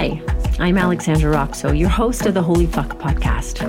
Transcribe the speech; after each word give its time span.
Hi, 0.00 0.22
I'm 0.60 0.78
Alexandra 0.78 1.34
Roxo, 1.34 1.76
your 1.76 1.88
host 1.88 2.24
of 2.26 2.34
the 2.34 2.40
Holy 2.40 2.66
Fuck 2.66 3.00
podcast. 3.00 3.64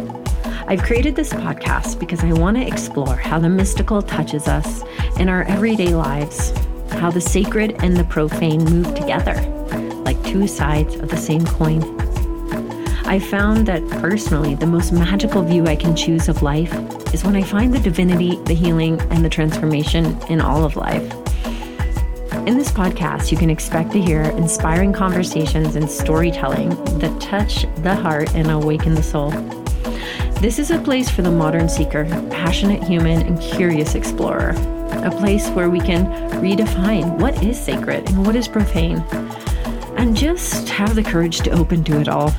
I've 0.67 0.83
created 0.83 1.15
this 1.15 1.33
podcast 1.33 1.99
because 1.99 2.23
I 2.23 2.33
want 2.33 2.55
to 2.55 2.67
explore 2.67 3.15
how 3.15 3.39
the 3.39 3.49
mystical 3.49 4.04
touches 4.04 4.47
us 4.47 4.84
in 5.18 5.28
our 5.28 5.42
everyday 5.46 5.96
lives, 5.96 6.52
how 6.92 7.10
the 7.10 7.20
sacred 7.20 7.78
and 7.84 7.97
the 7.97 8.04
profane 8.04 8.63
move 8.63 8.94
together 8.94 9.42
like 10.05 10.23
two 10.23 10.46
sides 10.46 10.94
of 10.97 11.10
the 11.10 11.17
same 11.17 11.47
coin. 11.47 11.81
I 13.07 13.17
found 13.17 13.65
that 13.65 13.81
personally, 13.99 14.53
the 14.53 14.67
most 14.67 14.91
magical 14.91 15.41
view 15.41 15.65
I 15.65 15.75
can 15.75 15.96
choose 15.96 16.30
of 16.30 16.43
life 16.43 16.71
is 17.11 17.23
when 17.23 17.35
I 17.35 17.41
find 17.41 17.73
the 17.73 17.80
divinity, 17.80 18.35
the 18.43 18.53
healing, 18.53 19.02
and 19.09 19.25
the 19.25 19.30
transformation 19.30 20.16
in 20.30 20.41
all 20.41 20.63
of 20.63 20.75
life. 20.75 21.11
In 22.50 22.58
this 22.58 22.72
podcast, 22.72 23.31
you 23.31 23.38
can 23.38 23.52
expect 23.52 23.91
to 23.91 24.02
hear 24.02 24.23
inspiring 24.23 24.91
conversations 24.91 25.76
and 25.76 25.88
storytelling 25.88 26.70
that 26.98 27.21
touch 27.21 27.67
the 27.84 27.94
heart 27.94 28.34
and 28.34 28.49
awaken 28.49 28.95
the 28.95 29.03
soul. 29.03 29.30
This 30.41 30.57
is 30.57 30.71
a 30.71 30.80
place 30.80 31.12
for 31.12 31.21
the 31.21 31.30
modern 31.30 31.70
seeker, 31.70 32.05
passionate 32.31 32.84
human, 32.84 33.21
and 33.21 33.40
curious 33.40 33.93
explorer. 33.93 34.55
A 35.04 35.12
place 35.12 35.48
where 35.49 35.70
we 35.70 35.80
can 35.80 36.07
redefine 36.41 37.20
what 37.20 37.43
is 37.43 37.55
sacred 37.55 38.09
and 38.09 38.26
what 38.26 38.35
is 38.35 38.48
profane, 38.48 38.98
and 39.95 40.18
just 40.18 40.70
have 40.70 40.95
the 40.95 41.04
courage 41.04 41.41
to 41.41 41.52
open 41.52 41.84
to 41.84 42.02
it 42.02 42.07
all. 42.07 42.29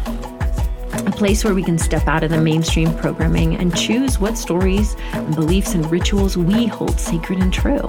A 1.06 1.12
place 1.14 1.44
where 1.44 1.54
we 1.54 1.62
can 1.62 1.78
step 1.78 2.08
out 2.08 2.24
of 2.24 2.30
the 2.30 2.40
mainstream 2.40 2.92
programming 2.96 3.54
and 3.54 3.76
choose 3.76 4.18
what 4.18 4.36
stories 4.36 4.96
and 5.12 5.36
beliefs 5.36 5.74
and 5.74 5.88
rituals 5.88 6.36
we 6.36 6.66
hold 6.66 6.98
sacred 6.98 7.38
and 7.38 7.52
true. 7.52 7.88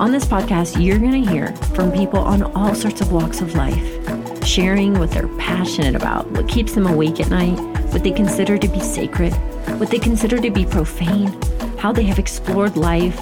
On 0.00 0.10
this 0.10 0.24
podcast, 0.24 0.84
you're 0.84 0.98
going 0.98 1.24
to 1.24 1.30
hear 1.30 1.52
from 1.76 1.92
people 1.92 2.18
on 2.18 2.42
all 2.56 2.74
sorts 2.74 3.00
of 3.00 3.12
walks 3.12 3.40
of 3.40 3.54
life, 3.54 4.44
sharing 4.44 4.98
what 4.98 5.12
they're 5.12 5.28
passionate 5.38 5.94
about, 5.94 6.28
what 6.32 6.48
keeps 6.48 6.74
them 6.74 6.88
awake 6.88 7.20
at 7.20 7.30
night, 7.30 7.56
what 7.92 8.02
they 8.02 8.10
consider 8.10 8.58
to 8.58 8.66
be 8.66 8.80
sacred, 8.80 9.32
what 9.78 9.90
they 9.90 10.00
consider 10.00 10.40
to 10.40 10.50
be 10.50 10.66
profane, 10.66 11.40
how 11.78 11.92
they 11.92 12.02
have 12.02 12.18
explored 12.18 12.76
life 12.76 13.20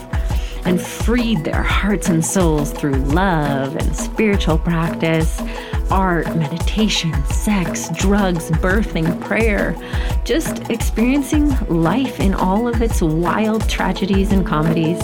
and 0.65 0.81
freed 0.81 1.45
their 1.45 1.63
hearts 1.63 2.09
and 2.09 2.25
souls 2.25 2.73
through 2.73 2.95
love 2.95 3.77
and 3.77 3.95
spiritual 3.95 4.57
practice, 4.57 5.43
art, 5.91 6.27
meditation, 6.37 7.13
sex, 7.27 7.91
drugs, 7.91 8.51
birthing, 8.51 9.21
prayer, 9.21 9.77
just 10.25 10.71
experiencing 10.71 11.51
life 11.67 12.19
in 12.19 12.33
all 12.33 12.67
of 12.67 12.81
its 12.81 13.03
wild 13.03 13.69
tragedies 13.69 14.33
and 14.33 14.47
comedies 14.47 15.03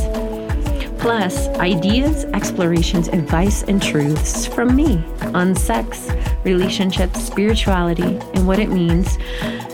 plus 0.98 1.48
ideas, 1.58 2.24
explorations, 2.26 3.08
advice, 3.08 3.62
and 3.64 3.82
truths 3.82 4.46
from 4.46 4.74
me 4.74 5.04
on 5.34 5.54
sex, 5.54 6.10
relationships, 6.44 7.22
spirituality, 7.24 8.18
and 8.34 8.46
what 8.46 8.58
it 8.58 8.68
means 8.68 9.16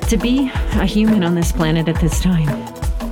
to 0.09 0.17
be 0.17 0.51
a 0.75 0.85
human 0.85 1.25
on 1.25 1.35
this 1.35 1.53
planet 1.53 1.89
at 1.89 2.01
this 2.01 2.21
time. 2.21 2.49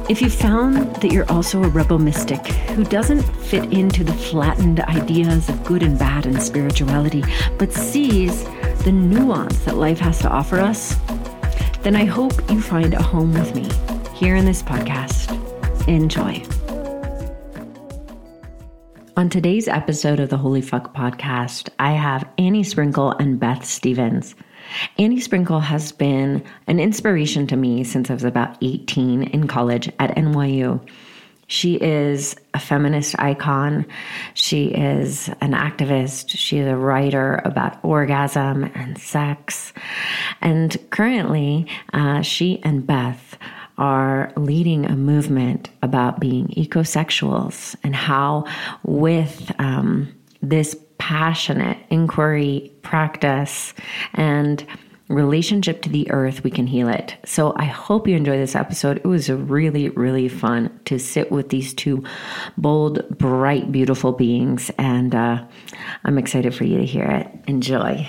If 0.08 0.20
you 0.20 0.28
found 0.28 0.96
that 0.96 1.10
you're 1.12 1.30
also 1.30 1.62
a 1.62 1.68
rebel 1.68 1.98
mystic 1.98 2.44
who 2.74 2.84
doesn't 2.84 3.22
fit 3.22 3.72
into 3.72 4.04
the 4.04 4.12
flattened 4.12 4.80
ideas 4.80 5.48
of 5.48 5.64
good 5.64 5.82
and 5.82 5.98
bad 5.98 6.26
and 6.26 6.42
spirituality, 6.42 7.24
but 7.56 7.72
sees 7.72 8.44
the 8.84 8.92
nuance 8.92 9.58
that 9.60 9.76
life 9.76 10.00
has 10.00 10.18
to 10.20 10.28
offer 10.28 10.58
us, 10.60 10.96
then 11.82 11.96
I 11.96 12.04
hope 12.04 12.32
you 12.50 12.60
find 12.60 12.94
a 12.94 13.02
home 13.02 13.32
with 13.32 13.54
me 13.54 13.68
here 14.14 14.36
in 14.36 14.44
this 14.44 14.62
podcast. 14.62 15.38
Enjoy. 15.88 16.61
On 19.14 19.28
today's 19.28 19.68
episode 19.68 20.20
of 20.20 20.30
the 20.30 20.38
Holy 20.38 20.62
Fuck 20.62 20.94
podcast, 20.94 21.68
I 21.78 21.92
have 21.92 22.26
Annie 22.38 22.64
Sprinkle 22.64 23.10
and 23.10 23.38
Beth 23.38 23.62
Stephens. 23.62 24.34
Annie 24.98 25.20
Sprinkle 25.20 25.60
has 25.60 25.92
been 25.92 26.42
an 26.66 26.80
inspiration 26.80 27.46
to 27.48 27.56
me 27.56 27.84
since 27.84 28.08
I 28.08 28.14
was 28.14 28.24
about 28.24 28.56
18 28.62 29.24
in 29.24 29.48
college 29.48 29.92
at 29.98 30.16
NYU. 30.16 30.80
She 31.46 31.74
is 31.74 32.36
a 32.54 32.58
feminist 32.58 33.14
icon. 33.18 33.84
She 34.32 34.68
is 34.68 35.28
an 35.42 35.52
activist. 35.52 36.30
She 36.30 36.56
is 36.56 36.66
a 36.66 36.76
writer 36.76 37.42
about 37.44 37.84
orgasm 37.84 38.64
and 38.74 38.96
sex. 38.96 39.74
And 40.40 40.74
currently, 40.88 41.66
uh, 41.92 42.22
she 42.22 42.62
and 42.62 42.86
Beth 42.86 43.36
are 43.78 44.32
leading 44.36 44.86
a 44.86 44.96
movement 44.96 45.70
about 45.82 46.20
being 46.20 46.48
ecosexuals 46.48 47.74
and 47.82 47.94
how, 47.94 48.44
with 48.82 49.52
um, 49.58 50.14
this 50.40 50.76
passionate 50.98 51.78
inquiry 51.90 52.72
practice 52.82 53.74
and 54.14 54.64
relationship 55.08 55.82
to 55.82 55.88
the 55.88 56.10
earth, 56.10 56.42
we 56.42 56.50
can 56.50 56.66
heal 56.66 56.88
it. 56.88 57.16
So 57.24 57.52
I 57.56 57.64
hope 57.64 58.08
you 58.08 58.16
enjoy 58.16 58.38
this 58.38 58.54
episode. 58.54 58.98
It 58.98 59.06
was 59.06 59.28
really, 59.28 59.90
really 59.90 60.28
fun 60.28 60.80
to 60.86 60.98
sit 60.98 61.30
with 61.30 61.50
these 61.50 61.74
two 61.74 62.04
bold, 62.56 63.18
bright, 63.18 63.70
beautiful 63.70 64.12
beings, 64.12 64.70
and 64.78 65.14
uh, 65.14 65.44
I'm 66.04 66.18
excited 66.18 66.54
for 66.54 66.64
you 66.64 66.78
to 66.78 66.86
hear 66.86 67.04
it. 67.04 67.28
Enjoy. 67.46 68.08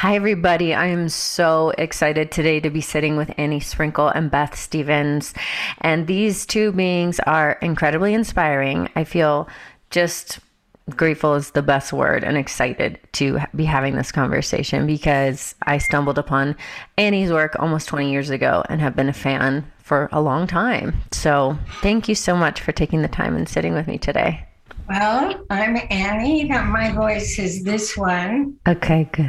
Hi, 0.00 0.16
everybody. 0.16 0.72
I 0.72 0.86
am 0.86 1.10
so 1.10 1.74
excited 1.76 2.32
today 2.32 2.58
to 2.60 2.70
be 2.70 2.80
sitting 2.80 3.18
with 3.18 3.34
Annie 3.36 3.60
Sprinkle 3.60 4.08
and 4.08 4.30
Beth 4.30 4.58
Stephens. 4.58 5.34
And 5.82 6.06
these 6.06 6.46
two 6.46 6.72
beings 6.72 7.20
are 7.26 7.58
incredibly 7.60 8.14
inspiring. 8.14 8.88
I 8.96 9.04
feel 9.04 9.46
just 9.90 10.40
grateful 10.88 11.34
is 11.34 11.50
the 11.50 11.60
best 11.60 11.92
word 11.92 12.24
and 12.24 12.38
excited 12.38 12.98
to 13.12 13.40
be 13.54 13.66
having 13.66 13.94
this 13.94 14.10
conversation 14.10 14.86
because 14.86 15.54
I 15.64 15.76
stumbled 15.76 16.16
upon 16.16 16.56
Annie's 16.96 17.30
work 17.30 17.54
almost 17.58 17.86
20 17.88 18.10
years 18.10 18.30
ago 18.30 18.64
and 18.70 18.80
have 18.80 18.96
been 18.96 19.10
a 19.10 19.12
fan 19.12 19.70
for 19.82 20.08
a 20.12 20.22
long 20.22 20.46
time. 20.46 20.98
So 21.12 21.58
thank 21.82 22.08
you 22.08 22.14
so 22.14 22.34
much 22.34 22.62
for 22.62 22.72
taking 22.72 23.02
the 23.02 23.08
time 23.08 23.36
and 23.36 23.46
sitting 23.46 23.74
with 23.74 23.86
me 23.86 23.98
today. 23.98 24.46
Well, 24.88 25.44
I'm 25.50 25.76
Annie. 25.90 26.48
My 26.48 26.90
voice 26.90 27.38
is 27.38 27.64
this 27.64 27.98
one. 27.98 28.56
Okay, 28.66 29.06
good 29.12 29.28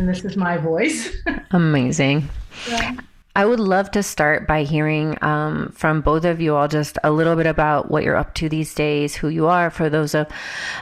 and 0.00 0.08
this 0.08 0.24
is 0.24 0.36
my 0.36 0.56
voice. 0.56 1.14
Amazing. 1.50 2.28
Yeah. 2.68 2.96
I 3.36 3.44
would 3.44 3.60
love 3.60 3.90
to 3.92 4.02
start 4.02 4.48
by 4.48 4.64
hearing 4.64 5.16
um, 5.22 5.70
from 5.72 6.00
both 6.00 6.24
of 6.24 6.40
you 6.40 6.56
all 6.56 6.66
just 6.66 6.98
a 7.04 7.12
little 7.12 7.36
bit 7.36 7.46
about 7.46 7.90
what 7.90 8.02
you're 8.02 8.16
up 8.16 8.34
to 8.36 8.48
these 8.48 8.74
days, 8.74 9.14
who 9.14 9.28
you 9.28 9.46
are, 9.46 9.70
for 9.70 9.88
those 9.88 10.14
of 10.14 10.26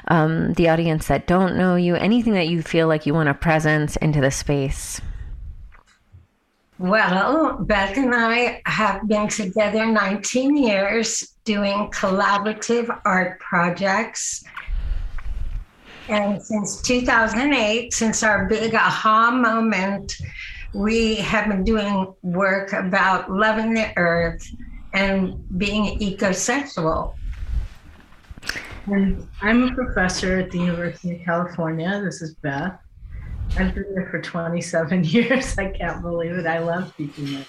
um, 0.07 0.55
the 0.55 0.69
audience 0.69 1.09
that 1.09 1.27
don't 1.27 1.59
know 1.59 1.77
you, 1.77 1.97
anything 1.97 2.33
that 2.35 2.49
you 2.49 2.63
feel 2.63 2.87
like 2.89 3.05
you 3.05 3.13
want 3.13 3.27
to 3.27 3.35
presence 3.35 3.97
into 3.97 4.21
the 4.21 4.31
space. 4.31 5.01
Well, 6.79 7.59
Beth 7.61 7.97
and 7.99 8.15
I 8.15 8.63
have 8.65 9.07
been 9.09 9.29
together 9.29 9.85
19 9.85 10.57
years 10.57 11.35
doing 11.45 11.91
collaborative 11.91 12.89
art 13.05 13.41
projects 13.41 14.45
and 16.09 16.43
since 16.43 16.81
2008, 16.83 17.93
since 17.93 18.23
our 18.23 18.47
big 18.47 18.75
aha 18.75 19.31
moment, 19.31 20.17
we 20.75 21.17
have 21.17 21.49
been 21.49 21.65
doing 21.65 22.15
work 22.23 22.73
about 22.73 23.31
loving 23.31 23.75
the 23.75 23.93
earth 23.97 24.47
and 24.95 25.37
being 25.59 25.99
ecosexual. 25.99 27.15
And 28.87 29.29
I'm 29.43 29.65
a 29.65 29.75
professor 29.75 30.39
at 30.39 30.51
the 30.51 30.59
University 30.59 31.17
of 31.17 31.25
California. 31.25 32.01
This 32.03 32.23
is 32.23 32.35
Beth. 32.37 32.79
I've 33.59 33.75
been 33.75 33.95
there 33.95 34.09
for 34.11 34.21
27 34.21 35.05
years. 35.05 35.59
I 35.59 35.69
can't 35.69 36.01
believe 36.01 36.33
it. 36.33 36.47
I 36.47 36.59
love 36.61 36.95
teaching 36.97 37.35
it. 37.35 37.47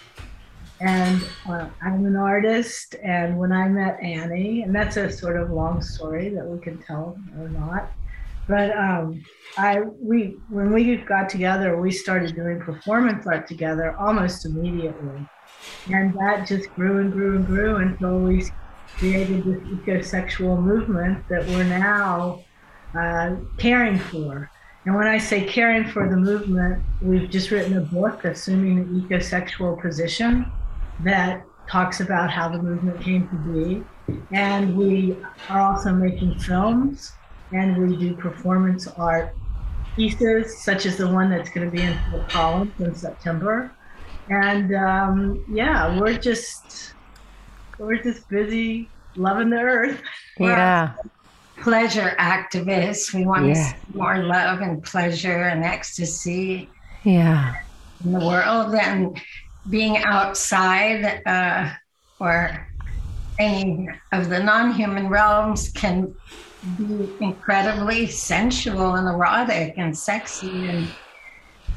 And 0.81 1.21
uh, 1.47 1.67
I'm 1.81 2.05
an 2.05 2.17
artist. 2.17 2.95
And 3.01 3.37
when 3.37 3.53
I 3.53 3.69
met 3.69 4.01
Annie, 4.01 4.63
and 4.63 4.75
that's 4.75 4.97
a 4.97 5.09
sort 5.09 5.37
of 5.37 5.49
long 5.51 5.81
story 5.81 6.29
that 6.29 6.45
we 6.45 6.59
can 6.59 6.77
tell 6.79 7.17
or 7.39 7.49
not. 7.49 7.89
But 8.49 8.75
um, 8.75 9.23
I 9.57 9.81
we 10.01 10.35
when 10.49 10.73
we 10.73 10.97
got 10.97 11.29
together, 11.29 11.79
we 11.79 11.91
started 11.91 12.35
doing 12.35 12.59
performance 12.59 13.27
art 13.27 13.47
together 13.47 13.95
almost 13.99 14.43
immediately, 14.43 15.23
and 15.93 16.13
that 16.15 16.47
just 16.47 16.67
grew 16.73 16.97
and 16.97 17.13
grew 17.13 17.35
and 17.35 17.45
grew 17.45 17.75
until 17.75 18.17
we 18.17 18.49
created 18.97 19.43
this 19.43 19.61
ecosexual 19.69 20.59
movement 20.59 21.23
that 21.29 21.45
we're 21.49 21.63
now 21.63 22.43
uh, 22.97 23.35
caring 23.59 23.99
for. 23.99 24.49
And 24.85 24.95
when 24.95 25.05
I 25.05 25.19
say 25.19 25.45
caring 25.45 25.87
for 25.87 26.09
the 26.09 26.17
movement, 26.17 26.83
we've 27.03 27.29
just 27.29 27.51
written 27.51 27.77
a 27.77 27.81
book 27.81 28.25
assuming 28.25 28.79
an 28.79 29.01
ecosexual 29.01 29.79
position 29.79 30.51
that 31.01 31.45
talks 31.69 31.99
about 31.99 32.31
how 32.31 32.49
the 32.49 32.57
movement 32.57 32.99
came 32.99 33.29
to 33.29 33.35
be. 33.53 33.83
And 34.31 34.75
we 34.75 35.17
are 35.49 35.61
also 35.61 35.93
making 35.93 36.39
films 36.39 37.11
and 37.51 37.77
we 37.77 37.95
do 37.95 38.15
performance 38.15 38.87
art 38.87 39.35
pieces, 39.95 40.61
such 40.61 40.85
as 40.85 40.97
the 40.97 41.07
one 41.07 41.29
that's 41.29 41.49
going 41.49 41.69
to 41.69 41.75
be 41.75 41.81
in 41.81 41.97
Fort 42.11 42.29
Collins 42.29 42.79
in 42.79 42.95
September. 42.95 43.71
And 44.29 44.73
um, 44.75 45.43
yeah, 45.49 45.99
we're 45.99 46.17
just 46.17 46.93
we're 47.79 48.01
just 48.01 48.29
busy 48.29 48.89
loving 49.15 49.49
the 49.49 49.57
earth. 49.57 50.01
Yeah. 50.39 50.93
pleasure 51.61 52.15
activists. 52.17 53.13
We 53.13 53.25
want 53.25 53.47
yeah. 53.47 53.73
more 53.93 54.23
love 54.23 54.61
and 54.61 54.81
pleasure 54.81 55.43
and 55.43 55.65
ecstasy. 55.65 56.69
Yeah. 57.03 57.55
In 58.05 58.13
the 58.13 58.25
world 58.25 58.73
and 58.73 59.21
being 59.69 59.97
outside 59.97 61.21
uh, 61.25 61.73
or 62.21 62.67
any 63.37 63.89
of 64.13 64.29
the 64.29 64.41
non-human 64.41 65.09
realms 65.09 65.67
can 65.73 66.15
be 66.77 67.09
incredibly 67.21 68.07
sensual 68.07 68.95
and 68.95 69.07
erotic 69.07 69.73
and 69.77 69.97
sexy 69.97 70.67
and 70.67 70.87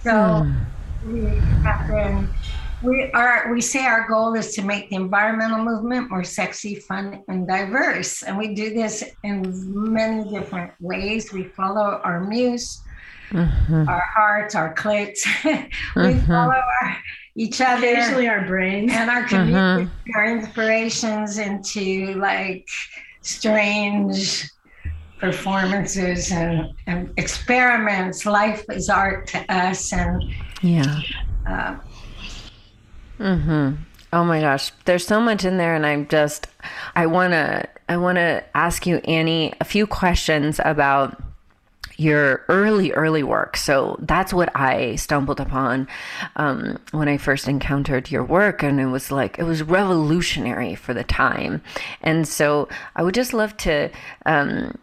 so 0.02 0.42
hmm. 0.42 1.12
we 1.12 1.24
have 1.62 1.88
been 1.88 2.28
we 2.82 3.10
are 3.12 3.52
we 3.52 3.60
say 3.60 3.84
our 3.84 4.08
goal 4.08 4.34
is 4.34 4.54
to 4.54 4.62
make 4.62 4.90
the 4.90 4.96
environmental 4.96 5.64
movement 5.64 6.10
more 6.10 6.24
sexy 6.24 6.74
fun 6.74 7.22
and 7.28 7.46
diverse 7.46 8.22
and 8.22 8.36
we 8.36 8.54
do 8.54 8.74
this 8.74 9.04
in 9.22 9.42
many 9.92 10.28
different 10.30 10.72
ways 10.80 11.32
we 11.32 11.44
follow 11.44 12.00
our 12.02 12.20
muse 12.20 12.82
mm-hmm. 13.30 13.88
our 13.88 14.04
hearts 14.16 14.54
our 14.54 14.74
clits 14.74 15.24
we 15.44 15.52
mm-hmm. 16.02 16.26
follow 16.26 16.54
our 16.82 16.96
each 17.34 17.60
other 17.60 17.86
occasionally 17.86 18.28
our 18.28 18.46
brains 18.46 18.92
and 18.92 19.08
our 19.08 19.24
community 19.24 19.84
mm-hmm. 19.84 20.16
our 20.16 20.26
inspirations 20.26 21.38
into 21.38 22.14
like 22.14 22.66
strange 23.20 24.50
performances 25.22 26.30
and, 26.32 26.74
and 26.86 27.10
experiments 27.16 28.26
life 28.26 28.64
is 28.70 28.90
art 28.90 29.26
to 29.28 29.38
us 29.52 29.92
and 29.92 30.22
yeah 30.62 31.00
uh, 31.48 31.76
Mm-hmm. 33.22 33.82
Oh 34.12 34.24
my 34.24 34.40
gosh, 34.40 34.72
there's 34.84 35.06
so 35.06 35.20
much 35.20 35.44
in 35.44 35.56
there, 35.56 35.74
and 35.74 35.86
I'm 35.86 36.08
just, 36.08 36.48
I 36.96 37.06
wanna, 37.06 37.68
I 37.88 37.96
wanna 37.96 38.42
ask 38.54 38.84
you, 38.84 38.96
Annie, 38.96 39.54
a 39.60 39.64
few 39.64 39.86
questions 39.86 40.60
about 40.64 41.22
your 41.96 42.44
early, 42.48 42.92
early 42.92 43.22
work. 43.22 43.56
So 43.56 43.96
that's 44.00 44.34
what 44.34 44.54
I 44.56 44.96
stumbled 44.96 45.40
upon 45.40 45.86
um, 46.36 46.78
when 46.90 47.08
I 47.08 47.16
first 47.16 47.46
encountered 47.46 48.10
your 48.10 48.24
work, 48.24 48.62
and 48.62 48.80
it 48.80 48.86
was 48.86 49.12
like 49.12 49.38
it 49.38 49.44
was 49.44 49.62
revolutionary 49.62 50.74
for 50.74 50.92
the 50.92 51.04
time. 51.04 51.62
And 52.02 52.26
so 52.26 52.68
I 52.96 53.02
would 53.02 53.14
just 53.14 53.32
love 53.32 53.56
to. 53.58 53.90
Um, 54.26 54.78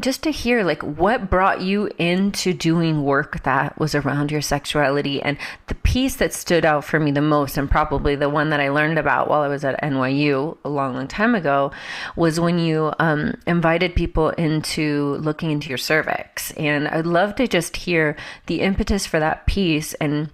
just 0.00 0.22
to 0.22 0.30
hear 0.30 0.62
like 0.62 0.82
what 0.82 1.30
brought 1.30 1.60
you 1.60 1.90
into 1.98 2.52
doing 2.52 3.02
work 3.02 3.42
that 3.44 3.78
was 3.78 3.94
around 3.94 4.30
your 4.30 4.42
sexuality 4.42 5.22
and 5.22 5.38
the 5.68 5.74
piece 5.74 6.16
that 6.16 6.32
stood 6.32 6.64
out 6.64 6.84
for 6.84 7.00
me 7.00 7.10
the 7.10 7.20
most 7.20 7.56
and 7.56 7.70
probably 7.70 8.14
the 8.14 8.28
one 8.28 8.50
that 8.50 8.60
i 8.60 8.68
learned 8.68 8.98
about 8.98 9.28
while 9.28 9.40
i 9.40 9.48
was 9.48 9.64
at 9.64 9.80
nyu 9.82 10.56
a 10.64 10.68
long 10.68 10.94
long 10.94 11.08
time 11.08 11.34
ago 11.34 11.70
was 12.16 12.40
when 12.40 12.58
you 12.58 12.92
um, 12.98 13.34
invited 13.46 13.94
people 13.94 14.30
into 14.30 15.16
looking 15.16 15.50
into 15.50 15.68
your 15.68 15.78
cervix. 15.78 16.50
And 16.52 16.88
i'd 16.88 17.06
love 17.06 17.34
to 17.36 17.46
just 17.46 17.76
hear 17.76 18.16
the 18.46 18.60
impetus 18.60 19.06
for 19.06 19.20
that 19.20 19.46
piece 19.46 19.94
and 19.94 20.30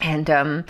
and 0.00 0.30
um, 0.30 0.64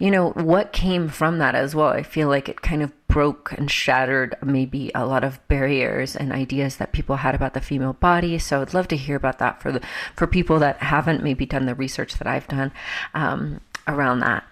you 0.00 0.10
know, 0.10 0.30
what 0.30 0.72
came 0.72 1.08
from 1.08 1.38
that 1.38 1.54
as 1.54 1.74
well? 1.74 1.88
I 1.88 2.02
feel 2.02 2.26
like 2.26 2.48
it 2.48 2.62
kind 2.62 2.82
of 2.82 2.90
broke 3.06 3.52
and 3.52 3.70
shattered 3.70 4.34
maybe 4.42 4.90
a 4.94 5.04
lot 5.04 5.22
of 5.22 5.46
barriers 5.46 6.16
and 6.16 6.32
ideas 6.32 6.76
that 6.76 6.92
people 6.92 7.16
had 7.16 7.34
about 7.34 7.52
the 7.52 7.60
female 7.60 7.92
body. 7.92 8.38
So 8.38 8.62
I'd 8.62 8.72
love 8.72 8.88
to 8.88 8.96
hear 8.96 9.14
about 9.14 9.38
that 9.40 9.60
for 9.60 9.70
the 9.70 9.82
for 10.16 10.26
people 10.26 10.58
that 10.60 10.78
haven't 10.78 11.22
maybe 11.22 11.44
done 11.44 11.66
the 11.66 11.74
research 11.74 12.14
that 12.14 12.26
I've 12.26 12.48
done 12.48 12.72
um, 13.12 13.60
around 13.86 14.20
that. 14.20 14.42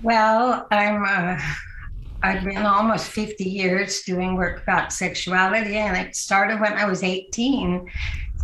Well, 0.00 0.68
I'm. 0.70 1.04
Uh, 1.04 1.40
I've 2.22 2.44
been 2.44 2.64
almost 2.64 3.10
50 3.10 3.44
years 3.44 4.02
doing 4.02 4.36
work 4.36 4.62
about 4.62 4.92
sexuality, 4.92 5.76
and 5.76 5.96
it 5.96 6.16
started 6.16 6.60
when 6.60 6.72
I 6.72 6.86
was 6.86 7.02
18. 7.02 7.90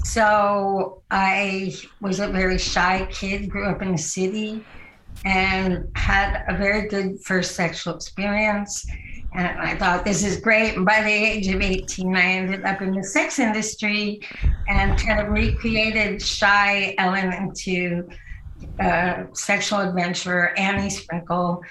So 0.05 1.03
I 1.11 1.75
was 2.01 2.21
a 2.21 2.29
very 2.29 2.59
shy 2.59 3.09
kid, 3.11 3.49
grew 3.49 3.67
up 3.67 3.83
in 3.83 3.93
the 3.93 3.99
city, 3.99 4.65
and 5.25 5.89
had 5.95 6.45
a 6.49 6.57
very 6.57 6.89
good 6.89 7.21
first 7.21 7.55
sexual 7.55 7.95
experience. 7.95 8.87
And 9.35 9.47
I 9.59 9.77
thought, 9.77 10.05
this 10.05 10.25
is 10.25 10.41
great. 10.41 10.77
And 10.77 10.85
by 10.85 11.03
the 11.03 11.11
age 11.11 11.49
of 11.49 11.63
18, 11.63 12.15
I 12.15 12.23
ended 12.23 12.65
up 12.65 12.83
in 12.83 12.93
the 12.93 13.03
sex 13.03 13.39
industry 13.39 14.21
and 14.69 14.99
kind 14.99 15.21
of 15.21 15.29
recreated 15.29 16.21
Shy 16.21 16.95
Ellen 16.99 17.33
into 17.33 18.09
uh, 18.79 19.25
sexual 19.33 19.81
adventurer 19.81 20.57
Annie 20.59 20.91
Sprinkle, 20.91 21.63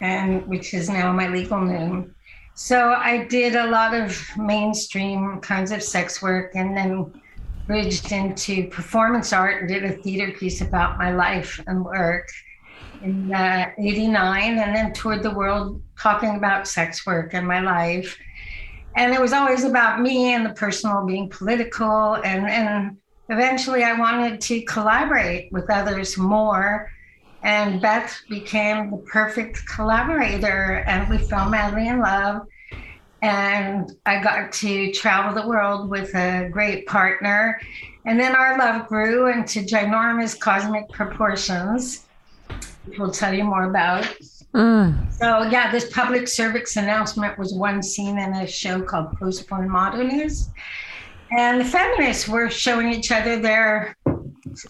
and 0.00 0.46
which 0.46 0.74
is 0.74 0.88
now 0.88 1.12
my 1.12 1.28
legal 1.28 1.60
name. 1.60 2.14
So 2.54 2.90
I 2.92 3.24
did 3.24 3.56
a 3.56 3.68
lot 3.68 3.94
of 3.94 4.20
mainstream 4.36 5.40
kinds 5.40 5.72
of 5.72 5.82
sex 5.82 6.20
work 6.20 6.52
and 6.54 6.76
then 6.76 7.12
bridged 7.66 8.12
into 8.12 8.68
performance 8.68 9.32
art 9.32 9.60
and 9.60 9.68
did 9.68 9.84
a 9.84 9.92
theater 10.02 10.36
piece 10.36 10.60
about 10.60 10.98
my 10.98 11.14
life 11.14 11.58
and 11.66 11.84
work 11.84 12.28
in 13.02 13.32
uh, 13.32 13.70
89 13.78 14.58
and 14.58 14.74
then 14.74 14.92
toured 14.92 15.22
the 15.22 15.30
world 15.30 15.82
talking 15.98 16.36
about 16.36 16.68
sex 16.68 17.04
work 17.06 17.34
and 17.34 17.46
my 17.46 17.60
life. 17.60 18.18
And 18.96 19.12
it 19.12 19.20
was 19.20 19.32
always 19.32 19.64
about 19.64 20.00
me 20.00 20.34
and 20.34 20.44
the 20.44 20.54
personal 20.54 21.04
being 21.06 21.28
political. 21.28 22.14
And, 22.14 22.46
and 22.46 22.96
eventually 23.28 23.84
I 23.84 23.98
wanted 23.98 24.40
to 24.42 24.62
collaborate 24.62 25.50
with 25.52 25.70
others 25.70 26.18
more. 26.18 26.90
And 27.42 27.80
Beth 27.80 28.20
became 28.28 28.90
the 28.90 28.98
perfect 28.98 29.66
collaborator. 29.66 30.84
And 30.86 31.08
we 31.08 31.18
fell 31.18 31.48
madly 31.48 31.88
in 31.88 32.00
love. 32.00 32.46
And 33.22 33.90
I 34.04 34.22
got 34.22 34.52
to 34.52 34.92
travel 34.92 35.40
the 35.40 35.48
world 35.48 35.88
with 35.88 36.14
a 36.14 36.48
great 36.50 36.86
partner. 36.86 37.60
And 38.04 38.18
then 38.18 38.34
our 38.34 38.58
love 38.58 38.88
grew 38.88 39.32
into 39.32 39.60
ginormous 39.60 40.38
cosmic 40.38 40.88
proportions 40.90 42.06
we'll 42.98 43.10
tell 43.10 43.32
you 43.32 43.44
more 43.44 43.64
about. 43.64 44.04
Mm. 44.54 45.12
So 45.14 45.44
yeah, 45.44 45.70
this 45.70 45.90
public 45.90 46.28
cervix 46.28 46.76
announcement 46.76 47.38
was 47.38 47.54
one 47.54 47.82
scene 47.82 48.18
in 48.18 48.34
a 48.34 48.46
show 48.46 48.82
called 48.82 49.16
Postporn 49.18 49.68
Modernist. 49.68 50.50
And 51.30 51.60
the 51.60 51.64
feminists 51.64 52.28
were 52.28 52.50
showing 52.50 52.92
each 52.92 53.10
other 53.10 53.40
their 53.40 53.96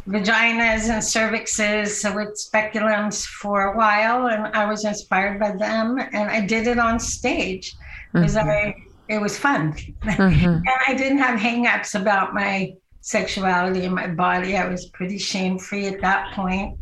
vaginas 0.08 0.88
and 0.88 1.02
cervixes 1.02 2.14
with 2.14 2.38
speculums 2.38 3.26
for 3.26 3.72
a 3.72 3.76
while, 3.76 4.28
and 4.28 4.46
I 4.54 4.66
was 4.66 4.84
inspired 4.84 5.40
by 5.40 5.56
them, 5.56 5.98
and 5.98 6.30
I 6.30 6.46
did 6.46 6.68
it 6.68 6.78
on 6.78 7.00
stage 7.00 7.74
because 8.12 8.36
mm-hmm. 8.36 8.48
I 8.48 8.76
it 9.08 9.20
was 9.20 9.36
fun, 9.36 9.72
mm-hmm. 9.72 10.44
and 10.44 10.68
I 10.86 10.94
didn't 10.94 11.18
have 11.18 11.40
hangups 11.40 12.00
about 12.00 12.32
my 12.32 12.74
sexuality 13.00 13.84
and 13.84 13.94
my 13.94 14.06
body. 14.06 14.56
I 14.56 14.68
was 14.68 14.86
pretty 14.86 15.18
shame 15.18 15.58
free 15.58 15.86
at 15.88 16.00
that 16.02 16.32
point 16.34 16.78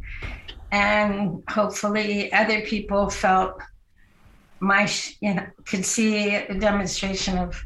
and 0.72 1.42
hopefully 1.48 2.32
other 2.32 2.60
people 2.62 3.10
felt 3.10 3.60
my 4.60 4.90
you 5.20 5.34
know 5.34 5.46
could 5.64 5.84
see 5.84 6.34
a 6.34 6.54
demonstration 6.54 7.38
of 7.38 7.64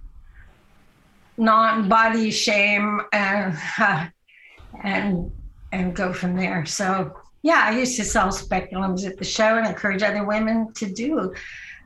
non-body 1.36 2.30
shame 2.30 3.00
and 3.12 3.56
uh, 3.78 4.06
and 4.84 5.30
and 5.72 5.94
go 5.94 6.12
from 6.12 6.36
there 6.36 6.64
so 6.64 7.12
yeah 7.42 7.64
i 7.64 7.76
used 7.76 7.96
to 7.96 8.04
sell 8.04 8.28
speculums 8.28 9.04
at 9.06 9.18
the 9.18 9.24
show 9.24 9.56
and 9.56 9.66
encourage 9.66 10.02
other 10.02 10.24
women 10.24 10.72
to 10.74 10.86
do 10.92 11.32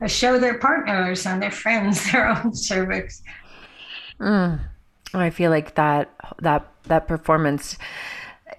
uh, 0.01 0.07
show 0.07 0.37
their 0.37 0.59
partners 0.59 1.25
and 1.25 1.41
their 1.41 1.51
friends 1.51 2.11
their 2.11 2.27
own 2.27 2.53
cervix 2.53 3.23
mm. 4.19 4.59
i 5.15 5.29
feel 5.29 5.49
like 5.49 5.73
that 5.75 6.13
that 6.39 6.71
that 6.83 7.07
performance 7.07 7.77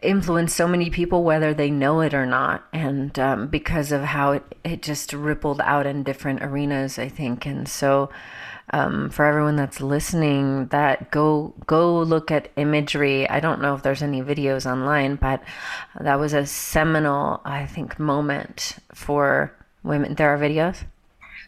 influenced 0.03 0.57
so 0.57 0.67
many 0.67 0.91
people, 0.91 1.25
whether 1.25 1.53
they 1.53 1.71
know 1.71 2.01
it 2.01 2.15
or 2.15 2.27
not, 2.27 2.65
and 2.73 3.19
um, 3.19 3.49
because 3.49 3.93
of 3.93 4.03
how 4.03 4.33
it, 4.33 4.45
it 4.65 4.83
just 4.83 5.13
rippled 5.13 5.61
out 5.61 5.87
in 5.87 6.03
different 6.03 6.43
arenas, 6.43 6.99
I 6.99 7.09
think. 7.09 7.47
And 7.47 7.69
so, 7.69 8.11
um, 8.73 9.11
for 9.11 9.25
everyone 9.27 9.57
that's 9.57 9.81
listening, 9.81 10.67
that 10.69 11.11
go 11.11 11.55
go 11.67 12.01
look 12.01 12.31
at 12.31 12.51
imagery. 12.57 13.29
I 13.29 13.41
don't 13.41 13.61
know 13.61 13.75
if 13.75 13.83
there's 13.83 14.03
any 14.03 14.23
videos 14.23 14.71
online, 14.71 15.17
but 15.17 15.43
that 16.01 16.19
was 16.19 16.33
a 16.33 16.47
seminal, 16.47 17.41
I 17.45 17.67
think, 17.67 17.99
moment 17.99 18.77
for 18.95 19.53
women. 19.83 20.15
There 20.15 20.33
are 20.33 20.39
videos. 20.39 20.85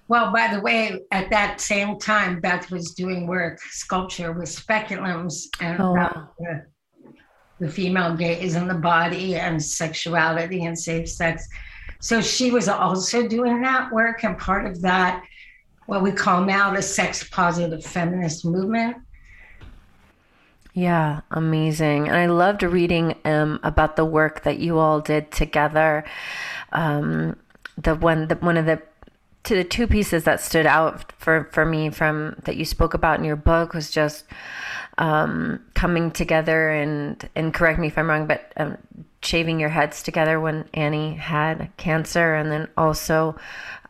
Well, 0.08 0.32
by 0.32 0.52
the 0.52 0.60
way, 0.60 1.00
at 1.10 1.30
that 1.30 1.60
same 1.60 1.98
time, 1.98 2.40
Beth 2.40 2.70
was 2.70 2.92
doing 2.92 3.26
work, 3.26 3.60
sculpture 3.60 4.32
with 4.32 4.48
speculums 4.48 5.46
and 5.60 5.80
oh, 5.80 5.92
wow 5.92 6.28
the 6.38 6.66
female 7.68 8.16
gaze 8.16 8.54
and 8.54 8.68
the 8.68 8.74
body 8.74 9.36
and 9.36 9.62
sexuality 9.62 10.64
and 10.64 10.78
safe 10.78 11.08
sex. 11.08 11.48
So 12.00 12.20
she 12.20 12.50
was 12.50 12.68
also 12.68 13.28
doing 13.28 13.62
that 13.62 13.92
work 13.92 14.24
and 14.24 14.36
part 14.36 14.66
of 14.66 14.82
that, 14.82 15.24
what 15.86 16.02
we 16.02 16.10
call 16.10 16.44
now 16.44 16.74
the 16.74 16.82
sex 16.82 17.28
positive 17.30 17.84
feminist 17.84 18.44
movement. 18.44 18.96
Yeah, 20.74 21.20
amazing. 21.30 22.08
And 22.08 22.16
I 22.16 22.26
loved 22.26 22.62
reading 22.62 23.14
um, 23.24 23.60
about 23.62 23.96
the 23.96 24.04
work 24.04 24.42
that 24.44 24.58
you 24.58 24.78
all 24.78 25.00
did 25.00 25.30
together. 25.30 26.04
Um, 26.72 27.36
the 27.76 27.94
one, 27.94 28.28
the, 28.28 28.36
one 28.36 28.56
of 28.56 28.66
the 28.66 28.82
to 29.44 29.54
the 29.56 29.64
two 29.64 29.86
pieces 29.86 30.24
that 30.24 30.40
stood 30.40 30.66
out 30.66 31.12
for 31.18 31.48
for 31.52 31.64
me 31.64 31.90
from 31.90 32.36
that 32.44 32.56
you 32.56 32.64
spoke 32.64 32.94
about 32.94 33.18
in 33.18 33.24
your 33.24 33.36
book 33.36 33.74
was 33.74 33.90
just 33.90 34.24
um, 34.98 35.60
coming 35.74 36.10
together 36.10 36.70
and 36.70 37.28
and 37.34 37.54
correct 37.54 37.78
me 37.78 37.88
if 37.88 37.98
I'm 37.98 38.08
wrong, 38.08 38.26
but 38.26 38.52
um, 38.56 38.78
shaving 39.22 39.58
your 39.60 39.70
heads 39.70 40.02
together 40.02 40.40
when 40.40 40.68
Annie 40.74 41.14
had 41.14 41.70
cancer, 41.76 42.34
and 42.34 42.52
then 42.52 42.68
also 42.76 43.36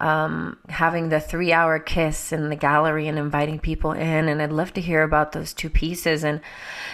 um, 0.01 0.59
having 0.69 1.09
the 1.09 1.21
three 1.21 1.53
hour 1.53 1.79
kiss 1.79 2.33
in 2.33 2.49
the 2.49 2.57
gallery 2.57 3.09
and 3.09 3.19
inviting 3.19 3.59
people 3.59 3.93
in. 3.93 4.29
And 4.29 4.41
I'd 4.41 4.53
love 4.53 4.73
to 4.75 4.81
hear 4.81 5.03
about 5.03 5.33
those 5.33 5.53
two 5.53 5.71
pieces 5.71 6.25
and 6.25 6.41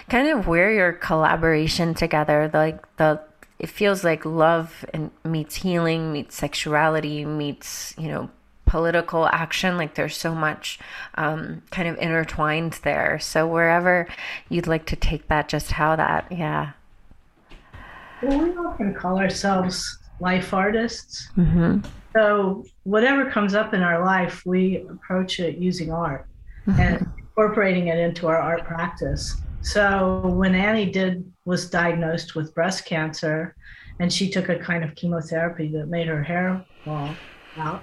kind 0.09 0.29
of 0.29 0.47
where 0.47 0.73
your 0.73 0.93
collaboration 0.93 1.95
together, 1.95 2.51
like 2.53 2.97
the 2.97 3.21
it 3.59 3.69
feels 3.69 4.05
like 4.05 4.25
love 4.25 4.85
and 4.95 5.11
meets 5.25 5.57
healing, 5.57 6.13
meets 6.13 6.37
sexuality, 6.37 7.25
meets 7.25 7.95
you 7.99 8.09
know 8.09 8.31
political 8.69 9.27
action. 9.27 9.77
Like 9.77 9.95
there's 9.95 10.17
so 10.17 10.35
much 10.35 10.79
um, 11.15 11.63
kind 11.71 11.89
of 11.89 11.99
intertwined 11.99 12.75
there. 12.85 13.19
So 13.19 13.47
wherever 13.47 14.07
you'd 14.49 14.67
like 14.67 14.85
to 14.87 14.97
take 14.97 15.27
that, 15.29 15.49
just 15.49 15.73
how 15.73 15.97
that, 15.97 16.31
yeah. 16.31 16.73
Well, 18.23 18.39
we 18.39 18.51
often 18.57 18.95
call 18.95 19.19
ourselves 19.19 19.99
life 20.21 20.53
artists. 20.53 21.29
Mm-hmm. 21.37 21.89
So 22.15 22.65
whatever 22.85 23.31
comes 23.31 23.55
up 23.55 23.75
in 23.75 23.83
our 23.83 24.05
life, 24.05 24.43
we 24.45 24.87
approach 24.91 25.41
it 25.41 25.57
using 25.57 25.91
art 25.91 26.27
mm-hmm. 26.67 26.81
and 26.81 27.07
incorporating 27.19 27.89
it 27.89 27.99
into 27.99 28.27
our 28.27 28.39
art 28.39 28.65
practice. 28.65 29.37
So 29.63 30.21
when 30.27 30.55
Annie 30.55 30.91
did 30.91 31.25
was 31.45 31.71
diagnosed 31.71 32.35
with 32.35 32.55
breast 32.55 32.85
cancer, 32.85 33.55
and 34.01 34.13
she 34.13 34.29
took 34.29 34.49
a 34.49 34.59
kind 34.59 34.85
of 34.85 34.95
chemotherapy 34.95 35.69
that 35.73 35.89
made 35.89 36.07
her 36.07 36.23
hair 36.23 36.65
fall 36.85 37.15
out 37.57 37.83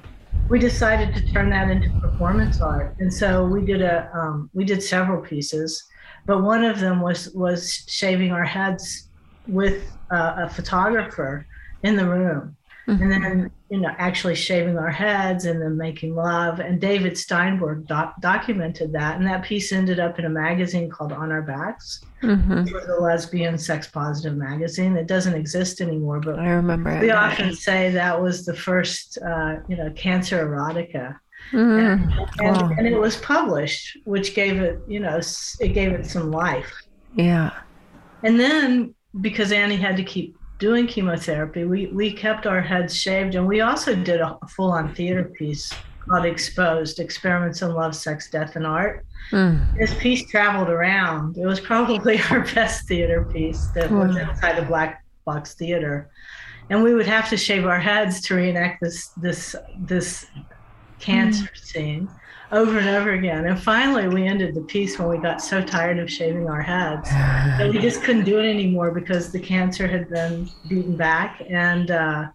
we 0.49 0.59
decided 0.59 1.15
to 1.15 1.33
turn 1.33 1.49
that 1.49 1.69
into 1.69 1.89
performance 1.99 2.61
art. 2.61 2.95
And 2.99 3.11
so 3.11 3.45
we 3.45 3.65
did 3.65 3.81
a 3.81 4.09
um, 4.13 4.49
we 4.53 4.63
did 4.63 4.81
several 4.83 5.21
pieces 5.21 5.87
but 6.25 6.41
one 6.41 6.63
of 6.63 6.79
them 6.79 7.01
was 7.01 7.29
was 7.31 7.85
shaving 7.87 8.31
our 8.31 8.43
heads 8.43 9.09
with 9.47 9.91
uh, 10.11 10.45
a 10.45 10.49
photographer 10.49 11.47
in 11.83 11.95
the 11.95 12.07
room 12.07 12.54
mm-hmm. 12.87 13.01
and 13.01 13.11
then 13.11 13.51
you 13.69 13.79
know 13.79 13.93
actually 13.97 14.35
shaving 14.35 14.77
our 14.77 14.89
heads 14.89 15.45
and 15.45 15.61
then 15.61 15.77
making 15.77 16.15
love 16.15 16.59
and 16.59 16.79
david 16.79 17.17
steinberg 17.17 17.85
doc- 17.87 18.15
documented 18.19 18.91
that 18.91 19.17
and 19.17 19.25
that 19.25 19.43
piece 19.43 19.71
ended 19.71 19.99
up 19.99 20.19
in 20.19 20.25
a 20.25 20.29
magazine 20.29 20.89
called 20.89 21.11
on 21.11 21.31
our 21.31 21.41
backs 21.41 22.01
mm-hmm. 22.21 22.91
a 22.91 23.01
lesbian 23.01 23.57
sex 23.57 23.87
positive 23.87 24.37
magazine 24.37 24.95
It 24.95 25.07
doesn't 25.07 25.33
exist 25.33 25.81
anymore 25.81 26.19
but 26.19 26.39
i 26.39 26.49
remember 26.49 26.99
we 26.99 27.09
it. 27.09 27.15
often 27.15 27.53
say 27.53 27.91
that 27.91 28.21
was 28.21 28.45
the 28.45 28.55
first 28.55 29.17
uh, 29.19 29.57
you 29.67 29.77
know 29.77 29.89
cancer 29.91 30.45
erotica 30.45 31.17
mm-hmm. 31.51 31.59
and, 31.59 32.11
and, 32.39 32.57
wow. 32.57 32.71
and 32.77 32.87
it 32.87 32.97
was 32.97 33.17
published 33.17 33.97
which 34.05 34.35
gave 34.35 34.61
it 34.61 34.79
you 34.87 34.99
know 34.99 35.19
it 35.59 35.69
gave 35.69 35.91
it 35.91 36.05
some 36.05 36.31
life 36.31 36.71
yeah 37.15 37.51
and 38.23 38.39
then 38.39 38.93
because 39.21 39.51
annie 39.51 39.77
had 39.77 39.97
to 39.97 40.03
keep 40.03 40.37
doing 40.59 40.87
chemotherapy, 40.87 41.65
we, 41.65 41.87
we 41.87 42.11
kept 42.11 42.45
our 42.45 42.61
heads 42.61 42.95
shaved. 42.95 43.35
And 43.35 43.47
we 43.47 43.61
also 43.61 43.95
did 43.95 44.21
a 44.21 44.37
full 44.49 44.71
on 44.71 44.93
theater 44.95 45.25
piece 45.25 45.73
called 45.99 46.25
Exposed 46.25 46.99
Experiments 46.99 47.61
in 47.61 47.73
Love, 47.73 47.95
Sex, 47.95 48.29
Death, 48.29 48.55
and 48.55 48.65
Art. 48.65 49.05
Mm. 49.31 49.77
This 49.77 49.93
piece 49.95 50.29
traveled 50.29 50.69
around. 50.69 51.37
It 51.37 51.45
was 51.45 51.59
probably 51.59 52.19
our 52.29 52.41
best 52.53 52.87
theater 52.87 53.25
piece 53.25 53.67
that 53.75 53.91
was 53.91 54.15
inside 54.15 54.57
the 54.57 54.65
Black 54.67 55.03
Box 55.25 55.55
Theater. 55.55 56.09
And 56.69 56.83
we 56.83 56.93
would 56.93 57.07
have 57.07 57.29
to 57.29 57.37
shave 57.37 57.65
our 57.65 57.79
heads 57.79 58.21
to 58.21 58.35
reenact 58.35 58.81
this 58.81 59.09
this 59.17 59.55
this 59.77 60.25
cancer 60.99 61.43
mm. 61.43 61.57
scene 61.57 62.09
over 62.51 62.77
and 62.77 62.89
over 62.89 63.13
again. 63.13 63.45
And 63.45 63.59
finally, 63.59 64.07
we 64.07 64.27
ended 64.27 64.55
the 64.55 64.61
piece 64.61 64.97
when 64.99 65.09
we 65.09 65.17
got 65.17 65.41
so 65.41 65.61
tired 65.61 65.99
of 65.99 66.09
shaving 66.09 66.47
our 66.49 66.61
heads 66.61 67.09
that 67.57 67.69
we 67.71 67.79
just 67.79 68.03
couldn't 68.03 68.25
do 68.25 68.39
it 68.39 68.49
anymore 68.49 68.91
because 68.91 69.31
the 69.31 69.39
cancer 69.39 69.87
had 69.87 70.09
been 70.09 70.49
beaten 70.67 70.95
back 70.95 71.41
and 71.49 71.91
uh, 71.91 72.27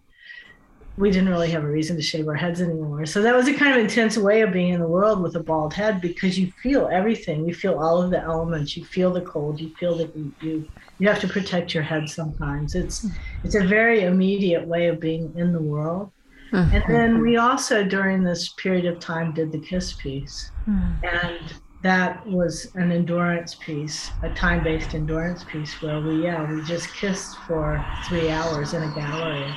we 0.97 1.09
didn't 1.09 1.29
really 1.29 1.49
have 1.49 1.63
a 1.63 1.67
reason 1.67 1.95
to 1.95 2.01
shave 2.01 2.27
our 2.27 2.35
heads 2.35 2.61
anymore. 2.61 3.05
So 3.05 3.21
that 3.21 3.33
was 3.33 3.47
a 3.47 3.53
kind 3.53 3.73
of 3.73 3.79
intense 3.79 4.17
way 4.17 4.41
of 4.41 4.51
being 4.51 4.73
in 4.73 4.79
the 4.79 4.87
world 4.87 5.21
with 5.21 5.35
a 5.35 5.39
bald 5.39 5.73
head 5.73 6.01
because 6.01 6.37
you 6.37 6.51
feel 6.61 6.89
everything. 6.91 7.47
You 7.47 7.55
feel 7.55 7.79
all 7.79 8.01
of 8.01 8.11
the 8.11 8.19
elements. 8.19 8.75
You 8.75 8.83
feel 8.83 9.11
the 9.11 9.21
cold. 9.21 9.59
You 9.59 9.73
feel 9.79 9.95
that 9.97 10.15
you 10.15 10.33
you, 10.41 10.69
you 10.99 11.07
have 11.07 11.19
to 11.21 11.27
protect 11.27 11.73
your 11.73 11.83
head 11.83 12.09
sometimes. 12.09 12.75
It's 12.75 13.07
it's 13.43 13.55
a 13.55 13.63
very 13.63 14.03
immediate 14.03 14.67
way 14.67 14.87
of 14.87 14.99
being 14.99 15.33
in 15.37 15.53
the 15.53 15.61
world. 15.61 16.11
Mm-hmm. 16.51 16.75
And 16.75 16.83
then 16.87 17.21
we 17.21 17.37
also, 17.37 17.83
during 17.83 18.23
this 18.23 18.49
period 18.53 18.85
of 18.85 18.99
time, 18.99 19.33
did 19.33 19.51
the 19.51 19.59
kiss 19.59 19.93
piece. 19.93 20.51
Mm-hmm. 20.67 21.05
And 21.05 21.53
that 21.81 22.25
was 22.27 22.71
an 22.75 22.91
endurance 22.91 23.55
piece, 23.55 24.11
a 24.21 24.29
time 24.33 24.63
based 24.63 24.93
endurance 24.93 25.43
piece 25.43 25.81
where 25.81 25.99
we, 25.99 26.23
yeah, 26.23 26.51
we 26.51 26.61
just 26.63 26.93
kissed 26.93 27.37
for 27.47 27.83
three 28.07 28.29
hours 28.29 28.73
in 28.73 28.83
a 28.83 28.93
gallery. 28.93 29.51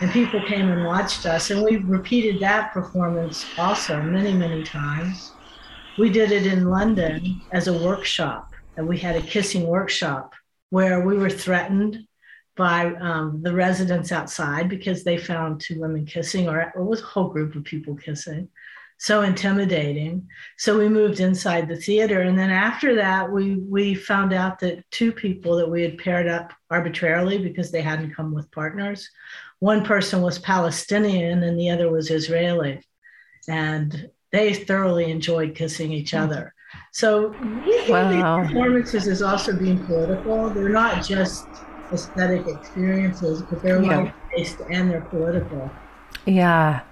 And 0.00 0.10
people 0.10 0.40
came 0.46 0.68
and 0.70 0.84
watched 0.84 1.26
us. 1.26 1.50
And 1.50 1.62
we 1.62 1.76
repeated 1.76 2.40
that 2.40 2.72
performance 2.72 3.44
also 3.58 4.00
many, 4.02 4.32
many 4.32 4.62
times. 4.62 5.32
We 5.98 6.10
did 6.10 6.32
it 6.32 6.46
in 6.46 6.70
London 6.70 7.40
as 7.52 7.68
a 7.68 7.72
workshop. 7.72 8.52
And 8.76 8.86
we 8.86 8.98
had 8.98 9.16
a 9.16 9.22
kissing 9.22 9.66
workshop 9.66 10.34
where 10.70 11.00
we 11.00 11.16
were 11.16 11.30
threatened 11.30 12.06
by 12.56 12.94
um, 12.94 13.42
the 13.42 13.52
residents 13.52 14.10
outside 14.12 14.68
because 14.68 15.04
they 15.04 15.18
found 15.18 15.60
two 15.60 15.80
women 15.80 16.06
kissing, 16.06 16.48
or 16.48 16.60
it 16.60 16.72
was 16.76 17.00
a 17.00 17.06
whole 17.06 17.28
group 17.28 17.54
of 17.54 17.64
people 17.64 17.94
kissing. 17.94 18.48
So 18.98 19.22
intimidating. 19.22 20.26
So 20.56 20.78
we 20.78 20.88
moved 20.88 21.20
inside 21.20 21.68
the 21.68 21.76
theater, 21.76 22.22
and 22.22 22.38
then 22.38 22.50
after 22.50 22.94
that, 22.94 23.30
we 23.30 23.56
we 23.56 23.94
found 23.94 24.32
out 24.32 24.58
that 24.60 24.90
two 24.90 25.12
people 25.12 25.56
that 25.56 25.70
we 25.70 25.82
had 25.82 25.98
paired 25.98 26.26
up 26.26 26.54
arbitrarily 26.70 27.36
because 27.36 27.70
they 27.70 27.82
hadn't 27.82 28.14
come 28.14 28.32
with 28.32 28.50
partners. 28.52 29.10
One 29.58 29.84
person 29.84 30.22
was 30.22 30.38
Palestinian, 30.38 31.42
and 31.42 31.60
the 31.60 31.68
other 31.68 31.90
was 31.90 32.10
Israeli, 32.10 32.80
and 33.48 34.10
they 34.32 34.54
thoroughly 34.54 35.10
enjoyed 35.10 35.54
kissing 35.54 35.92
each 35.92 36.12
hmm. 36.12 36.18
other. 36.18 36.54
So 36.92 37.34
wow. 37.88 38.10
these 38.10 38.48
performances 38.48 39.06
is 39.06 39.20
also 39.20 39.54
being 39.56 39.84
political. 39.84 40.48
They're 40.50 40.70
not 40.70 41.04
just 41.04 41.46
aesthetic 41.92 42.46
experiences, 42.46 43.42
but 43.42 43.62
they're 43.62 43.82
yeah. 43.82 43.98
life 43.98 44.14
based 44.34 44.60
and 44.70 44.90
they're 44.90 45.00
political. 45.02 45.70
Yeah. 46.24 46.82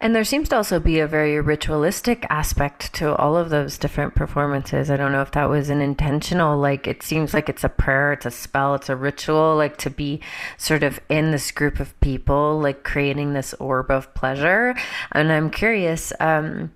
And 0.00 0.14
there 0.14 0.24
seems 0.24 0.50
to 0.50 0.56
also 0.56 0.78
be 0.78 1.00
a 1.00 1.06
very 1.06 1.40
ritualistic 1.40 2.26
aspect 2.28 2.92
to 2.94 3.16
all 3.16 3.36
of 3.36 3.48
those 3.48 3.78
different 3.78 4.14
performances. 4.14 4.90
I 4.90 4.96
don't 4.96 5.10
know 5.10 5.22
if 5.22 5.32
that 5.32 5.48
was 5.48 5.70
an 5.70 5.80
intentional, 5.80 6.58
like, 6.58 6.86
it 6.86 7.02
seems 7.02 7.32
like 7.32 7.48
it's 7.48 7.64
a 7.64 7.70
prayer, 7.70 8.12
it's 8.12 8.26
a 8.26 8.30
spell, 8.30 8.74
it's 8.74 8.90
a 8.90 8.96
ritual, 8.96 9.56
like 9.56 9.78
to 9.78 9.90
be 9.90 10.20
sort 10.58 10.82
of 10.82 11.00
in 11.08 11.30
this 11.30 11.50
group 11.50 11.80
of 11.80 11.98
people, 12.00 12.60
like 12.60 12.84
creating 12.84 13.32
this 13.32 13.54
orb 13.54 13.90
of 13.90 14.12
pleasure. 14.14 14.74
And 15.12 15.32
I'm 15.32 15.50
curious, 15.50 16.12
um, 16.20 16.72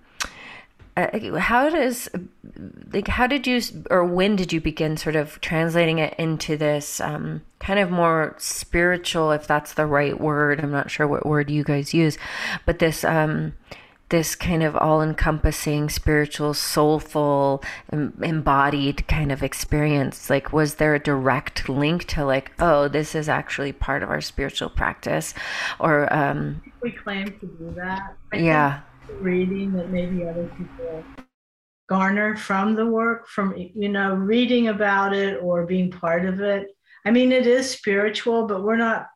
uh, 0.97 1.39
how 1.39 1.69
does 1.69 2.09
like 2.93 3.09
how 3.09 3.27
did 3.27 3.47
you 3.47 3.61
or 3.91 4.05
when 4.05 4.37
did 4.37 4.53
you 4.53 4.61
begin 4.61 4.97
sort 4.97 5.17
of 5.17 5.41
translating 5.41 5.99
it 5.99 6.15
into 6.19 6.57
this 6.57 7.01
um, 7.01 7.43
kind 7.59 7.79
of 7.79 7.91
more 7.91 8.35
spiritual 8.39 9.31
if 9.31 9.47
that's 9.47 9.75
the 9.75 9.87
right 9.87 10.21
word? 10.21 10.61
I'm 10.61 10.73
not 10.73 10.91
sure 10.91 11.07
what 11.07 11.27
word 11.27 11.51
you 11.51 11.65
guys 11.65 11.95
use 11.95 12.19
but 12.67 12.79
this 12.79 13.05
um, 13.05 13.55
this 14.11 14.35
kind 14.35 14.65
of 14.65 14.77
all-encompassing 14.77 15.89
spiritual 15.89 16.53
soulful 16.53 17.63
embodied 17.93 19.07
kind 19.07 19.31
of 19.31 19.43
experience. 19.43 20.29
Like 20.29 20.53
was 20.53 20.75
there 20.75 20.95
a 20.97 20.99
direct 20.99 21.69
link 21.69 22.05
to 22.09 22.25
like 22.25 22.53
oh 22.59 22.89
this 22.89 23.15
is 23.15 23.29
actually 23.29 23.73
part 23.73 24.03
of 24.03 24.11
our 24.11 24.21
spiritual 24.21 24.69
practice? 24.69 25.33
Or 25.79 26.13
um 26.13 26.63
we 26.83 26.91
claim 26.91 27.27
to 27.27 27.47
do 27.47 27.73
that. 27.77 28.17
I 28.33 28.39
yeah 28.39 28.81
reading 29.21 29.73
that 29.73 29.91
maybe 29.91 30.27
other 30.27 30.51
people 30.57 31.05
garner 31.89 32.37
from 32.37 32.75
the 32.75 32.87
work 32.87 33.27
from 33.29 33.55
you 33.57 33.89
know 33.89 34.15
reading 34.15 34.69
about 34.69 35.13
it 35.15 35.41
or 35.43 35.67
being 35.67 35.91
part 35.91 36.25
of 36.25 36.41
it 36.41 36.69
i 37.05 37.11
mean 37.11 37.33
it 37.33 37.47
is 37.47 37.69
spiritual 37.69 38.47
but 38.47 38.63
we're 38.63 38.77
not 38.77 39.07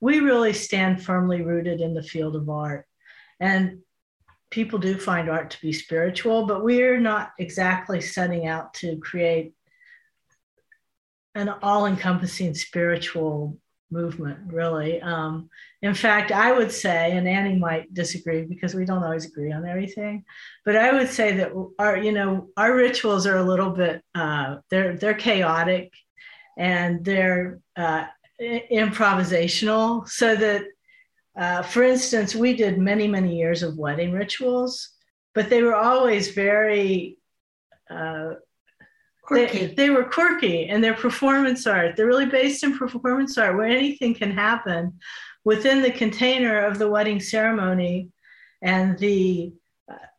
we 0.00 0.20
really 0.20 0.52
stand 0.52 1.02
firmly 1.02 1.42
rooted 1.42 1.80
in 1.80 1.94
the 1.94 2.02
field 2.02 2.36
of 2.36 2.48
art 2.48 2.86
and 3.40 3.78
people 4.50 4.78
do 4.78 4.96
find 4.96 5.28
art 5.28 5.50
to 5.50 5.60
be 5.60 5.72
spiritual 5.72 6.46
but 6.46 6.62
we're 6.62 7.00
not 7.00 7.32
exactly 7.38 8.00
setting 8.00 8.46
out 8.46 8.72
to 8.74 8.96
create 8.98 9.52
an 11.34 11.48
all-encompassing 11.62 12.54
spiritual 12.54 13.56
movement, 13.90 14.38
really. 14.52 15.00
Um, 15.00 15.48
in 15.80 15.94
fact, 15.94 16.32
I 16.32 16.52
would 16.52 16.72
say, 16.72 17.12
and 17.16 17.28
Annie 17.28 17.56
might 17.56 17.92
disagree 17.94 18.42
because 18.42 18.74
we 18.74 18.84
don't 18.84 19.04
always 19.04 19.26
agree 19.26 19.52
on 19.52 19.64
everything, 19.64 20.24
but 20.64 20.74
I 20.74 20.92
would 20.92 21.08
say 21.08 21.36
that 21.36 21.52
our, 21.78 21.96
you 21.96 22.10
know, 22.12 22.48
our 22.56 22.74
rituals 22.74 23.26
are 23.26 23.36
a 23.36 23.44
little 23.44 23.70
bit, 23.70 24.02
uh, 24.14 24.56
they're 24.70 24.96
they're 24.96 25.14
chaotic, 25.14 25.92
and 26.56 27.04
they're 27.04 27.60
uh, 27.76 28.06
improvisational, 28.40 30.08
so 30.08 30.34
that 30.34 30.64
uh, 31.36 31.62
for 31.62 31.84
instance, 31.84 32.34
we 32.34 32.54
did 32.54 32.78
many, 32.78 33.06
many 33.06 33.36
years 33.36 33.62
of 33.62 33.78
wedding 33.78 34.10
rituals, 34.10 34.90
but 35.34 35.48
they 35.48 35.62
were 35.62 35.76
always 35.76 36.32
very 36.32 37.18
uh, 37.88 38.34
Quirky. 39.28 39.66
They, 39.66 39.74
they 39.74 39.90
were 39.90 40.04
quirky 40.04 40.68
and 40.68 40.82
they're 40.82 40.94
performance 40.94 41.66
art. 41.66 41.96
They're 41.96 42.06
really 42.06 42.26
based 42.26 42.64
in 42.64 42.78
performance 42.78 43.36
art 43.36 43.56
where 43.56 43.66
anything 43.66 44.14
can 44.14 44.30
happen 44.30 44.98
within 45.48 45.80
the 45.80 45.90
container 45.90 46.56
of 46.66 46.78
the 46.78 46.90
wedding 46.90 47.18
ceremony 47.18 48.10
and 48.60 48.98
the 48.98 49.50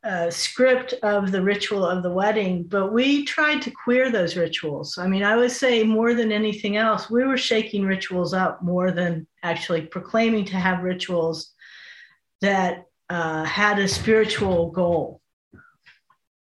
uh, 0.03 0.27
script 0.31 0.93
of 1.03 1.31
the 1.31 1.43
ritual 1.53 1.85
of 1.85 2.01
the 2.01 2.09
wedding. 2.09 2.63
But 2.63 2.91
we 2.91 3.25
tried 3.25 3.61
to 3.61 3.69
queer 3.83 4.09
those 4.09 4.35
rituals. 4.35 4.97
I 4.97 5.05
mean, 5.05 5.21
I 5.21 5.35
would 5.35 5.51
say 5.51 5.83
more 5.83 6.15
than 6.15 6.31
anything 6.31 6.77
else, 6.77 7.11
we 7.11 7.25
were 7.25 7.37
shaking 7.37 7.83
rituals 7.85 8.33
up 8.33 8.63
more 8.63 8.89
than 8.91 9.27
actually 9.43 9.83
proclaiming 9.83 10.45
to 10.45 10.55
have 10.55 10.81
rituals 10.81 11.53
that 12.41 12.85
uh, 13.11 13.43
had 13.43 13.77
a 13.77 13.87
spiritual 13.87 14.71
goal. 14.71 15.21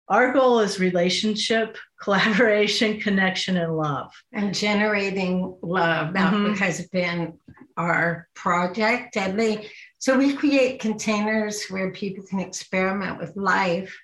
Our 0.09 0.33
goal 0.33 0.61
is 0.61 0.79
relationship, 0.79 1.77
collaboration, 2.01 3.01
connection, 3.01 3.57
and 3.57 3.77
love. 3.77 4.13
and 4.33 4.55
generating 4.55 5.57
love. 5.63 6.15
That 6.15 6.33
Mhm. 6.33 6.57
has 6.59 6.87
been 6.89 7.39
our 7.77 8.29
project. 8.35 9.17
And 9.17 9.39
they, 9.39 9.69
so 9.99 10.17
we 10.17 10.35
create 10.37 10.81
containers 10.81 11.67
where 11.69 11.91
people 11.91 12.25
can 12.25 12.41
experiment 12.41 13.19
with 13.19 13.37
life 13.37 13.95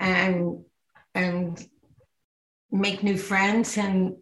and 0.00 0.64
and 1.14 1.64
make 2.72 3.04
new 3.04 3.16
friends 3.16 3.76
and 3.78 4.16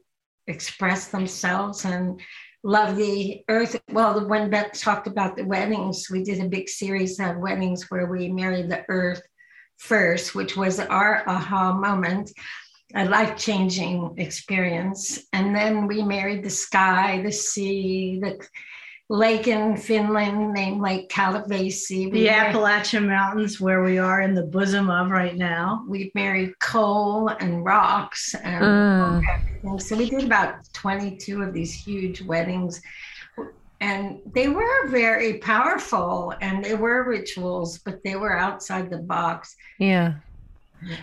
express 0.47 1.09
themselves 1.09 1.87
and 1.87 2.21
love 2.63 2.97
the 2.97 3.43
earth. 3.49 3.81
Well, 3.91 4.29
when 4.29 4.51
Beth 4.51 4.73
talked 4.79 5.07
about 5.07 5.37
the 5.37 5.45
weddings, 5.47 6.11
we 6.11 6.23
did 6.23 6.41
a 6.41 6.49
big 6.49 6.69
series 6.69 7.19
of 7.19 7.39
weddings 7.39 7.91
where 7.91 8.07
we 8.07 8.29
married 8.29 8.69
the 8.69 8.85
earth 8.91 9.23
first, 9.93 10.35
which 10.35 10.57
was 10.57 10.79
our 10.79 11.23
aha 11.27 11.73
moment 11.73 12.31
a 12.95 13.05
life 13.07 13.37
changing 13.39 14.15
experience. 14.19 15.19
And 15.33 15.57
then 15.57 15.87
we 15.87 16.03
married 16.03 16.45
the 16.45 16.51
sky, 16.51 17.23
the 17.25 17.33
sea, 17.33 18.19
the 18.23 18.39
lake 19.09 19.49
in 19.49 19.77
Finland 19.79 20.53
named 20.53 20.81
Lake 20.83 21.09
Kallavesi. 21.09 22.11
We 22.13 22.21
The 22.21 22.27
married, 22.27 22.49
Appalachian 22.49 23.07
Mountains, 23.09 23.59
where 23.61 23.83
we 23.83 23.97
are 23.99 24.21
in 24.21 24.35
the 24.35 24.43
bosom 24.45 24.91
of 24.91 25.11
right 25.11 25.37
now. 25.37 25.85
we 25.89 26.13
married 26.15 26.53
coal 26.61 27.29
and 27.29 27.65
rocks 27.65 28.35
and 28.35 28.63
Mm. 28.65 29.23
everything. 29.35 29.79
So 29.81 29.97
we 29.97 30.11
did 30.11 30.25
about 30.25 30.51
22 30.75 31.43
of 31.43 31.53
these 31.55 31.73
huge 31.73 32.21
weddings. 32.23 32.81
And 33.83 34.21
they 34.33 34.47
were 34.47 34.87
very 34.87 35.39
powerful 35.39 36.35
and 36.41 36.65
they 36.65 36.77
were 36.77 37.03
rituals, 37.03 37.79
but 37.79 37.99
they 38.05 38.15
were 38.15 38.39
outside 38.39 38.91
the 38.91 38.99
box. 38.99 39.57
Yeah. 39.81 40.15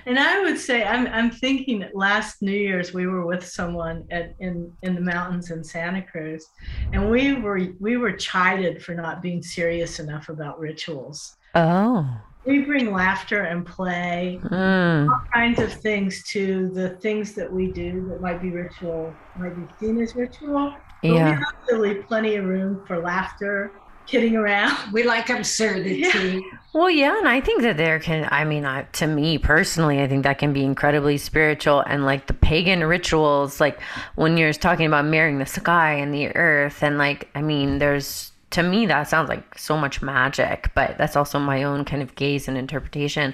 And 0.05 0.17
I 0.17 0.41
would 0.43 0.57
say, 0.57 0.85
I'm, 0.85 1.05
I'm 1.07 1.29
thinking 1.29 1.79
that 1.79 1.93
last 1.93 2.41
New 2.41 2.51
Year's 2.53 2.93
we 2.93 3.05
were 3.05 3.25
with 3.25 3.45
someone 3.45 4.05
at, 4.11 4.33
in, 4.39 4.71
in 4.81 4.95
the 4.95 5.01
mountains 5.01 5.51
in 5.51 5.61
Santa 5.61 6.01
Cruz, 6.01 6.47
and 6.93 7.09
we 7.09 7.33
were 7.33 7.59
we 7.79 7.95
were 7.97 8.11
chided 8.11 8.83
for 8.83 8.93
not 8.93 9.21
being 9.21 9.41
serious 9.41 9.99
enough 9.99 10.29
about 10.29 10.59
rituals. 10.59 11.35
Oh. 11.55 12.05
We 12.45 12.61
bring 12.61 12.91
laughter 12.93 13.43
and 13.43 13.65
play, 13.65 14.39
Mm. 14.43 15.09
all 15.09 15.21
kinds 15.33 15.59
of 15.59 15.71
things 15.71 16.23
to 16.33 16.69
the 16.69 16.89
things 17.01 17.33
that 17.35 17.51
we 17.51 17.71
do 17.71 18.07
that 18.09 18.21
might 18.21 18.41
be 18.41 18.51
ritual, 18.51 19.13
might 19.37 19.55
be 19.55 19.65
seen 19.79 20.01
as 20.01 20.15
ritual. 20.15 20.75
But 21.01 21.09
Yeah. 21.11 21.39
we 21.39 21.45
also 21.73 21.81
leave 21.81 22.07
plenty 22.07 22.35
of 22.35 22.45
room 22.45 22.83
for 22.87 22.99
laughter, 22.99 23.71
kidding 24.05 24.35
around. 24.35 24.75
We 24.93 25.03
like 25.03 25.29
absurdity. 25.29 26.43
Well, 26.73 26.89
yeah, 26.89 27.17
and 27.17 27.27
I 27.27 27.41
think 27.41 27.63
that 27.63 27.77
there 27.77 27.99
can, 27.99 28.27
I 28.31 28.43
mean, 28.43 28.63
I, 28.65 28.83
to 28.93 29.07
me 29.07 29.37
personally, 29.39 30.01
I 30.01 30.07
think 30.07 30.23
that 30.23 30.37
can 30.37 30.53
be 30.53 30.63
incredibly 30.63 31.17
spiritual. 31.17 31.81
And 31.87 32.05
like 32.05 32.27
the 32.27 32.33
pagan 32.33 32.83
rituals, 32.83 33.59
like 33.59 33.81
when 34.15 34.37
you're 34.37 34.53
talking 34.53 34.85
about 34.85 35.05
marrying 35.05 35.39
the 35.39 35.45
sky 35.47 35.93
and 35.93 36.13
the 36.13 36.27
earth, 36.35 36.83
and 36.83 36.97
like, 36.97 37.27
I 37.33 37.41
mean, 37.41 37.79
there's, 37.79 38.31
to 38.51 38.61
me, 38.63 38.85
that 38.87 39.07
sounds 39.07 39.29
like 39.29 39.57
so 39.57 39.77
much 39.77 40.01
magic, 40.01 40.71
but 40.75 40.97
that's 40.97 41.15
also 41.15 41.39
my 41.39 41.63
own 41.63 41.85
kind 41.85 42.01
of 42.03 42.13
gaze 42.15 42.47
and 42.47 42.57
interpretation. 42.57 43.33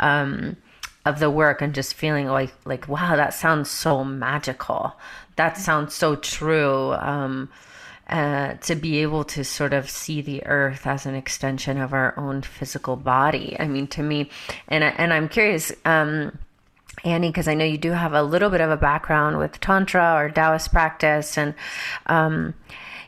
Um, 0.00 0.56
of 1.06 1.18
the 1.18 1.28
work 1.28 1.60
and 1.60 1.74
just 1.74 1.92
feeling 1.92 2.26
like 2.28 2.50
like 2.64 2.88
wow 2.88 3.14
that 3.14 3.34
sounds 3.34 3.70
so 3.70 4.02
magical 4.02 4.96
that 5.36 5.56
sounds 5.56 5.94
so 5.94 6.16
true 6.16 6.92
um 6.94 7.48
uh, 8.08 8.52
to 8.60 8.74
be 8.74 8.98
able 8.98 9.24
to 9.24 9.42
sort 9.42 9.72
of 9.72 9.88
see 9.88 10.20
the 10.20 10.44
earth 10.44 10.86
as 10.86 11.06
an 11.06 11.14
extension 11.14 11.78
of 11.78 11.94
our 11.94 12.12
own 12.18 12.42
physical 12.42 12.96
body. 12.96 13.56
I 13.58 13.66
mean, 13.66 13.86
to 13.88 14.02
me, 14.02 14.28
and 14.68 14.84
I- 14.84 14.94
and 14.98 15.10
I'm 15.10 15.26
curious, 15.26 15.72
um, 15.86 16.38
Annie, 17.02 17.30
because 17.30 17.48
I 17.48 17.54
know 17.54 17.64
you 17.64 17.78
do 17.78 17.92
have 17.92 18.12
a 18.12 18.22
little 18.22 18.50
bit 18.50 18.60
of 18.60 18.70
a 18.70 18.76
background 18.76 19.38
with 19.38 19.58
tantra 19.58 20.16
or 20.16 20.28
Taoist 20.28 20.70
practice, 20.70 21.38
and 21.38 21.54
um, 22.04 22.52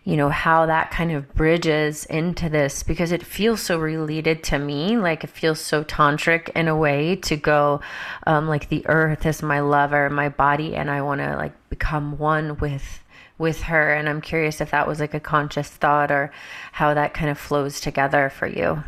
you 0.06 0.16
know 0.16 0.28
how 0.30 0.66
that 0.66 0.92
kind 0.92 1.10
of 1.10 1.34
bridges 1.34 2.06
into 2.06 2.48
this 2.48 2.84
because 2.84 3.10
it 3.10 3.24
feels 3.24 3.60
so 3.60 3.76
related 3.76 4.44
to 4.44 4.58
me. 4.58 4.96
Like 4.96 5.24
it 5.24 5.30
feels 5.30 5.60
so 5.60 5.82
tantric 5.82 6.48
in 6.50 6.68
a 6.68 6.76
way 6.76 7.16
to 7.16 7.36
go, 7.36 7.80
um, 8.26 8.46
like 8.46 8.68
the 8.68 8.86
earth 8.86 9.26
is 9.26 9.42
my 9.42 9.60
lover, 9.60 10.08
my 10.08 10.28
body, 10.28 10.76
and 10.76 10.90
I 10.90 11.02
want 11.02 11.20
to 11.20 11.36
like 11.36 11.54
become 11.68 12.18
one 12.18 12.56
with 12.58 13.00
with 13.38 13.60
her 13.64 13.92
and 13.92 14.08
i'm 14.08 14.22
curious 14.22 14.62
if 14.62 14.70
that 14.70 14.88
was 14.88 14.98
like 14.98 15.12
a 15.12 15.20
conscious 15.20 15.68
thought 15.68 16.10
or 16.10 16.32
how 16.72 16.94
that 16.94 17.12
kind 17.12 17.28
of 17.28 17.38
flows 17.38 17.80
together 17.80 18.30
for 18.30 18.46
you 18.46 18.82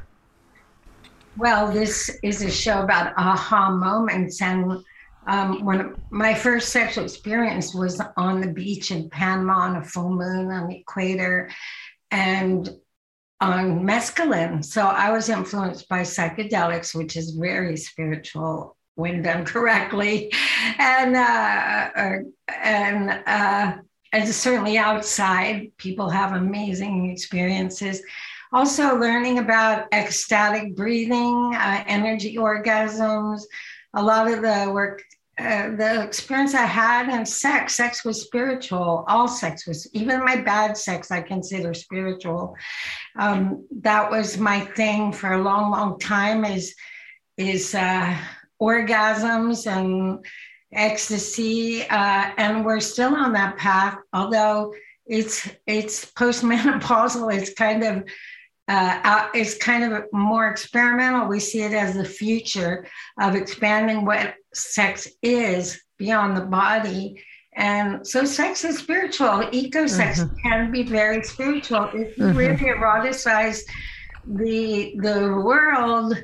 Well, 1.39 1.71
this 1.71 2.11
is 2.25 2.43
a 2.43 2.51
show 2.51 2.83
about 2.83 3.15
aha 3.17 3.71
moments. 3.71 4.43
And 4.43 4.85
um, 5.29 5.63
when 5.65 5.95
my 6.11 6.35
first 6.35 6.71
sexual 6.71 7.05
experience 7.05 7.75
was 7.75 8.01
on 8.17 8.41
the 8.41 8.49
beach 8.49 8.91
in 8.91 9.11
Panama 9.11 9.61
on 9.61 9.77
a 9.77 9.85
full 9.85 10.11
moon 10.11 10.51
on 10.51 10.69
the 10.69 10.79
equator 10.79 11.51
and 12.11 12.71
on 13.41 13.81
mescaline. 13.81 14.65
So 14.65 14.83
I 14.83 15.11
was 15.11 15.29
influenced 15.29 15.89
by 15.89 16.01
psychedelics, 16.01 16.95
which 16.95 17.17
is 17.17 17.33
very 17.33 17.77
spiritual 17.77 18.77
when 18.95 19.23
done 19.23 19.45
correctly. 19.45 20.33
And, 20.79 21.15
uh, 21.15 22.21
and, 22.63 23.11
uh, 23.27 23.77
and 24.13 24.29
certainly 24.29 24.79
outside, 24.79 25.71
people 25.77 26.09
have 26.09 26.33
amazing 26.33 27.11
experiences 27.11 28.03
also 28.51 28.97
learning 28.97 29.39
about 29.39 29.87
ecstatic 29.93 30.75
breathing 30.75 31.55
uh, 31.55 31.85
energy 31.87 32.37
orgasms 32.37 33.43
a 33.95 34.03
lot 34.03 34.31
of 34.31 34.43
the 34.43 34.71
work 34.73 35.03
uh, 35.39 35.71
the 35.77 36.03
experience 36.03 36.55
i 36.55 36.65
had 36.65 37.09
in 37.09 37.25
sex 37.25 37.75
sex 37.75 38.05
was 38.05 38.23
spiritual 38.23 39.05
all 39.09 39.29
sex 39.29 39.67
was 39.67 39.89
even 39.95 40.25
my 40.25 40.37
bad 40.37 40.77
sex 40.77 41.11
i 41.11 41.21
consider 41.21 41.73
spiritual 41.75 42.57
um, 43.19 43.65
that 43.71 44.11
was 44.11 44.39
my 44.39 44.61
thing 44.61 45.13
for 45.13 45.33
a 45.33 45.43
long 45.43 45.71
long 45.71 45.99
time 45.99 46.45
is 46.45 46.75
is 47.37 47.75
uh, 47.75 48.17
orgasms 48.61 49.67
and 49.67 50.25
ecstasy 50.73 51.83
uh, 51.89 52.31
and 52.37 52.65
we're 52.65 52.81
still 52.81 53.15
on 53.15 53.33
that 53.33 53.57
path 53.57 53.97
although 54.13 54.73
it's 55.07 55.49
it's 55.67 56.05
postmenopausal 56.13 57.33
it's 57.37 57.55
kind 57.55 57.83
of 57.83 58.05
uh, 58.69 59.29
it's 59.33 59.57
kind 59.57 59.93
of 59.93 60.05
more 60.13 60.49
experimental. 60.49 61.27
We 61.27 61.41
see 61.41 61.63
it 61.63 61.73
as 61.73 61.95
the 61.95 62.05
future 62.05 62.87
of 63.19 63.35
expanding 63.35 64.05
what 64.05 64.35
sex 64.59 65.09
is 65.23 65.81
beyond 65.99 66.37
the 66.37 66.43
body. 66.43 67.23
And 67.55 68.07
so 68.07 68.25
sex 68.25 68.65
is 68.65 68.79
spiritual. 68.79 69.49
Eco 69.53 69.87
sex 69.87 70.23
can 70.43 70.71
be 70.71 70.83
very 70.85 71.23
spiritual. 71.25 71.91
If 71.93 72.17
you 72.19 72.25
Mhm. 72.27 72.37
really 72.37 72.57
eroticize 72.57 73.61
the 74.27 74.95
the 75.01 75.21
world, 75.45 76.23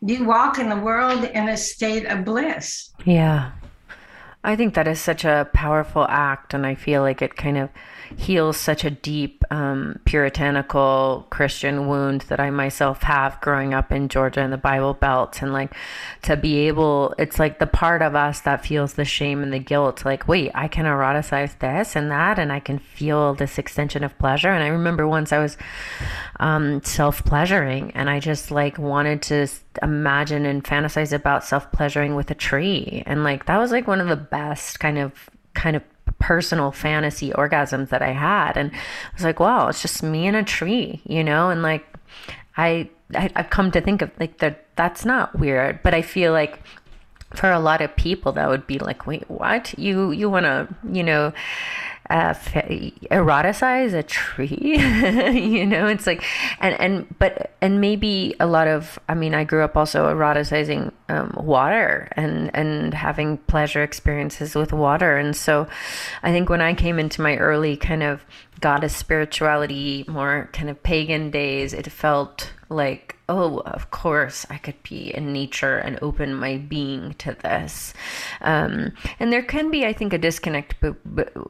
you 0.00 0.24
walk 0.24 0.58
in 0.58 0.68
the 0.68 0.76
world 0.76 1.24
in 1.24 1.48
a 1.48 1.56
state 1.56 2.04
of 2.06 2.24
bliss. 2.24 2.92
yeah 3.04 3.52
i 4.44 4.54
think 4.54 4.74
that 4.74 4.86
is 4.86 5.00
such 5.00 5.24
a 5.24 5.48
powerful 5.54 6.06
act 6.08 6.54
and 6.54 6.64
i 6.66 6.74
feel 6.74 7.00
like 7.02 7.20
it 7.22 7.34
kind 7.36 7.56
of 7.58 7.68
heals 8.16 8.56
such 8.56 8.84
a 8.84 8.90
deep 8.90 9.44
um, 9.50 10.00
puritanical 10.04 11.26
christian 11.30 11.86
wound 11.86 12.22
that 12.22 12.40
i 12.40 12.50
myself 12.50 13.02
have 13.02 13.40
growing 13.40 13.74
up 13.74 13.90
in 13.92 14.08
georgia 14.08 14.40
in 14.40 14.50
the 14.50 14.56
bible 14.56 14.94
belt. 14.94 15.42
And 15.42 15.52
like 15.52 15.72
to 16.22 16.36
be 16.36 16.68
able 16.68 17.14
it's 17.18 17.38
like 17.38 17.58
the 17.58 17.66
part 17.66 18.02
of 18.02 18.14
us 18.14 18.40
that 18.40 18.64
feels 18.64 18.94
the 18.94 19.04
shame 19.04 19.42
and 19.42 19.52
the 19.52 19.58
guilt. 19.58 20.04
Like 20.04 20.28
wait 20.28 20.50
i 20.54 20.68
can 20.68 20.84
eroticize 20.84 21.58
this 21.58 21.96
and 21.96 22.10
that 22.10 22.38
and 22.38 22.52
i 22.52 22.60
can 22.60 22.78
feel 22.78 23.34
this 23.34 23.58
extension 23.58 24.04
of 24.04 24.18
pleasure. 24.18 24.50
And 24.50 24.62
i 24.62 24.68
remember 24.68 25.06
once 25.06 25.32
i 25.32 25.38
was 25.38 25.56
um, 26.40 26.82
self-pleasuring 26.82 27.92
and 27.92 28.10
i 28.10 28.20
just 28.20 28.50
like 28.50 28.78
wanted 28.78 29.22
to 29.22 29.46
imagine 29.82 30.46
and 30.46 30.64
fantasize 30.64 31.12
about 31.12 31.44
self-pleasuring 31.44 32.14
with 32.14 32.30
a 32.30 32.34
tree. 32.34 33.02
And 33.06 33.24
like 33.24 33.46
that 33.46 33.58
was 33.58 33.70
like 33.70 33.86
one 33.86 34.00
of 34.00 34.08
the 34.08 34.16
best 34.16 34.80
kind 34.80 34.98
of 34.98 35.12
kind 35.54 35.76
of 35.76 35.82
personal 36.18 36.72
fantasy 36.72 37.30
orgasms 37.30 37.90
that 37.90 38.02
i 38.02 38.12
had. 38.12 38.56
And 38.56 38.70
i 38.72 39.14
was 39.14 39.24
like 39.24 39.40
wow 39.40 39.68
it's 39.68 39.82
just 39.82 40.02
me 40.02 40.26
and 40.26 40.36
a 40.36 40.42
tree 40.42 41.00
you 41.04 41.22
know? 41.22 41.50
And 41.50 41.62
like 41.62 41.86
I, 42.56 42.88
I 43.14 43.30
I've 43.36 43.50
come 43.50 43.70
to 43.72 43.80
think 43.80 44.02
of 44.02 44.10
like 44.18 44.38
that 44.38 44.66
that's 44.76 45.04
not 45.04 45.38
weird, 45.38 45.82
but 45.82 45.94
I 45.94 46.02
feel 46.02 46.32
like 46.32 46.60
for 47.34 47.50
a 47.50 47.58
lot 47.58 47.80
of 47.80 47.94
people 47.96 48.32
that 48.32 48.48
would 48.48 48.66
be 48.66 48.78
like, 48.78 49.06
wait, 49.06 49.28
what? 49.28 49.76
You 49.78 50.10
you 50.10 50.30
want 50.30 50.44
to 50.44 50.68
you 50.90 51.02
know 51.02 51.32
uh, 52.10 52.34
eroticize 53.10 53.92
a 53.94 54.02
tree 54.02 54.76
you 55.56 55.66
know 55.66 55.86
it's 55.86 56.06
like 56.06 56.24
and 56.60 56.78
and 56.80 57.18
but 57.18 57.50
and 57.60 57.80
maybe 57.80 58.34
a 58.38 58.46
lot 58.46 58.68
of 58.68 58.98
i 59.08 59.14
mean 59.14 59.34
i 59.34 59.44
grew 59.44 59.62
up 59.62 59.76
also 59.76 60.06
eroticizing 60.12 60.92
um, 61.08 61.32
water 61.36 62.08
and 62.12 62.50
and 62.54 62.94
having 62.94 63.38
pleasure 63.38 63.82
experiences 63.82 64.54
with 64.54 64.72
water. 64.72 65.16
And 65.16 65.36
so 65.36 65.66
i 66.22 66.32
think 66.32 66.48
when 66.48 66.60
i 66.60 66.74
came 66.74 66.98
into 66.98 67.20
my 67.20 67.36
early 67.36 67.76
kind 67.76 68.02
of 68.02 68.24
goddess 68.60 68.96
spirituality 68.96 70.04
more 70.08 70.48
kind 70.52 70.70
of 70.70 70.82
pagan 70.82 71.30
days 71.30 71.74
it 71.74 71.90
felt 71.90 72.52
like 72.68 73.15
oh, 73.28 73.58
of 73.60 73.90
course, 73.90 74.46
I 74.50 74.58
could 74.58 74.80
be 74.84 75.12
in 75.12 75.32
nature 75.32 75.78
and 75.78 75.98
open 76.00 76.32
my 76.32 76.58
being 76.58 77.14
to 77.14 77.34
this. 77.42 77.92
Um, 78.40 78.92
and 79.18 79.32
there 79.32 79.42
can 79.42 79.70
be, 79.70 79.84
I 79.84 79.92
think, 79.92 80.12
a 80.12 80.18
disconnect 80.18 80.76
but, 80.80 80.96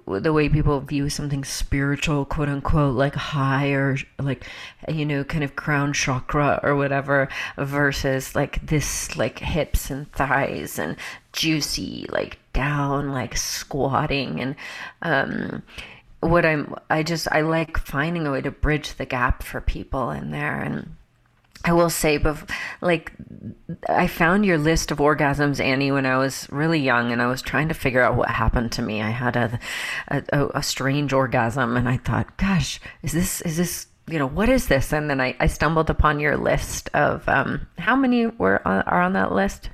the 0.06 0.32
way 0.32 0.48
people 0.48 0.80
view 0.80 1.10
something 1.10 1.44
spiritual, 1.44 2.24
quote 2.24 2.48
unquote, 2.48 2.94
like 2.94 3.14
higher, 3.14 3.96
like, 4.18 4.46
you 4.88 5.04
know, 5.04 5.22
kind 5.22 5.44
of 5.44 5.56
crown 5.56 5.92
chakra 5.92 6.60
or 6.62 6.76
whatever, 6.76 7.28
versus 7.58 8.34
like 8.34 8.64
this, 8.66 9.14
like 9.16 9.38
hips 9.40 9.90
and 9.90 10.10
thighs 10.12 10.78
and 10.78 10.96
juicy, 11.32 12.06
like 12.08 12.38
down, 12.54 13.12
like 13.12 13.36
squatting. 13.36 14.40
And, 14.40 14.56
um, 15.02 15.62
what 16.20 16.46
I'm, 16.46 16.74
I 16.88 17.02
just, 17.02 17.28
I 17.30 17.42
like 17.42 17.76
finding 17.76 18.26
a 18.26 18.32
way 18.32 18.40
to 18.40 18.50
bridge 18.50 18.94
the 18.94 19.04
gap 19.04 19.42
for 19.42 19.60
people 19.60 20.10
in 20.10 20.30
there. 20.30 20.62
And, 20.62 20.96
I 21.64 21.72
will 21.72 21.90
say, 21.90 22.16
but 22.16 22.48
like, 22.80 23.12
I 23.88 24.06
found 24.06 24.46
your 24.46 24.58
list 24.58 24.90
of 24.90 24.98
orgasms, 24.98 25.60
Annie, 25.60 25.90
when 25.90 26.06
I 26.06 26.16
was 26.16 26.46
really 26.50 26.78
young, 26.78 27.12
and 27.12 27.20
I 27.20 27.26
was 27.26 27.42
trying 27.42 27.68
to 27.68 27.74
figure 27.74 28.02
out 28.02 28.16
what 28.16 28.30
happened 28.30 28.72
to 28.72 28.82
me. 28.82 29.02
I 29.02 29.10
had 29.10 29.36
a, 29.36 29.58
a, 30.08 30.46
a 30.54 30.62
strange 30.62 31.12
orgasm, 31.12 31.76
and 31.76 31.88
I 31.88 31.96
thought, 31.96 32.36
"Gosh, 32.36 32.80
is 33.02 33.12
this 33.12 33.40
is 33.42 33.56
this 33.56 33.86
you 34.08 34.18
know 34.18 34.28
what 34.28 34.48
is 34.48 34.68
this?" 34.68 34.92
And 34.92 35.10
then 35.10 35.20
I, 35.20 35.36
I 35.40 35.46
stumbled 35.46 35.90
upon 35.90 36.20
your 36.20 36.36
list 36.36 36.88
of 36.94 37.28
um, 37.28 37.66
how 37.78 37.96
many 37.96 38.26
were 38.26 38.66
on, 38.66 38.82
are 38.82 39.02
on 39.02 39.14
that 39.14 39.32
list. 39.32 39.70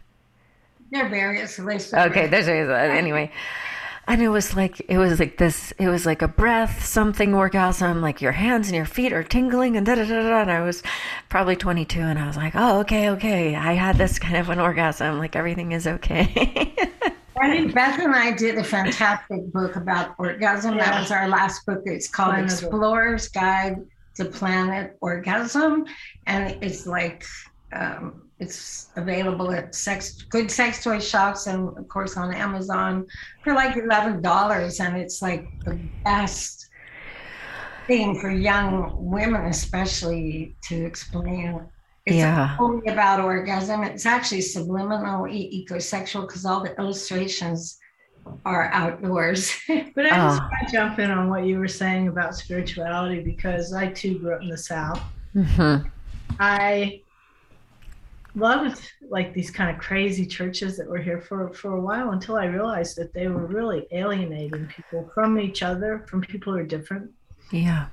There 0.90 1.06
are 1.06 1.10
various 1.10 1.58
lists. 1.58 1.92
Okay, 1.92 2.26
there's 2.26 2.48
anyway 2.48 3.30
and 4.12 4.20
it 4.20 4.28
was 4.28 4.54
like 4.54 4.78
it 4.88 4.98
was 4.98 5.18
like 5.18 5.38
this 5.38 5.72
it 5.78 5.88
was 5.88 6.04
like 6.04 6.20
a 6.20 6.28
breath 6.28 6.84
something 6.84 7.32
orgasm 7.34 8.02
like 8.02 8.20
your 8.20 8.32
hands 8.32 8.68
and 8.68 8.76
your 8.76 8.84
feet 8.84 9.10
are 9.10 9.22
tingling 9.22 9.74
and 9.74 9.86
da 9.86 9.94
da 9.94 10.04
da 10.04 10.22
da 10.22 10.42
and 10.42 10.50
i 10.50 10.60
was 10.60 10.82
probably 11.30 11.56
22 11.56 11.98
and 11.98 12.18
i 12.18 12.26
was 12.26 12.36
like 12.36 12.52
oh 12.54 12.80
okay 12.80 13.08
okay 13.08 13.54
i 13.54 13.72
had 13.72 13.96
this 13.96 14.18
kind 14.18 14.36
of 14.36 14.50
an 14.50 14.60
orgasm 14.60 15.16
like 15.18 15.34
everything 15.34 15.72
is 15.72 15.86
okay 15.86 16.74
I 17.40 17.50
think 17.50 17.74
Beth 17.74 17.98
and 17.98 18.14
I 18.14 18.30
did 18.30 18.56
a 18.56 18.62
fantastic 18.62 19.52
book 19.52 19.74
about 19.74 20.14
orgasm. 20.16 20.76
Yeah. 20.76 20.84
That 20.84 21.00
was 21.00 21.10
our 21.10 21.28
last 21.28 21.66
book. 21.66 21.82
It's 21.86 22.06
called 22.06 22.36
Explorer's 22.36 23.26
Guide 23.26 23.84
to 24.14 24.26
Planet 24.26 24.96
Orgasm. 25.00 25.86
And 26.28 26.62
it's 26.62 26.86
like 26.86 27.24
um, 27.72 28.21
it's 28.42 28.88
available 28.96 29.52
at 29.52 29.74
sex 29.74 30.22
good 30.22 30.50
sex 30.50 30.82
toy 30.82 30.98
shops 30.98 31.46
and 31.46 31.76
of 31.78 31.88
course 31.88 32.16
on 32.16 32.34
Amazon 32.34 33.06
for 33.42 33.54
like 33.54 33.76
eleven 33.76 34.20
dollars, 34.20 34.80
and 34.80 34.96
it's 34.96 35.22
like 35.22 35.46
the 35.64 35.78
best 36.04 36.68
thing 37.86 38.20
for 38.20 38.30
young 38.30 38.94
women, 38.98 39.46
especially 39.46 40.56
to 40.64 40.84
explain. 40.84 41.60
It's 42.04 42.16
yeah. 42.16 42.56
only 42.58 42.86
about 42.90 43.20
orgasm. 43.20 43.84
It's 43.84 44.06
actually 44.06 44.40
subliminal 44.40 45.28
e- 45.28 45.64
ecosexual 45.64 46.26
because 46.26 46.44
all 46.44 46.60
the 46.60 46.76
illustrations 46.76 47.78
are 48.44 48.64
outdoors. 48.72 49.52
but 49.94 50.06
I 50.06 50.10
just 50.10 50.40
oh. 50.40 50.48
want 50.50 50.66
to 50.66 50.72
jump 50.72 50.98
in 50.98 51.10
on 51.12 51.30
what 51.30 51.44
you 51.44 51.58
were 51.58 51.68
saying 51.68 52.08
about 52.08 52.34
spirituality 52.34 53.20
because 53.22 53.72
I 53.72 53.86
too 53.88 54.18
grew 54.18 54.34
up 54.34 54.42
in 54.42 54.48
the 54.48 54.58
South. 54.58 55.00
Mm-hmm. 55.34 55.88
I 56.40 57.02
loved 58.34 58.80
like 59.10 59.34
these 59.34 59.50
kind 59.50 59.74
of 59.74 59.82
crazy 59.82 60.26
churches 60.26 60.76
that 60.76 60.88
were 60.88 60.98
here 60.98 61.20
for 61.20 61.52
for 61.52 61.76
a 61.76 61.80
while 61.80 62.10
until 62.10 62.36
I 62.36 62.46
realized 62.46 62.96
that 62.96 63.12
they 63.12 63.28
were 63.28 63.46
really 63.46 63.86
alienating 63.90 64.66
people 64.68 65.10
from 65.14 65.38
each 65.38 65.62
other, 65.62 66.04
from 66.08 66.22
people 66.22 66.52
who 66.52 66.58
are 66.60 66.64
different. 66.64 67.10
Yeah. 67.50 67.86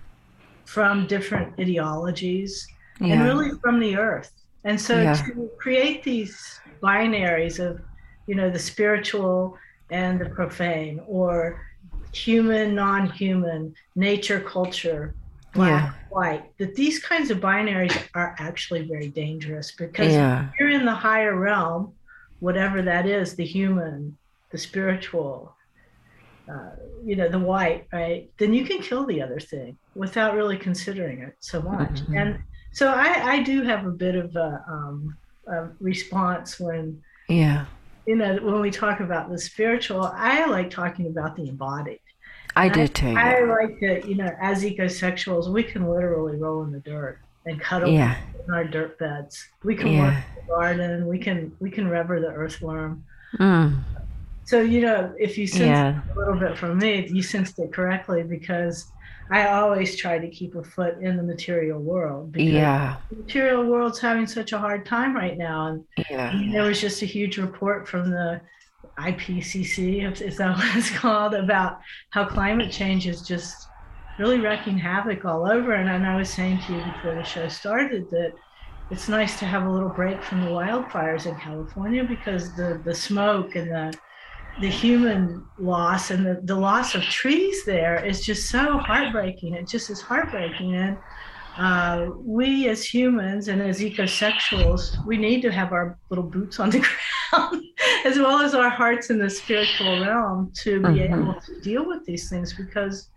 From 0.65 1.07
different 1.07 1.59
ideologies 1.59 2.67
yeah. 3.01 3.13
and 3.13 3.23
really 3.23 3.51
from 3.61 3.79
the 3.79 3.97
earth. 3.97 4.31
And 4.63 4.79
so 4.79 5.01
yeah. 5.01 5.13
to 5.13 5.49
create 5.57 6.03
these 6.03 6.59
binaries 6.81 7.59
of, 7.59 7.81
you 8.27 8.35
know, 8.35 8.49
the 8.49 8.59
spiritual 8.59 9.57
and 9.89 10.19
the 10.19 10.29
profane 10.29 11.01
or 11.07 11.65
human, 12.13 12.75
non-human, 12.75 13.73
nature, 13.95 14.39
culture, 14.39 15.15
black, 15.53 15.93
yeah. 15.95 16.07
white, 16.09 16.57
that 16.57 16.75
these 16.75 16.99
kinds 16.99 17.31
of 17.31 17.39
binaries 17.39 17.97
are 18.13 18.35
actually 18.39 18.87
very 18.87 19.07
dangerous 19.07 19.71
because 19.71 20.13
yeah. 20.13 20.49
you're 20.59 20.69
in 20.69 20.85
the 20.85 20.93
higher 20.93 21.35
realm, 21.35 21.93
whatever 22.39 22.81
that 22.81 23.05
is, 23.05 23.35
the 23.35 23.45
human, 23.45 24.17
the 24.51 24.57
spiritual, 24.57 25.55
uh, 26.51 26.71
you 27.03 27.15
know, 27.15 27.29
the 27.29 27.39
white, 27.39 27.87
right? 27.93 28.29
Then 28.37 28.53
you 28.53 28.65
can 28.65 28.81
kill 28.81 29.05
the 29.05 29.21
other 29.21 29.39
thing 29.39 29.77
without 29.95 30.35
really 30.35 30.57
considering 30.57 31.19
it 31.19 31.35
so 31.39 31.61
much. 31.61 32.01
Mm-hmm. 32.01 32.17
And 32.17 32.39
so 32.71 32.91
I, 32.91 33.33
I 33.33 33.43
do 33.43 33.63
have 33.63 33.85
a 33.85 33.91
bit 33.91 34.15
of 34.15 34.35
a, 34.35 34.63
um, 34.67 35.17
a 35.47 35.69
response 35.79 36.59
when, 36.59 37.01
yeah, 37.27 37.65
you 38.05 38.15
know, 38.15 38.39
when 38.41 38.59
we 38.59 38.71
talk 38.71 39.01
about 39.01 39.29
the 39.29 39.37
spiritual, 39.37 40.03
I 40.03 40.45
like 40.47 40.71
talking 40.71 41.07
about 41.07 41.35
the 41.35 41.47
embodied 41.47 41.99
I 42.55 42.69
do 42.69 42.87
too. 42.87 43.15
I, 43.15 43.41
like 43.41 43.79
that, 43.79 44.07
you 44.07 44.15
know, 44.15 44.35
as 44.41 44.63
ecosexuals, 44.63 45.51
we 45.51 45.63
can 45.63 45.87
literally 45.87 46.37
roll 46.37 46.63
in 46.63 46.71
the 46.71 46.79
dirt 46.79 47.19
and 47.45 47.59
cuddle 47.59 47.89
yeah. 47.89 48.17
in 48.45 48.53
our 48.53 48.63
dirt 48.63 48.97
beds. 48.99 49.47
We 49.63 49.75
can 49.75 49.87
yeah. 49.87 50.01
work 50.01 50.13
in 50.13 50.35
the 50.35 50.53
garden. 50.53 51.07
We 51.07 51.19
can 51.19 51.55
we 51.59 51.69
can 51.69 51.87
rever 51.87 52.19
the 52.19 52.27
earthworm. 52.27 53.03
Mm. 53.37 53.81
So 54.45 54.61
you 54.61 54.81
know, 54.81 55.13
if 55.19 55.37
you 55.37 55.47
sense 55.47 55.61
yeah. 55.61 56.01
a 56.15 56.17
little 56.17 56.39
bit 56.39 56.57
from 56.57 56.79
me, 56.79 57.07
you 57.07 57.21
sensed 57.21 57.59
it 57.59 57.71
correctly 57.71 58.23
because 58.23 58.91
I 59.31 59.47
always 59.49 59.95
try 59.95 60.17
to 60.17 60.27
keep 60.27 60.55
a 60.55 60.63
foot 60.63 60.97
in 61.01 61.17
the 61.17 61.23
material 61.23 61.79
world. 61.79 62.31
Because 62.31 62.49
yeah, 62.49 62.97
the 63.11 63.17
material 63.17 63.65
world's 63.65 63.99
having 63.99 64.25
such 64.25 64.53
a 64.53 64.57
hard 64.57 64.85
time 64.85 65.15
right 65.15 65.37
now, 65.37 65.67
and 65.67 65.85
yeah. 66.09 66.41
there 66.51 66.63
was 66.63 66.81
just 66.81 67.03
a 67.03 67.05
huge 67.05 67.37
report 67.37 67.87
from 67.87 68.09
the 68.09 68.41
IPCC, 68.97 70.21
is 70.21 70.37
that 70.37 70.57
what 70.57 70.75
it's 70.75 70.91
called, 70.91 71.33
about 71.33 71.79
how 72.11 72.25
climate 72.25 72.71
change 72.71 73.07
is 73.07 73.21
just 73.21 73.67
really 74.17 74.39
wreaking 74.39 74.77
havoc 74.77 75.25
all 75.25 75.49
over. 75.49 75.73
And, 75.73 75.89
and 75.89 76.05
I 76.05 76.17
was 76.17 76.29
saying 76.29 76.59
to 76.67 76.73
you 76.73 76.83
before 76.83 77.15
the 77.15 77.23
show 77.23 77.47
started 77.47 78.09
that 78.11 78.33
it's 78.91 79.07
nice 79.07 79.39
to 79.39 79.45
have 79.45 79.65
a 79.65 79.69
little 79.69 79.89
break 79.89 80.21
from 80.23 80.41
the 80.41 80.47
wildfires 80.47 81.25
in 81.25 81.35
California 81.35 82.03
because 82.03 82.55
the, 82.55 82.81
the 82.83 82.93
smoke 82.93 83.55
and 83.55 83.69
the 83.69 83.93
the 84.59 84.67
human 84.67 85.45
loss 85.57 86.11
and 86.11 86.25
the, 86.25 86.41
the 86.43 86.55
loss 86.55 86.93
of 86.95 87.01
trees 87.03 87.63
there 87.65 88.03
is 88.03 88.25
just 88.25 88.49
so 88.49 88.77
heartbreaking. 88.77 89.53
It 89.53 89.67
just 89.67 89.89
is 89.89 90.01
heartbreaking. 90.01 90.75
And 90.75 90.97
uh, 91.57 92.07
we 92.15 92.69
as 92.69 92.83
humans 92.83 93.47
and 93.47 93.61
as 93.61 93.79
ecosexuals, 93.79 95.03
we 95.05 95.17
need 95.17 95.41
to 95.41 95.51
have 95.51 95.73
our 95.73 95.97
little 96.09 96.23
boots 96.23 96.59
on 96.59 96.69
the 96.69 96.79
ground 97.31 97.63
as 98.05 98.17
well 98.17 98.39
as 98.39 98.53
our 98.53 98.69
hearts 98.69 99.09
in 99.09 99.19
the 99.19 99.29
spiritual 99.29 100.01
realm 100.01 100.51
to 100.63 100.79
be 100.79 100.87
mm-hmm. 100.87 101.13
able 101.13 101.41
to 101.41 101.59
deal 101.61 101.85
with 101.85 102.05
these 102.05 102.29
things 102.29 102.53
because 102.53 103.09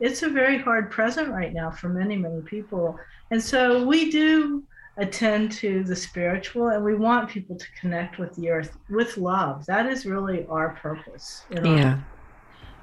it's 0.00 0.22
a 0.22 0.28
very 0.28 0.58
hard 0.58 0.90
present 0.90 1.28
right 1.28 1.52
now 1.52 1.70
for 1.70 1.88
many, 1.88 2.16
many 2.16 2.40
people. 2.42 2.98
And 3.30 3.42
so 3.42 3.84
we 3.84 4.10
do 4.10 4.64
attend 4.96 5.52
to 5.52 5.84
the 5.84 5.96
spiritual 5.96 6.68
and 6.68 6.84
we 6.84 6.94
want 6.94 7.30
people 7.30 7.56
to 7.56 7.66
connect 7.80 8.18
with 8.18 8.34
the 8.34 8.50
earth 8.50 8.76
with 8.90 9.16
love. 9.16 9.64
That 9.66 9.86
is 9.86 10.04
really 10.04 10.46
our 10.46 10.70
purpose. 10.82 11.44
yeah. 11.50 11.98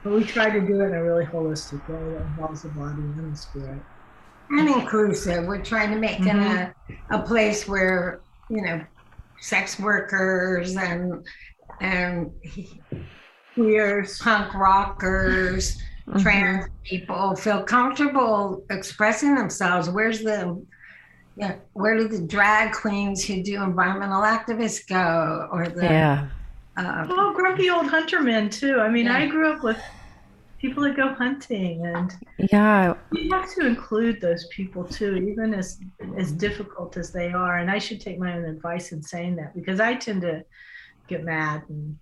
but 0.04 0.14
we 0.14 0.24
try 0.24 0.50
to 0.50 0.62
do 0.62 0.82
it 0.82 0.86
in 0.86 0.94
a 0.94 1.04
really 1.04 1.26
holistic 1.26 1.88
way 1.90 2.14
that 2.14 2.22
involves 2.22 2.64
the 2.64 2.70
body 2.70 3.02
and 3.02 3.34
the 3.34 3.38
spirit. 3.38 3.80
And 4.50 4.68
inclusive. 4.68 5.46
We're 5.46 5.64
trying 5.64 5.92
to 5.92 5.98
make 5.98 6.18
mm-hmm. 6.18 6.40
it 6.40 6.98
a, 7.12 7.20
a 7.20 7.22
place 7.22 7.68
where, 7.68 8.22
you 8.50 8.62
know, 8.62 8.84
sex 9.40 9.80
workers 9.80 10.76
and 10.76 11.26
and 11.82 12.32
queers, 13.54 14.20
punk 14.20 14.54
rockers, 14.54 15.78
mm-hmm. 16.08 16.20
trans 16.20 16.66
people 16.84 17.36
feel 17.36 17.64
comfortable 17.64 18.64
expressing 18.70 19.36
themselves. 19.36 19.90
Where's 19.90 20.22
the 20.22 20.62
yeah, 21.36 21.56
where 21.74 21.96
do 21.98 22.08
the 22.08 22.22
drag 22.22 22.74
queens 22.74 23.24
who 23.24 23.42
do 23.42 23.64
environmental 23.64 24.24
activists 24.24 24.86
go? 24.88 25.48
Or 25.52 25.68
the 25.68 25.84
yeah. 25.84 26.28
Uh, 26.76 27.06
oh, 27.10 27.34
grumpy 27.34 27.70
old 27.70 27.88
hunter 27.88 28.22
men 28.22 28.50
too. 28.50 28.80
I 28.80 28.90
mean, 28.90 29.06
yeah. 29.06 29.18
I 29.18 29.28
grew 29.28 29.52
up 29.52 29.64
with 29.64 29.78
people 30.60 30.84
that 30.84 30.96
go 30.96 31.14
hunting 31.14 31.86
and 31.86 32.14
yeah. 32.52 32.94
you 33.14 33.30
have 33.32 33.54
to 33.56 33.66
include 33.66 34.20
those 34.20 34.46
people 34.48 34.84
too 34.84 35.16
even 35.16 35.54
as 35.54 35.80
as 36.18 36.30
mm-hmm. 36.30 36.38
difficult 36.38 36.98
as 36.98 37.12
they 37.12 37.32
are. 37.32 37.58
And 37.58 37.72
i 37.72 37.80
should 37.80 38.02
take 38.02 38.20
my 38.20 38.36
own 38.38 38.46
advice 38.46 38.92
in 38.92 39.02
saying 39.02 39.36
that 39.38 39.56
because 39.56 39.80
i 39.80 39.94
tend 39.96 40.22
to 40.22 40.44
get 41.08 41.24
mad 41.24 41.64
and 41.70 41.98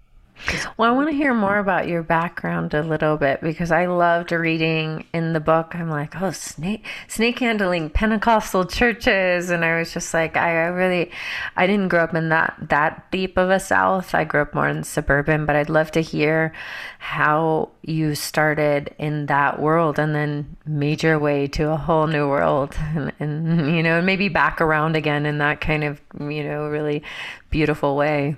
well, 0.77 0.91
I 0.91 0.95
want 0.95 1.09
to 1.09 1.15
hear 1.15 1.33
more 1.33 1.57
about 1.57 1.87
your 1.87 2.03
background 2.03 2.73
a 2.73 2.83
little 2.83 3.17
bit 3.17 3.41
because 3.41 3.71
I 3.71 3.87
loved 3.87 4.31
reading 4.31 5.05
in 5.13 5.33
the 5.33 5.39
book. 5.39 5.75
I'm 5.75 5.89
like, 5.89 6.19
oh, 6.21 6.31
snake, 6.31 6.85
snake 7.07 7.39
handling 7.39 7.89
Pentecostal 7.89 8.65
churches, 8.65 9.49
and 9.49 9.65
I 9.65 9.79
was 9.79 9.93
just 9.93 10.13
like, 10.13 10.37
I, 10.37 10.49
I 10.49 10.67
really, 10.67 11.11
I 11.55 11.67
didn't 11.67 11.89
grow 11.89 12.03
up 12.03 12.13
in 12.13 12.29
that 12.29 12.55
that 12.69 13.09
deep 13.11 13.37
of 13.37 13.49
a 13.49 13.59
South. 13.59 14.13
I 14.13 14.23
grew 14.23 14.41
up 14.41 14.53
more 14.53 14.67
in 14.67 14.83
suburban, 14.83 15.45
but 15.45 15.55
I'd 15.55 15.69
love 15.69 15.91
to 15.91 16.01
hear 16.01 16.53
how 16.99 17.69
you 17.81 18.15
started 18.15 18.93
in 18.97 19.27
that 19.27 19.59
world 19.59 19.99
and 19.99 20.13
then 20.15 20.57
made 20.65 21.03
your 21.03 21.19
way 21.19 21.47
to 21.47 21.71
a 21.71 21.77
whole 21.77 22.07
new 22.07 22.27
world, 22.27 22.75
and, 22.95 23.11
and 23.19 23.75
you 23.75 23.83
know, 23.83 24.01
maybe 24.01 24.29
back 24.29 24.61
around 24.61 24.95
again 24.95 25.25
in 25.25 25.39
that 25.39 25.61
kind 25.61 25.83
of 25.83 26.01
you 26.19 26.43
know 26.43 26.67
really 26.67 27.03
beautiful 27.49 27.95
way 27.95 28.35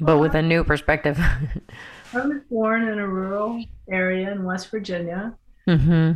but 0.00 0.18
with 0.18 0.34
a 0.34 0.42
new 0.42 0.64
perspective. 0.64 1.18
I 2.14 2.26
was 2.26 2.42
born 2.50 2.88
in 2.88 2.98
a 2.98 3.06
rural 3.06 3.64
area 3.90 4.30
in 4.30 4.44
West 4.44 4.70
Virginia 4.70 5.34
mm-hmm. 5.66 6.12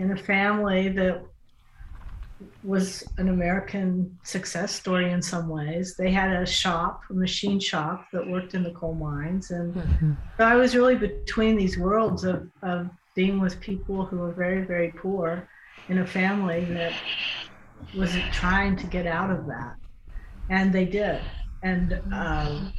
in 0.00 0.10
a 0.10 0.16
family 0.16 0.88
that 0.88 1.22
was 2.62 3.04
an 3.18 3.28
American 3.28 4.18
success 4.22 4.74
story 4.74 5.10
in 5.10 5.22
some 5.22 5.48
ways. 5.48 5.96
They 5.96 6.10
had 6.10 6.32
a 6.32 6.46
shop, 6.46 7.02
a 7.10 7.12
machine 7.12 7.60
shop 7.60 8.06
that 8.12 8.26
worked 8.26 8.54
in 8.54 8.62
the 8.62 8.70
coal 8.70 8.94
mines. 8.94 9.50
And 9.50 9.74
mm-hmm. 9.74 10.12
so 10.36 10.44
I 10.44 10.56
was 10.56 10.74
really 10.74 10.96
between 10.96 11.56
these 11.56 11.78
worlds 11.78 12.24
of, 12.24 12.48
of 12.62 12.88
being 13.14 13.40
with 13.40 13.60
people 13.60 14.04
who 14.04 14.18
were 14.18 14.32
very, 14.32 14.62
very 14.64 14.92
poor 14.92 15.48
in 15.88 15.98
a 15.98 16.06
family 16.06 16.64
that 16.66 16.92
was 17.96 18.12
trying 18.32 18.76
to 18.76 18.86
get 18.86 19.06
out 19.06 19.30
of 19.30 19.46
that. 19.46 19.76
And 20.48 20.72
they 20.72 20.84
did. 20.84 21.20
And 21.62 22.00
um, 22.12 22.72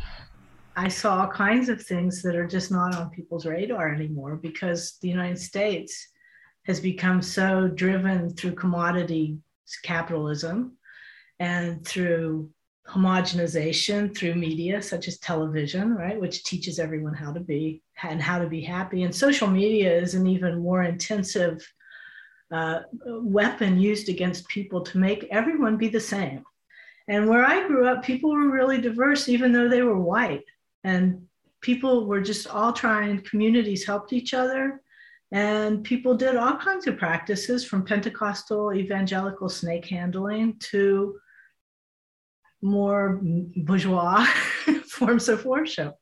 I 0.82 0.88
saw 0.88 1.22
all 1.22 1.28
kinds 1.28 1.70
of 1.70 1.80
things 1.80 2.24
that 2.24 2.36
are 2.36 2.48
just 2.48 2.72
not 2.72 2.96
on 2.96 3.12
people's 3.12 3.46
radar 3.46 3.94
anymore 3.94 4.36
because 4.36 4.98
the 5.00 5.10
United 5.10 5.38
States 5.38 6.08
has 6.64 6.80
become 6.80 7.22
so 7.22 7.68
driven 7.68 8.34
through 8.34 8.56
commodity 8.56 9.38
capitalism 9.84 10.78
and 11.40 11.86
through 11.86 12.50
homogenization 12.88 14.18
through 14.18 14.34
media 14.34 14.82
such 14.82 15.08
as 15.08 15.20
television 15.20 15.94
right 15.94 16.20
which 16.20 16.44
teaches 16.44 16.80
everyone 16.80 17.14
how 17.14 17.32
to 17.32 17.40
be 17.40 17.84
and 18.02 18.20
how 18.20 18.40
to 18.40 18.48
be 18.48 18.62
happy. 18.62 19.04
And 19.04 19.16
social 19.16 19.48
media 19.48 19.96
is 19.96 20.16
an 20.16 20.26
even 20.26 20.64
more 20.64 20.82
intensive 20.82 21.64
uh, 22.52 22.80
weapon 23.06 23.80
used 23.80 24.10
against 24.10 24.48
people 24.48 24.82
to 24.82 24.98
make 24.98 25.28
everyone 25.30 25.78
be 25.78 25.90
the 25.90 26.00
same. 26.00 26.44
And 27.08 27.30
where 27.30 27.46
i 27.46 27.68
grew 27.68 27.88
up 27.88 28.04
people 28.04 28.32
were 28.32 28.50
really 28.50 28.82
diverse 28.82 29.30
even 29.30 29.52
though 29.52 29.70
they 29.70 29.84
were 29.84 30.00
white 30.00 30.46
and 30.84 31.28
people 31.62 32.08
were 32.08 32.22
just 32.22 32.48
all 32.48 32.74
trying 32.74 33.22
communities 33.22 33.86
helped 33.86 34.14
each 34.14 34.34
other. 34.34 34.82
And 35.32 35.84
people 35.84 36.16
did 36.16 36.36
all 36.36 36.58
kinds 36.58 36.88
of 36.88 36.98
practices 36.98 37.64
from 37.64 37.86
pentecostal 37.86 38.74
evangelical 38.74 39.48
snake 39.48 39.88
handling 39.88 40.58
to 40.72 41.16
more 42.62 43.20
bourgeois 43.22 44.26
forms 44.88 45.30
of 45.30 45.46
worship. 45.46 45.96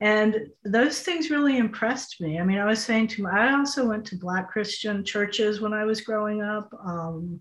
And 0.00 0.48
those 0.64 1.00
things 1.00 1.30
really 1.30 1.56
impressed 1.56 2.20
me. 2.20 2.38
I 2.38 2.44
mean 2.44 2.58
i 2.58 2.66
was 2.66 2.84
saying 2.84 3.08
to 3.08 3.22
my 3.22 3.48
i 3.48 3.52
also 3.54 3.86
went 3.86 4.04
to 4.06 4.16
black 4.16 4.50
christian 4.50 5.04
churches 5.04 5.60
when 5.60 5.72
i 5.72 5.84
was 5.84 6.02
growing 6.02 6.42
up. 6.42 6.68
Um, 6.84 7.40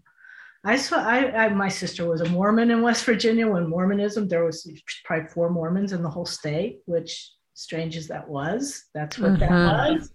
I 0.65 0.78
saw 0.78 0.97
I, 0.97 1.45
I, 1.45 1.49
my 1.49 1.69
sister 1.69 2.08
was 2.08 2.21
a 2.21 2.30
Mormon 2.30 2.71
in 2.71 2.82
West 2.82 3.06
Virginia 3.06 3.47
when 3.47 3.69
Mormonism 3.69 4.28
there 4.28 4.43
was 4.43 4.67
probably 5.04 5.28
four 5.28 5.49
Mormons 5.49 5.93
in 5.93 6.01
the 6.01 6.10
whole 6.10 6.25
state, 6.25 6.80
which 6.86 7.32
strange 7.54 7.95
as 7.95 8.08
that 8.08 8.28
was, 8.28 8.86
that's 8.93 9.17
what 9.17 9.32
mm-hmm. 9.32 9.39
that 9.39 9.91
was. 9.91 10.12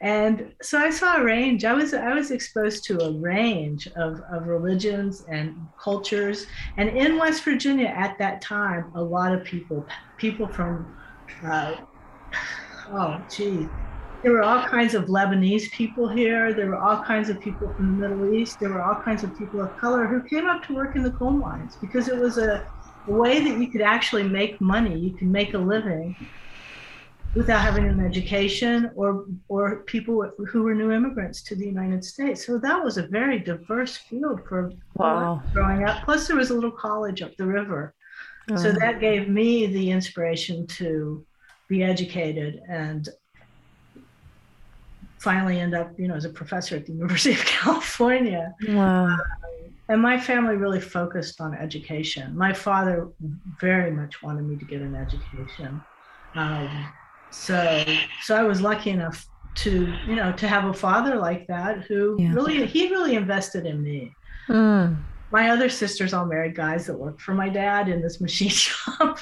And 0.00 0.52
so 0.62 0.78
I 0.78 0.90
saw 0.90 1.16
a 1.16 1.24
range. 1.24 1.64
I 1.64 1.72
was 1.72 1.92
I 1.94 2.12
was 2.14 2.30
exposed 2.30 2.84
to 2.84 3.02
a 3.02 3.12
range 3.18 3.88
of, 3.96 4.20
of 4.30 4.46
religions 4.46 5.24
and 5.28 5.56
cultures. 5.82 6.46
And 6.76 6.90
in 6.90 7.18
West 7.18 7.42
Virginia 7.42 7.88
at 7.88 8.16
that 8.18 8.40
time, 8.40 8.92
a 8.94 9.02
lot 9.02 9.34
of 9.34 9.42
people 9.42 9.86
people 10.18 10.46
from 10.46 10.96
uh, 11.44 11.76
oh 12.90 13.22
geez 13.30 13.68
there 14.24 14.32
were 14.32 14.42
all 14.42 14.64
kinds 14.64 14.94
of 14.94 15.04
Lebanese 15.04 15.70
people 15.70 16.08
here. 16.08 16.54
There 16.54 16.68
were 16.68 16.78
all 16.78 17.04
kinds 17.04 17.28
of 17.28 17.38
people 17.42 17.70
from 17.74 18.00
the 18.00 18.08
Middle 18.08 18.34
East. 18.34 18.58
There 18.58 18.70
were 18.70 18.80
all 18.80 18.94
kinds 18.94 19.22
of 19.22 19.36
people 19.38 19.60
of 19.60 19.76
color 19.76 20.06
who 20.06 20.22
came 20.22 20.46
up 20.46 20.64
to 20.66 20.74
work 20.74 20.96
in 20.96 21.02
the 21.02 21.10
coal 21.10 21.30
mines 21.30 21.76
because 21.76 22.08
it 22.08 22.16
was 22.16 22.38
a, 22.38 22.66
way 23.06 23.44
that 23.44 23.60
you 23.60 23.66
could 23.70 23.82
actually 23.82 24.22
make 24.22 24.58
money. 24.62 24.98
You 24.98 25.10
could 25.14 25.28
make 25.28 25.52
a 25.52 25.58
living 25.58 26.16
without 27.34 27.60
having 27.60 27.84
an 27.84 28.00
education 28.00 28.90
or 28.94 29.26
or 29.48 29.80
people 29.80 30.32
who 30.48 30.62
were 30.62 30.74
new 30.74 30.90
immigrants 30.90 31.42
to 31.42 31.54
the 31.54 31.66
United 31.66 32.02
States. 32.02 32.46
So 32.46 32.56
that 32.56 32.82
was 32.82 32.96
a 32.96 33.06
very 33.08 33.38
diverse 33.38 33.98
field 33.98 34.40
for 34.48 34.72
wow. 34.94 35.42
growing 35.52 35.84
up. 35.84 36.02
Plus, 36.06 36.26
there 36.26 36.36
was 36.36 36.48
a 36.48 36.54
little 36.54 36.70
college 36.70 37.20
up 37.20 37.36
the 37.36 37.44
river, 37.44 37.94
oh. 38.50 38.56
so 38.56 38.72
that 38.72 39.00
gave 39.00 39.28
me 39.28 39.66
the 39.66 39.90
inspiration 39.90 40.66
to 40.78 41.26
be 41.68 41.82
educated 41.82 42.62
and 42.70 43.10
finally 45.24 45.58
end 45.58 45.74
up, 45.74 45.90
you 45.98 46.06
know, 46.06 46.14
as 46.14 46.26
a 46.26 46.30
professor 46.30 46.76
at 46.76 46.84
the 46.84 46.92
University 47.00 47.32
of 47.32 47.44
California. 47.46 48.54
Wow. 48.68 49.06
Um, 49.06 49.20
and 49.88 50.00
my 50.00 50.18
family 50.18 50.56
really 50.56 50.80
focused 50.80 51.40
on 51.40 51.54
education. 51.54 52.36
My 52.36 52.52
father 52.52 53.08
very 53.60 53.90
much 53.90 54.22
wanted 54.22 54.44
me 54.44 54.56
to 54.56 54.64
get 54.64 54.80
an 54.80 54.94
education. 54.94 55.82
Um, 56.34 56.92
so, 57.30 57.84
so 58.22 58.36
I 58.36 58.44
was 58.44 58.60
lucky 58.60 58.90
enough 58.90 59.26
to, 59.56 59.92
you 60.06 60.16
know, 60.16 60.32
to 60.32 60.48
have 60.48 60.64
a 60.64 60.72
father 60.72 61.16
like 61.16 61.46
that 61.48 61.82
who 61.84 62.16
yeah. 62.18 62.32
really, 62.32 62.66
he 62.66 62.88
really 62.88 63.14
invested 63.14 63.66
in 63.66 63.82
me. 63.82 64.14
Mm. 64.48 64.96
My 65.34 65.50
other 65.50 65.68
sisters 65.68 66.14
all 66.14 66.26
married 66.26 66.54
guys 66.54 66.86
that 66.86 66.96
worked 66.96 67.20
for 67.20 67.34
my 67.34 67.48
dad 67.48 67.88
in 67.88 68.00
this 68.00 68.20
machine 68.20 68.48
shop. 68.66 69.18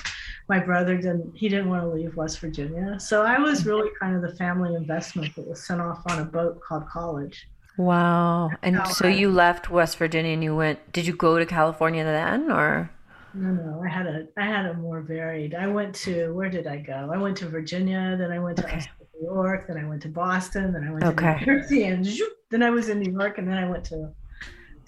My 0.47 0.59
brother 0.59 0.95
didn't 0.95 1.35
he 1.35 1.49
didn't 1.49 1.71
want 1.71 1.85
to 1.85 1.89
leave 1.89 2.15
west 2.17 2.39
virginia. 2.39 3.01
So 3.01 3.23
i 3.23 3.39
was 3.39 3.65
really 3.65 3.89
kind 3.99 4.15
of 4.15 4.21
the 4.21 4.37
family 4.37 4.75
investment 4.75 5.35
that 5.37 5.49
was 5.49 5.67
sent 5.67 5.81
off 5.81 6.03
on 6.11 6.19
a 6.19 6.25
boat 6.27 6.61
called 6.61 6.87
college. 6.87 7.49
Wow. 7.79 8.51
And 8.61 8.77
so, 8.89 8.93
so 8.93 9.07
you 9.09 9.31
left 9.31 9.71
west 9.71 9.97
virginia 9.97 10.35
and 10.35 10.45
you 10.45 10.55
went 10.55 10.93
did 10.93 11.07
you 11.07 11.17
go 11.17 11.39
to 11.39 11.47
california 11.47 12.05
then 12.05 12.51
or? 12.51 12.91
No 13.33 13.49
no 13.49 13.83
i 13.83 13.89
had 13.89 14.07
a 14.07 14.29
i 14.37 14.45
had 14.45 14.67
a 14.67 14.75
more 14.75 15.01
varied 15.01 15.55
i 15.55 15.67
went 15.67 15.95
to 16.05 16.35
where 16.35 16.51
did 16.51 16.67
i 16.67 16.77
go? 16.77 17.11
I 17.11 17.17
went 17.17 17.39
to 17.39 17.49
virginia 17.49 18.17
then 18.19 18.31
i 18.31 18.39
went 18.39 18.59
to 18.59 18.65
okay. 18.65 18.85
new 19.19 19.29
york 19.31 19.67
then 19.67 19.79
i 19.79 19.89
went 19.89 20.03
to 20.03 20.09
boston 20.09 20.75
then 20.75 20.85
i 20.87 20.93
went 20.93 21.05
okay. 21.05 21.39
to 21.39 21.47
new 21.47 21.47
jersey 21.47 21.85
and 21.85 22.07
then 22.51 22.63
i 22.63 22.69
was 22.69 22.91
in 22.91 22.99
new 23.01 23.13
york 23.13 23.39
and 23.39 23.49
then 23.49 23.57
i 23.57 23.67
went 23.67 23.85
to 23.85 24.13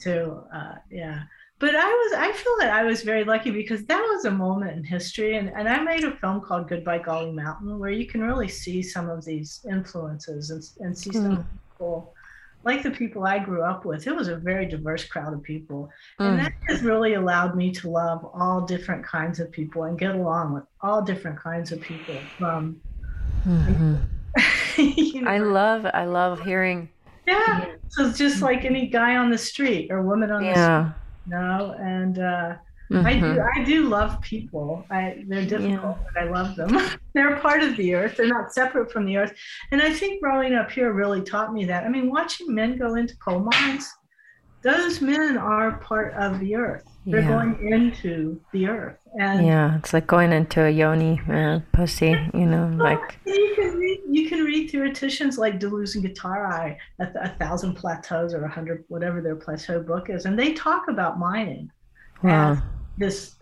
to 0.00 0.42
uh, 0.54 0.74
yeah 0.90 1.22
but 1.58 1.74
I 1.74 1.88
was 1.88 2.12
I 2.14 2.32
feel 2.32 2.56
that 2.60 2.70
I 2.70 2.84
was 2.84 3.02
very 3.02 3.24
lucky 3.24 3.50
because 3.50 3.84
that 3.84 4.00
was 4.00 4.24
a 4.24 4.30
moment 4.30 4.72
in 4.72 4.84
history 4.84 5.36
and, 5.36 5.50
and 5.50 5.68
I 5.68 5.80
made 5.82 6.04
a 6.04 6.16
film 6.16 6.40
called 6.40 6.68
Goodbye 6.68 6.98
Gauley 6.98 7.32
Mountain 7.32 7.78
where 7.78 7.90
you 7.90 8.06
can 8.06 8.22
really 8.22 8.48
see 8.48 8.82
some 8.82 9.08
of 9.08 9.24
these 9.24 9.64
influences 9.70 10.50
and, 10.50 10.62
and 10.86 10.98
see 10.98 11.12
some 11.12 11.38
mm. 11.38 11.46
people 11.70 12.14
like 12.64 12.82
the 12.82 12.90
people 12.90 13.24
I 13.24 13.38
grew 13.38 13.62
up 13.62 13.84
with. 13.84 14.06
It 14.06 14.16
was 14.16 14.28
a 14.28 14.36
very 14.36 14.66
diverse 14.66 15.04
crowd 15.04 15.32
of 15.32 15.42
people. 15.42 15.90
Mm. 16.18 16.30
And 16.30 16.38
that 16.40 16.52
has 16.68 16.82
really 16.82 17.14
allowed 17.14 17.54
me 17.56 17.70
to 17.72 17.90
love 17.90 18.28
all 18.34 18.62
different 18.62 19.04
kinds 19.04 19.38
of 19.38 19.52
people 19.52 19.84
and 19.84 19.98
get 19.98 20.14
along 20.14 20.54
with 20.54 20.64
all 20.80 21.02
different 21.02 21.38
kinds 21.38 21.72
of 21.72 21.80
people 21.80 22.16
from 22.38 22.80
mm-hmm. 23.46 23.96
you 24.80 25.22
know, 25.22 25.30
I 25.30 25.38
love 25.38 25.86
I 25.94 26.04
love 26.06 26.40
hearing 26.40 26.88
yeah. 27.26 27.74
So 27.88 28.06
it's 28.08 28.18
just 28.18 28.42
like 28.42 28.64
any 28.64 28.88
guy 28.88 29.16
on 29.16 29.30
the 29.30 29.38
street 29.38 29.90
or 29.90 30.02
woman 30.02 30.30
on 30.30 30.44
yeah. 30.44 30.54
the 30.54 30.60
street 30.60 31.00
You 31.26 31.32
no, 31.38 31.74
and 31.78 32.18
uh, 32.18 32.56
mm-hmm. 32.90 33.06
I 33.06 33.14
do 33.14 33.20
mm-hmm. 33.20 33.60
I 33.60 33.64
do 33.64 33.88
love 33.88 34.20
people. 34.20 34.84
I 34.90 35.24
they're 35.26 35.46
difficult, 35.46 35.98
yeah. 35.98 36.04
but 36.12 36.22
I 36.22 36.30
love 36.30 36.56
them. 36.56 36.78
they're 37.14 37.36
part 37.36 37.62
of 37.62 37.76
the 37.76 37.94
earth. 37.94 38.16
They're 38.16 38.26
not 38.26 38.52
separate 38.52 38.92
from 38.92 39.06
the 39.06 39.16
earth. 39.16 39.32
And 39.70 39.80
I 39.80 39.92
think 39.92 40.22
growing 40.22 40.54
up 40.54 40.70
here 40.70 40.92
really 40.92 41.22
taught 41.22 41.52
me 41.52 41.64
that. 41.66 41.84
I 41.84 41.88
mean, 41.88 42.10
watching 42.10 42.54
men 42.54 42.76
go 42.76 42.96
into 42.96 43.16
coal 43.16 43.40
mines, 43.40 43.90
those 44.62 45.00
men 45.00 45.38
are 45.38 45.78
part 45.78 46.14
of 46.14 46.40
the 46.40 46.56
earth. 46.56 46.84
They're 47.06 47.20
yeah. 47.20 47.28
going 47.28 47.72
into 47.72 48.40
the 48.52 48.66
earth. 48.68 48.96
And 49.20 49.46
yeah, 49.46 49.76
it's 49.78 49.92
like 49.92 50.06
going 50.06 50.32
into 50.32 50.64
a 50.64 50.70
yoni, 50.70 51.20
man, 51.26 51.64
pussy, 51.72 52.16
you 52.32 52.46
know, 52.46 52.72
like. 52.76 53.18
You 53.26 53.52
can 53.54 53.74
read, 53.76 54.00
you 54.10 54.28
can 54.28 54.44
read 54.44 54.70
theoreticians 54.70 55.36
like 55.36 55.60
Deleuze 55.60 55.94
and 55.96 56.04
Guattari, 56.04 56.76
a, 57.00 57.08
a 57.20 57.28
thousand 57.38 57.74
plateaus 57.74 58.32
or 58.32 58.44
a 58.44 58.48
hundred, 58.48 58.84
whatever 58.88 59.20
their 59.20 59.36
plateau 59.36 59.82
book 59.82 60.08
is, 60.08 60.24
and 60.24 60.38
they 60.38 60.54
talk 60.54 60.88
about 60.88 61.18
mining 61.18 61.70
wow. 62.22 62.52
as 62.52 62.58
this 62.96 63.36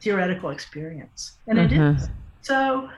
theoretical 0.00 0.50
experience, 0.50 1.38
and 1.46 1.58
mm-hmm. 1.58 1.82
it 1.82 1.96
is. 1.96 2.08
So, 2.42 2.90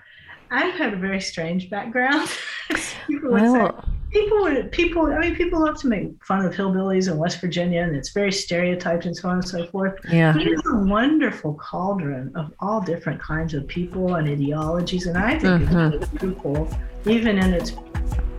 I've 0.50 0.74
had 0.74 0.94
a 0.94 0.96
very 0.96 1.20
strange 1.20 1.68
background. 1.68 2.28
well, 3.22 3.84
people 4.10 4.40
would 4.42 4.70
people 4.72 5.06
i 5.06 5.18
mean 5.18 5.34
people 5.34 5.60
love 5.60 5.76
to 5.80 5.88
make 5.88 6.08
fun 6.24 6.44
of 6.44 6.54
hillbillies 6.54 7.10
in 7.10 7.16
west 7.18 7.40
virginia 7.40 7.82
and 7.82 7.96
it's 7.96 8.10
very 8.10 8.30
stereotyped 8.32 9.04
and 9.04 9.16
so 9.16 9.28
on 9.28 9.36
and 9.36 9.48
so 9.48 9.66
forth 9.66 9.94
Yeah. 10.08 10.32
but 10.32 10.42
it's 10.42 10.66
a 10.66 10.76
wonderful 10.76 11.54
cauldron 11.54 12.30
of 12.36 12.52
all 12.60 12.80
different 12.80 13.20
kinds 13.20 13.52
of 13.54 13.66
people 13.66 14.14
and 14.14 14.28
ideologies 14.28 15.06
and 15.06 15.18
i 15.18 15.38
think 15.38 15.68
Mhm. 15.70 15.94
it's 16.02 16.22
really 16.22 16.36
cool 16.40 16.68
even 17.06 17.38
in 17.38 17.52
its 17.54 17.72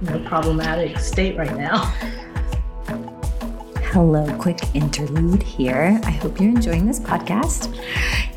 you 0.02 0.10
know, 0.12 0.20
problematic 0.28 1.00
state 1.00 1.38
right 1.38 1.56
now 1.56 1.94
Hello, 3.92 4.28
quick 4.38 4.60
interlude 4.76 5.42
here. 5.42 5.98
I 6.04 6.12
hope 6.12 6.42
you're 6.42 6.50
enjoying 6.50 6.86
this 6.86 7.00
podcast. 7.00 7.74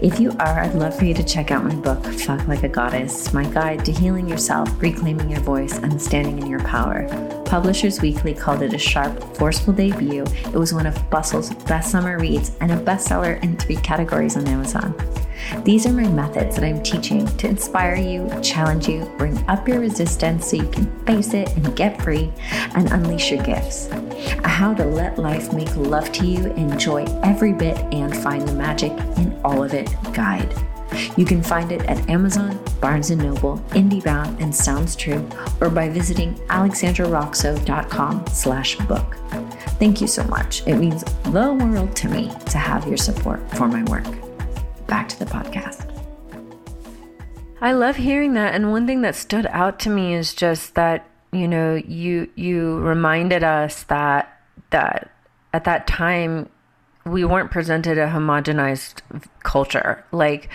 If 0.01 0.21
you 0.21 0.31
are, 0.39 0.61
I'd 0.61 0.77
love 0.77 0.97
for 0.97 1.05
you 1.05 1.13
to 1.13 1.25
check 1.25 1.51
out 1.51 1.65
my 1.65 1.75
book, 1.75 2.07
Fuck 2.07 2.47
Like 2.47 2.63
a 2.63 2.69
Goddess, 2.69 3.35
my 3.35 3.45
guide 3.47 3.85
to 3.85 3.93
healing 3.93 4.29
yourself, 4.29 4.71
reclaiming 4.81 5.29
your 5.29 5.41
voice, 5.41 5.77
and 5.79 6.01
standing 6.01 6.39
in 6.39 6.47
your 6.47 6.61
power. 6.61 7.05
Publishers 7.47 8.01
Weekly 8.01 8.33
called 8.33 8.63
it 8.63 8.73
a 8.75 8.79
sharp, 8.79 9.37
forceful 9.37 9.73
debut. 9.73 10.23
It 10.23 10.55
was 10.55 10.73
one 10.73 10.87
of 10.87 11.11
Bustle's 11.11 11.53
best 11.65 11.91
summer 11.91 12.17
reads 12.17 12.53
and 12.61 12.71
a 12.71 12.77
bestseller 12.77 13.43
in 13.43 13.57
three 13.57 13.77
categories 13.77 14.37
on 14.37 14.47
Amazon. 14.47 14.95
These 15.65 15.87
are 15.87 15.93
my 15.93 16.09
methods 16.09 16.57
that 16.57 16.65
I'm 16.65 16.83
teaching 16.83 17.27
to 17.39 17.49
inspire 17.49 17.97
you, 17.97 18.29
challenge 18.43 18.89
you, 18.89 19.05
bring 19.19 19.39
up 19.49 19.69
your 19.69 19.81
resistance 19.81 20.49
so 20.51 20.57
you 20.57 20.69
can 20.69 21.05
face 21.05 21.35
it 21.35 21.55
and 21.57 21.77
get 21.77 22.01
free 22.03 22.33
and 22.75 22.91
unleash 22.93 23.31
your 23.31 23.43
gifts. 23.43 23.89
How 24.45 24.75
to 24.75 24.85
let 24.85 25.19
life 25.19 25.53
make 25.53 25.75
love 25.77 26.13
to 26.13 26.27
you, 26.27 26.53
enjoy 26.53 27.05
every 27.23 27.53
bit, 27.53 27.79
and 27.93 28.17
find 28.17 28.47
the 28.47 28.55
magic 28.55 28.93
in 29.19 29.39
all 29.45 29.63
of 29.63 29.75
it 29.75 29.91
guide. 30.13 30.55
You 31.17 31.25
can 31.25 31.43
find 31.43 31.71
it 31.73 31.83
at 31.83 32.09
Amazon, 32.09 32.59
Barnes 32.81 33.11
& 33.11 33.17
Noble, 33.17 33.59
IndieBound, 33.71 34.41
and 34.41 34.55
Sounds 34.55 34.97
True, 34.97 35.27
or 35.61 35.71
by 35.71 35.89
visiting 35.89 36.35
alexandraroxo.com 36.49 38.27
slash 38.29 38.77
book. 38.77 39.17
Thank 39.79 40.01
you 40.01 40.07
so 40.07 40.25
much. 40.25 40.67
It 40.67 40.77
means 40.77 41.05
the 41.25 41.55
world 41.55 41.97
to 41.97 42.09
me 42.09 42.31
to 42.51 42.59
have 42.59 42.87
your 42.87 42.97
support 42.97 43.41
for 43.57 43.69
my 43.69 43.83
work. 43.85 44.07
Back 44.91 45.09
to 45.11 45.19
the 45.21 45.25
podcast. 45.25 45.87
I 47.61 47.71
love 47.71 47.95
hearing 47.95 48.35
that. 48.35 48.57
And 48.57 48.73
one 48.73 48.89
thing 48.89 49.03
that 49.03 49.15
stood 49.15 49.47
out 49.47 49.79
to 49.81 49.89
me 49.89 50.15
is 50.15 50.35
just 50.35 50.75
that, 50.75 51.09
you 51.31 51.47
know, 51.47 51.77
you 51.77 52.29
you 52.35 52.79
reminded 52.79 53.45
us 53.45 53.85
that 53.85 54.37
that 54.71 55.13
at 55.53 55.63
that 55.63 55.87
time 55.87 56.49
we 57.07 57.25
weren't 57.25 57.53
presented 57.53 57.99
a 57.99 58.09
homogenized 58.09 59.01
culture. 59.45 60.05
Like 60.11 60.49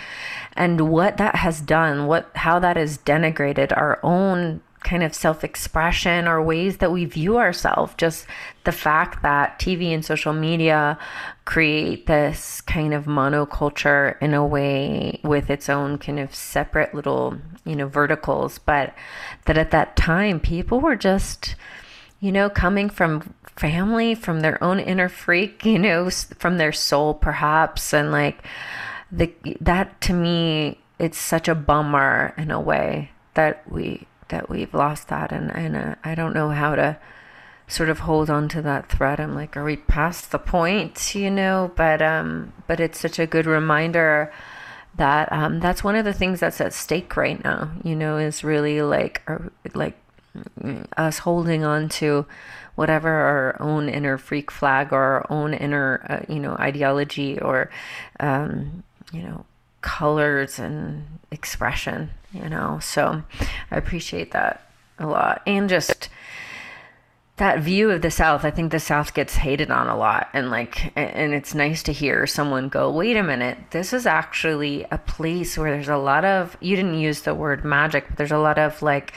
and 0.52 0.90
what 0.90 1.16
that 1.16 1.36
has 1.36 1.62
done, 1.62 2.06
what 2.06 2.30
how 2.34 2.58
that 2.58 2.76
has 2.76 2.98
denigrated 2.98 3.74
our 3.74 3.98
own 4.02 4.60
kind 4.86 5.02
of 5.02 5.12
self-expression 5.12 6.28
or 6.28 6.40
ways 6.40 6.76
that 6.76 6.92
we 6.92 7.04
view 7.04 7.38
ourselves. 7.38 7.92
Just 7.98 8.24
the 8.62 8.70
fact 8.70 9.22
that 9.22 9.58
TV 9.58 9.92
and 9.92 10.04
social 10.04 10.32
media 10.32 10.96
create 11.44 12.06
this 12.06 12.60
kind 12.60 12.94
of 12.94 13.06
monoculture 13.06 14.16
in 14.22 14.32
a 14.32 14.46
way 14.46 15.18
with 15.24 15.50
its 15.50 15.68
own 15.68 15.98
kind 15.98 16.20
of 16.20 16.32
separate 16.34 16.94
little 16.94 17.36
you 17.64 17.76
know 17.76 17.86
verticals 17.86 18.58
but 18.58 18.94
that 19.44 19.58
at 19.58 19.70
that 19.70 19.96
time 19.96 20.40
people 20.40 20.80
were 20.80 20.96
just 20.96 21.54
you 22.20 22.32
know 22.32 22.48
coming 22.48 22.88
from 22.88 23.34
family 23.56 24.14
from 24.14 24.40
their 24.40 24.62
own 24.62 24.78
inner 24.78 25.08
freak 25.08 25.64
you 25.72 25.78
know 25.78 26.08
from 26.10 26.58
their 26.58 26.72
soul 26.72 27.12
perhaps. 27.12 27.92
And 27.92 28.12
like 28.12 28.44
the 29.10 29.32
that 29.60 30.00
to 30.02 30.12
me 30.12 30.78
it's 30.98 31.18
such 31.18 31.48
a 31.48 31.54
bummer 31.54 32.34
in 32.38 32.50
a 32.50 32.60
way 32.60 33.10
that 33.34 33.62
we 33.70 34.06
that 34.28 34.48
we've 34.48 34.74
lost 34.74 35.08
that 35.08 35.32
and 35.32 35.50
and 35.50 35.76
uh, 35.76 35.94
I 36.04 36.14
don't 36.14 36.34
know 36.34 36.50
how 36.50 36.74
to 36.74 36.98
sort 37.68 37.88
of 37.88 38.00
hold 38.00 38.30
on 38.30 38.48
to 38.48 38.62
that 38.62 38.88
thread. 38.88 39.20
I'm 39.20 39.34
like, 39.34 39.56
are 39.56 39.64
we 39.64 39.76
past 39.76 40.30
the 40.30 40.38
point, 40.38 41.14
you 41.14 41.30
know? 41.30 41.72
But 41.74 42.02
um 42.02 42.52
but 42.66 42.80
it's 42.80 43.00
such 43.00 43.18
a 43.18 43.26
good 43.26 43.46
reminder 43.46 44.32
that 44.96 45.30
um 45.32 45.60
that's 45.60 45.84
one 45.84 45.96
of 45.96 46.04
the 46.04 46.12
things 46.12 46.40
that's 46.40 46.60
at 46.60 46.72
stake 46.72 47.16
right 47.16 47.42
now, 47.42 47.70
you 47.82 47.96
know, 47.96 48.18
is 48.18 48.44
really 48.44 48.82
like 48.82 49.28
like 49.74 49.96
us 50.96 51.18
holding 51.18 51.64
on 51.64 51.88
to 51.88 52.26
whatever 52.74 53.08
our 53.08 53.56
own 53.60 53.88
inner 53.88 54.18
freak 54.18 54.50
flag 54.50 54.92
or 54.92 55.02
our 55.02 55.26
own 55.30 55.54
inner 55.54 56.04
uh, 56.08 56.32
you 56.32 56.38
know 56.38 56.54
ideology 56.56 57.40
or 57.40 57.70
um 58.20 58.82
you 59.12 59.22
know 59.22 59.46
colors 59.86 60.58
and 60.58 61.06
expression 61.30 62.10
you 62.32 62.48
know? 62.48 62.78
So 62.82 63.22
i 63.70 63.76
appreciate 63.76 64.32
that 64.32 64.68
a 64.98 65.06
lot. 65.06 65.42
And 65.46 65.68
just 65.68 66.08
that 67.36 67.60
view 67.60 67.90
of 67.90 68.00
the 68.00 68.10
south 68.10 68.46
i 68.46 68.50
think 68.50 68.72
the 68.72 68.80
south 68.80 69.12
gets 69.12 69.36
hated 69.36 69.70
on 69.70 69.86
a 69.86 69.96
lot. 69.96 70.28
And 70.32 70.50
like 70.50 70.92
and 70.96 71.32
it's 71.32 71.54
nice 71.54 71.82
to 71.84 71.92
hear 71.92 72.26
someone 72.26 72.68
go 72.68 72.90
wait 72.90 73.16
a 73.16 73.22
minute 73.22 73.58
this 73.70 73.92
is 73.92 74.06
actually 74.06 74.84
a 74.90 74.98
place 74.98 75.56
where 75.56 75.70
there's 75.70 75.88
a 75.88 75.96
lot 75.96 76.24
of 76.24 76.56
you 76.60 76.76
didn't 76.76 76.98
use 76.98 77.20
the 77.22 77.34
word 77.34 77.64
magic 77.64 78.08
but 78.08 78.16
there's 78.16 78.32
a 78.32 78.38
lot 78.38 78.58
of 78.58 78.82
like 78.82 79.12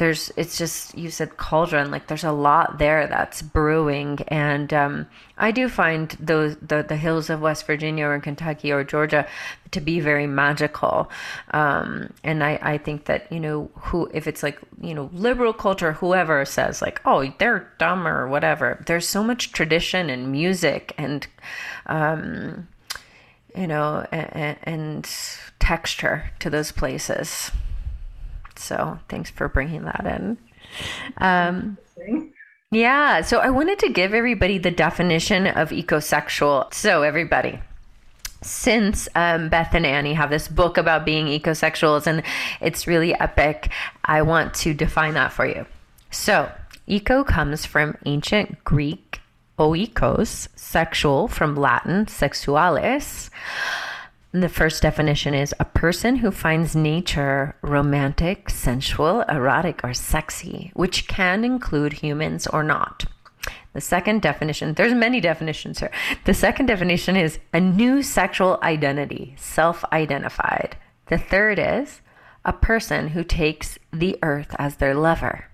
there's 0.00 0.32
it's 0.34 0.56
just 0.56 0.96
you 0.96 1.10
said 1.10 1.36
cauldron 1.36 1.90
like 1.90 2.06
there's 2.06 2.24
a 2.24 2.32
lot 2.32 2.78
there 2.78 3.06
that's 3.06 3.42
brewing. 3.42 4.18
And 4.28 4.72
um, 4.72 5.06
i 5.36 5.50
do 5.50 5.68
find 5.68 6.16
those 6.18 6.56
the, 6.56 6.82
the 6.82 6.96
hills 6.96 7.28
of 7.28 7.42
west 7.42 7.66
virginia 7.66 8.06
or 8.06 8.18
kentucky 8.18 8.72
or 8.72 8.82
georgia 8.82 9.26
to 9.72 9.80
be 9.80 10.00
very 10.00 10.26
magical. 10.26 11.10
Um, 11.52 12.12
and 12.24 12.42
I, 12.42 12.58
I 12.62 12.78
think 12.78 13.04
that 13.04 13.30
you 13.30 13.38
know 13.40 13.70
who 13.74 14.10
if 14.14 14.26
it's 14.26 14.42
like 14.42 14.58
you 14.80 14.94
know 14.94 15.10
liberal 15.12 15.52
culture 15.52 15.92
whoever 15.92 16.44
says 16.46 16.80
like 16.80 17.00
oh 17.04 17.30
they're 17.38 17.70
dumb 17.78 18.08
or 18.08 18.26
whatever 18.26 18.82
there's 18.86 19.06
so 19.06 19.22
much 19.22 19.52
tradition 19.52 20.08
and 20.08 20.32
music 20.32 20.94
and 20.96 21.26
um, 21.86 22.68
you 23.54 23.66
know 23.66 24.06
and, 24.10 24.56
and 24.62 25.10
texture 25.58 26.30
to 26.38 26.48
those 26.48 26.72
places 26.72 27.50
so 28.60 28.98
thanks 29.08 29.30
for 29.30 29.48
bringing 29.48 29.84
that 29.84 30.06
in. 30.06 30.38
Um, 31.18 31.78
yeah, 32.70 33.22
so 33.22 33.38
I 33.38 33.50
wanted 33.50 33.78
to 33.80 33.88
give 33.88 34.14
everybody 34.14 34.58
the 34.58 34.70
definition 34.70 35.46
of 35.46 35.70
ecosexual. 35.70 36.72
So, 36.72 37.02
everybody, 37.02 37.58
since 38.42 39.08
um, 39.14 39.48
Beth 39.48 39.74
and 39.74 39.84
Annie 39.84 40.14
have 40.14 40.30
this 40.30 40.46
book 40.46 40.78
about 40.78 41.04
being 41.04 41.26
ecosexuals 41.26 42.06
and 42.06 42.22
it's 42.60 42.86
really 42.86 43.12
epic, 43.14 43.70
I 44.04 44.22
want 44.22 44.54
to 44.54 44.72
define 44.72 45.14
that 45.14 45.32
for 45.32 45.46
you. 45.46 45.66
So, 46.10 46.50
eco 46.86 47.24
comes 47.24 47.66
from 47.66 47.96
ancient 48.06 48.62
Greek 48.64 49.20
oikos, 49.58 50.48
sexual 50.56 51.28
from 51.28 51.56
Latin 51.56 52.06
sexualis. 52.06 53.30
The 54.32 54.48
first 54.48 54.82
definition 54.82 55.34
is 55.34 55.52
a 55.58 55.64
person 55.64 56.16
who 56.16 56.30
finds 56.30 56.76
nature 56.76 57.56
romantic, 57.62 58.48
sensual, 58.48 59.22
erotic, 59.22 59.80
or 59.82 59.92
sexy, 59.92 60.70
which 60.74 61.08
can 61.08 61.44
include 61.44 61.94
humans 61.94 62.46
or 62.46 62.62
not. 62.62 63.06
The 63.72 63.80
second 63.80 64.22
definition, 64.22 64.74
there's 64.74 64.94
many 64.94 65.20
definitions 65.20 65.80
here. 65.80 65.90
The 66.26 66.34
second 66.34 66.66
definition 66.66 67.16
is 67.16 67.40
a 67.52 67.60
new 67.60 68.04
sexual 68.04 68.60
identity, 68.62 69.34
self 69.36 69.84
identified. 69.92 70.76
The 71.06 71.18
third 71.18 71.58
is 71.58 72.00
a 72.44 72.52
person 72.52 73.08
who 73.08 73.24
takes 73.24 73.80
the 73.92 74.16
earth 74.22 74.54
as 74.60 74.76
their 74.76 74.94
lover. 74.94 75.46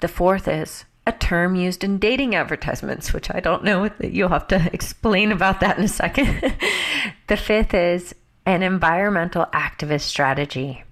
The 0.00 0.08
fourth 0.08 0.46
is 0.46 0.84
a 1.06 1.12
term 1.12 1.54
used 1.54 1.84
in 1.84 1.98
dating 1.98 2.34
advertisements, 2.34 3.12
which 3.12 3.30
I 3.30 3.40
don't 3.40 3.62
know. 3.62 3.90
You'll 4.00 4.28
have 4.30 4.48
to 4.48 4.70
explain 4.72 5.30
about 5.30 5.60
that 5.60 5.78
in 5.78 5.84
a 5.84 5.88
second. 5.88 6.54
the 7.28 7.36
fifth 7.36 7.74
is 7.74 8.14
an 8.44 8.62
environmental 8.62 9.46
activist 9.46 10.02
strategy. 10.02 10.82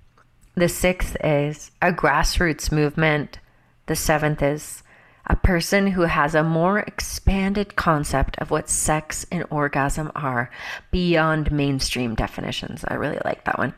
The 0.55 0.69
sixth 0.69 1.17
is 1.23 1.73
a 1.83 1.93
grassroots 1.93 2.71
movement. 2.71 3.41
The 3.87 3.97
seventh 3.97 4.43
is 4.43 4.83
a 5.27 5.37
person 5.37 5.89
who 5.89 6.03
has 6.03 6.35
a 6.35 6.45
more 6.45 6.81
expanded 6.81 7.77
concept 7.77 8.37
of 8.39 8.51
what 8.51 8.69
sex 8.69 9.27
and 9.33 9.45
orgasm 9.51 10.13
are 10.15 10.51
beyond 10.91 11.51
mainstream 11.51 12.15
definitions. 12.15 12.85
I 12.87 12.95
really 12.95 13.21
like 13.25 13.45
that 13.45 13.59
one. 13.59 13.75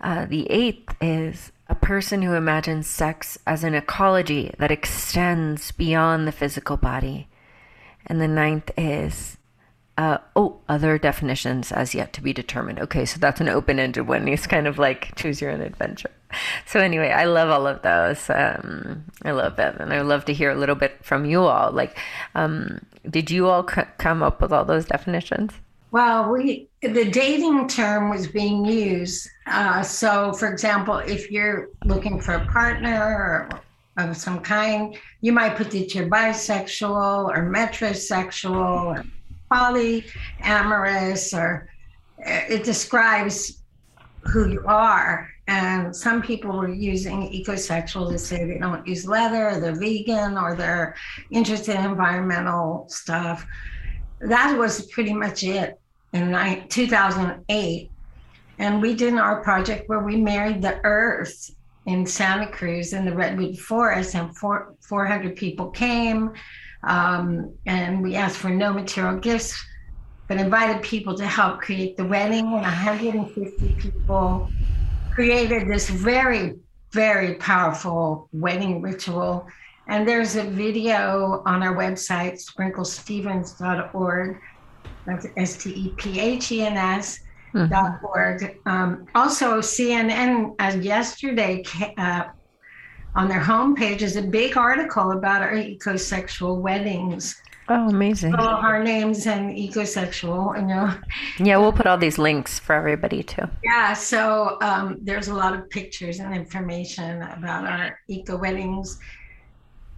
Uh, 0.00 0.26
the 0.26 0.48
eighth 0.50 0.94
is 1.00 1.52
a 1.68 1.74
person 1.74 2.22
who 2.22 2.34
imagines 2.34 2.86
sex 2.86 3.38
as 3.46 3.64
an 3.64 3.74
ecology 3.74 4.52
that 4.58 4.70
extends 4.70 5.72
beyond 5.72 6.26
the 6.26 6.32
physical 6.32 6.76
body. 6.76 7.28
And 8.06 8.20
the 8.20 8.28
ninth 8.28 8.70
is, 8.76 9.36
uh, 9.98 10.18
oh, 10.36 10.60
other 10.68 10.96
definitions 10.98 11.72
as 11.72 11.94
yet 11.94 12.12
to 12.12 12.22
be 12.22 12.32
determined. 12.32 12.78
Okay, 12.78 13.04
so 13.04 13.18
that's 13.18 13.40
an 13.40 13.48
open 13.48 13.80
ended 13.80 14.06
one. 14.06 14.28
It's 14.28 14.46
kind 14.46 14.68
of 14.68 14.78
like 14.78 15.14
choose 15.16 15.40
your 15.40 15.50
own 15.50 15.60
adventure. 15.60 16.10
So, 16.66 16.80
anyway, 16.80 17.10
I 17.10 17.24
love 17.24 17.50
all 17.50 17.66
of 17.66 17.82
those. 17.82 18.30
Um, 18.30 19.04
I 19.24 19.32
love 19.32 19.56
them. 19.56 19.76
And 19.80 19.92
I 19.92 20.02
love 20.02 20.24
to 20.26 20.34
hear 20.34 20.50
a 20.50 20.56
little 20.56 20.74
bit 20.74 21.04
from 21.04 21.24
you 21.24 21.42
all. 21.42 21.72
Like, 21.72 21.98
um, 22.34 22.80
did 23.08 23.30
you 23.30 23.48
all 23.48 23.66
c- 23.68 23.82
come 23.98 24.22
up 24.22 24.40
with 24.40 24.52
all 24.52 24.64
those 24.64 24.86
definitions? 24.86 25.52
Well, 25.90 26.30
we 26.32 26.68
the 26.82 27.10
dating 27.10 27.68
term 27.68 28.10
was 28.10 28.26
being 28.28 28.64
used. 28.64 29.28
Uh, 29.46 29.82
so, 29.82 30.32
for 30.32 30.50
example, 30.50 30.98
if 30.98 31.30
you're 31.30 31.70
looking 31.84 32.20
for 32.20 32.34
a 32.34 32.46
partner 32.46 33.48
or 33.52 33.62
of 33.96 34.16
some 34.16 34.40
kind. 34.40 34.96
You 35.20 35.32
might 35.32 35.56
put 35.56 35.70
that 35.70 35.94
you're 35.94 36.08
bisexual 36.08 37.28
or 37.28 37.50
metrosexual 37.50 38.84
or 38.84 39.04
polyamorous, 39.50 41.36
or 41.36 41.68
uh, 42.24 42.40
it 42.48 42.64
describes 42.64 43.62
who 44.24 44.50
you 44.50 44.64
are. 44.66 45.28
And 45.48 45.94
some 45.94 46.20
people 46.20 46.58
were 46.58 46.68
using 46.68 47.30
ecosexual 47.30 48.10
to 48.10 48.18
say 48.18 48.44
they 48.44 48.58
don't 48.58 48.84
use 48.86 49.06
leather, 49.06 49.60
they're 49.60 49.76
vegan, 49.76 50.36
or 50.36 50.56
they're 50.56 50.96
interested 51.30 51.76
in 51.76 51.84
environmental 51.84 52.86
stuff. 52.88 53.46
That 54.20 54.56
was 54.58 54.86
pretty 54.86 55.12
much 55.12 55.42
it 55.42 55.78
in 56.12 56.68
2008. 56.68 57.90
And 58.58 58.80
we 58.80 58.94
did 58.94 59.14
our 59.14 59.42
project 59.42 59.88
where 59.88 60.00
we 60.00 60.16
married 60.16 60.62
the 60.62 60.80
earth 60.84 61.50
in 61.84 62.04
Santa 62.06 62.48
Cruz 62.50 62.92
in 62.92 63.04
the 63.04 63.14
Redwood 63.14 63.58
Forest, 63.58 64.14
and 64.14 64.36
four, 64.36 64.74
400 64.80 65.36
people 65.36 65.70
came. 65.70 66.32
Um, 66.82 67.54
and 67.66 68.02
we 68.02 68.16
asked 68.16 68.38
for 68.38 68.50
no 68.50 68.72
material 68.72 69.18
gifts, 69.18 69.62
but 70.28 70.38
invited 70.38 70.82
people 70.82 71.16
to 71.16 71.26
help 71.26 71.60
create 71.60 71.96
the 71.96 72.04
wedding. 72.04 72.46
And 72.46 72.62
150 72.62 73.74
people 73.78 74.48
created 75.14 75.68
this 75.68 75.88
very, 75.88 76.54
very 76.92 77.34
powerful 77.34 78.28
wedding 78.32 78.80
ritual. 78.80 79.46
And 79.88 80.06
there's 80.06 80.36
a 80.36 80.42
video 80.42 81.42
on 81.46 81.62
our 81.62 81.74
website, 81.74 82.42
sprinklestephens.org. 82.44 84.40
That's 85.06 85.26
S 85.36 85.56
T 85.62 85.70
E 85.70 85.94
P 85.96 86.20
H 86.20 86.52
E 86.52 86.62
N 86.62 86.76
S. 86.76 87.20
Mm-hmm. 87.54 87.72
Dot 87.72 88.00
org. 88.02 88.58
Um, 88.66 89.06
also, 89.14 89.60
CNN 89.60 90.54
uh, 90.58 90.76
yesterday 90.78 91.62
uh, 91.96 92.24
on 93.14 93.28
their 93.28 93.40
homepage 93.40 94.02
is 94.02 94.16
a 94.16 94.22
big 94.22 94.58
article 94.58 95.12
about 95.12 95.40
our 95.40 95.52
ecosexual 95.52 96.60
weddings. 96.60 97.40
Oh, 97.68 97.88
amazing! 97.88 98.34
All 98.34 98.46
our 98.46 98.82
names 98.82 99.26
and 99.26 99.50
ecosexual, 99.56 100.56
you 100.56 100.66
know. 100.66 100.94
Yeah, 101.38 101.56
we'll 101.56 101.72
put 101.72 101.86
all 101.86 101.96
these 101.96 102.18
links 102.18 102.58
for 102.58 102.74
everybody 102.74 103.22
too. 103.22 103.48
Yeah, 103.64 103.94
so 103.94 104.58
um, 104.60 104.98
there's 105.00 105.28
a 105.28 105.34
lot 105.34 105.54
of 105.54 105.68
pictures 105.70 106.20
and 106.20 106.34
information 106.34 107.22
about 107.22 107.64
our 107.66 107.98
eco 108.08 108.36
weddings. 108.36 108.98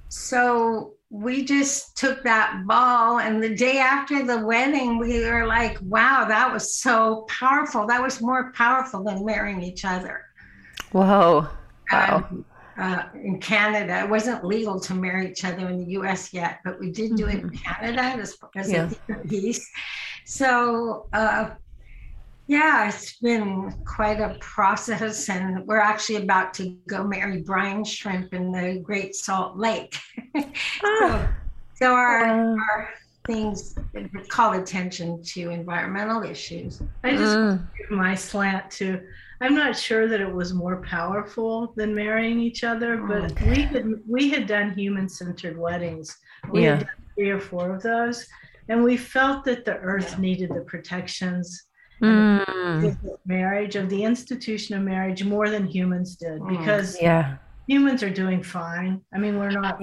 So 0.09 0.94
we 1.11 1.44
just 1.44 1.96
took 1.96 2.22
that 2.24 2.64
ball, 2.66 3.18
and 3.18 3.42
the 3.42 3.54
day 3.54 3.78
after 3.78 4.24
the 4.24 4.44
wedding, 4.44 4.98
we 4.98 5.24
were 5.24 5.46
like, 5.46 5.78
"Wow, 5.82 6.26
that 6.28 6.52
was 6.52 6.76
so 6.76 7.26
powerful! 7.28 7.86
That 7.86 8.02
was 8.02 8.20
more 8.20 8.52
powerful 8.52 9.02
than 9.04 9.24
marrying 9.24 9.62
each 9.62 9.84
other." 9.84 10.22
Whoa! 10.92 11.48
Wow. 11.90 12.26
Um, 12.30 12.44
uh, 12.78 13.02
in 13.14 13.40
Canada. 13.40 14.00
It 14.00 14.09
wasn't 14.09 14.44
legal 14.44 14.80
to 14.80 14.94
marry 14.94 15.30
each 15.30 15.44
other 15.44 15.68
in 15.68 15.78
the 15.78 15.92
US 15.98 16.32
yet, 16.32 16.61
but 16.64 16.78
we 16.78 16.90
did 16.90 17.16
do 17.16 17.26
it 17.26 17.40
in 17.40 17.50
mm-hmm. 17.50 17.56
Canada 17.56 18.02
as, 18.02 18.36
as 18.54 18.70
yeah. 18.70 18.90
a 19.11 19.14
piece. 19.26 19.68
So, 20.24 21.09
uh, 21.12 21.50
yeah, 22.49 22.88
it's 22.88 23.18
been 23.18 23.72
quite 23.84 24.20
a 24.20 24.36
process, 24.40 25.28
and 25.28 25.66
we're 25.66 25.76
actually 25.78 26.16
about 26.16 26.55
to 26.55 26.76
go 26.88 27.05
marry 27.05 27.42
brine 27.42 27.84
shrimp 27.84 28.32
in 28.32 28.51
the 28.51 28.80
Great 28.82 29.14
Salt 29.14 29.59
Lake. 29.59 29.96
ah. 30.34 30.44
so, 30.82 31.28
so, 31.74 31.92
our, 31.92 32.57
our 32.59 32.88
things 33.26 33.74
call 34.28 34.55
attention 34.55 35.22
to 35.22 35.51
environmental 35.51 36.22
issues. 36.22 36.82
I 37.05 37.11
just 37.11 37.36
mm. 37.36 37.66
give 37.76 37.90
my 37.90 38.14
slant 38.14 38.70
to 38.72 39.01
I'm 39.40 39.55
not 39.55 39.76
sure 39.76 40.09
that 40.09 40.20
it 40.20 40.32
was 40.32 40.53
more 40.53 40.82
powerful 40.82 41.72
than 41.76 41.94
marrying 41.94 42.40
each 42.40 42.64
other, 42.64 42.96
but 42.96 43.32
okay. 43.32 43.51
we 43.51 43.62
had 43.62 43.86
we 44.09 44.30
had 44.30 44.46
done 44.46 44.72
human 44.72 45.09
centered 45.09 45.57
weddings. 45.57 46.16
We 46.51 46.64
yeah. 46.64 46.76
had 46.76 46.78
done 46.80 47.05
three 47.14 47.30
or 47.30 47.40
four 47.40 47.74
of 47.74 47.82
those, 47.82 48.26
and 48.68 48.82
we 48.82 48.96
felt 48.96 49.44
that 49.44 49.64
the 49.64 49.76
earth 49.76 50.18
needed 50.18 50.51
the 50.51 50.62
protections 50.62 51.67
mm. 52.03 53.18
marriage 53.26 53.76
of 53.76 53.88
the 53.88 54.03
institution 54.03 54.76
of 54.76 54.82
marriage 54.82 55.24
more 55.24 55.49
than 55.51 55.66
humans 55.66 56.16
did 56.16 56.40
mm. 56.40 56.59
because 56.59 57.01
yeah. 57.01 57.36
humans 57.66 58.03
are 58.03 58.11
doing 58.11 58.42
fine. 58.42 59.01
I 59.12 59.18
mean, 59.18 59.38
we're 59.38 59.51
not 59.51 59.80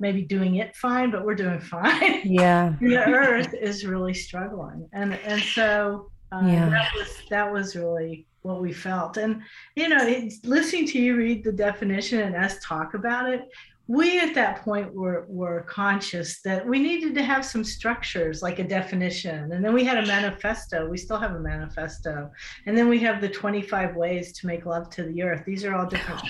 maybe 0.00 0.22
doing 0.22 0.56
it 0.56 0.76
fine, 0.76 1.10
but 1.10 1.24
we're 1.24 1.34
doing 1.34 1.60
fine. 1.60 2.20
Yeah. 2.24 2.74
the 2.80 2.96
earth 2.96 3.54
is 3.54 3.86
really 3.86 4.14
struggling. 4.14 4.88
And 4.92 5.14
and 5.24 5.40
so 5.40 6.10
um, 6.32 6.48
yeah. 6.48 6.68
that 6.68 6.92
was 6.94 7.22
that 7.30 7.52
was 7.52 7.76
really 7.76 8.26
what 8.44 8.60
we 8.60 8.72
felt. 8.72 9.16
And, 9.16 9.42
you 9.74 9.88
know, 9.88 10.28
listening 10.44 10.86
to 10.88 10.98
you 11.00 11.16
read 11.16 11.44
the 11.44 11.52
definition 11.52 12.20
and 12.20 12.36
us 12.36 12.58
talk 12.62 12.92
about 12.92 13.32
it, 13.32 13.48
we 13.86 14.18
at 14.18 14.34
that 14.34 14.62
point 14.62 14.94
were, 14.94 15.26
were 15.28 15.62
conscious 15.68 16.40
that 16.40 16.66
we 16.66 16.78
needed 16.78 17.14
to 17.14 17.22
have 17.22 17.44
some 17.44 17.62
structures 17.62 18.40
like 18.40 18.58
a 18.58 18.64
definition. 18.66 19.52
And 19.52 19.62
then 19.62 19.74
we 19.74 19.84
had 19.84 19.98
a 19.98 20.06
manifesto. 20.06 20.88
We 20.88 20.96
still 20.96 21.18
have 21.18 21.32
a 21.32 21.40
manifesto. 21.40 22.30
And 22.64 22.76
then 22.76 22.88
we 22.88 22.98
have 23.00 23.20
the 23.20 23.28
25 23.28 23.94
ways 23.94 24.32
to 24.38 24.46
make 24.46 24.64
love 24.64 24.88
to 24.90 25.04
the 25.04 25.22
earth. 25.22 25.44
These 25.44 25.66
are 25.66 25.74
all 25.74 25.86
different 25.86 26.22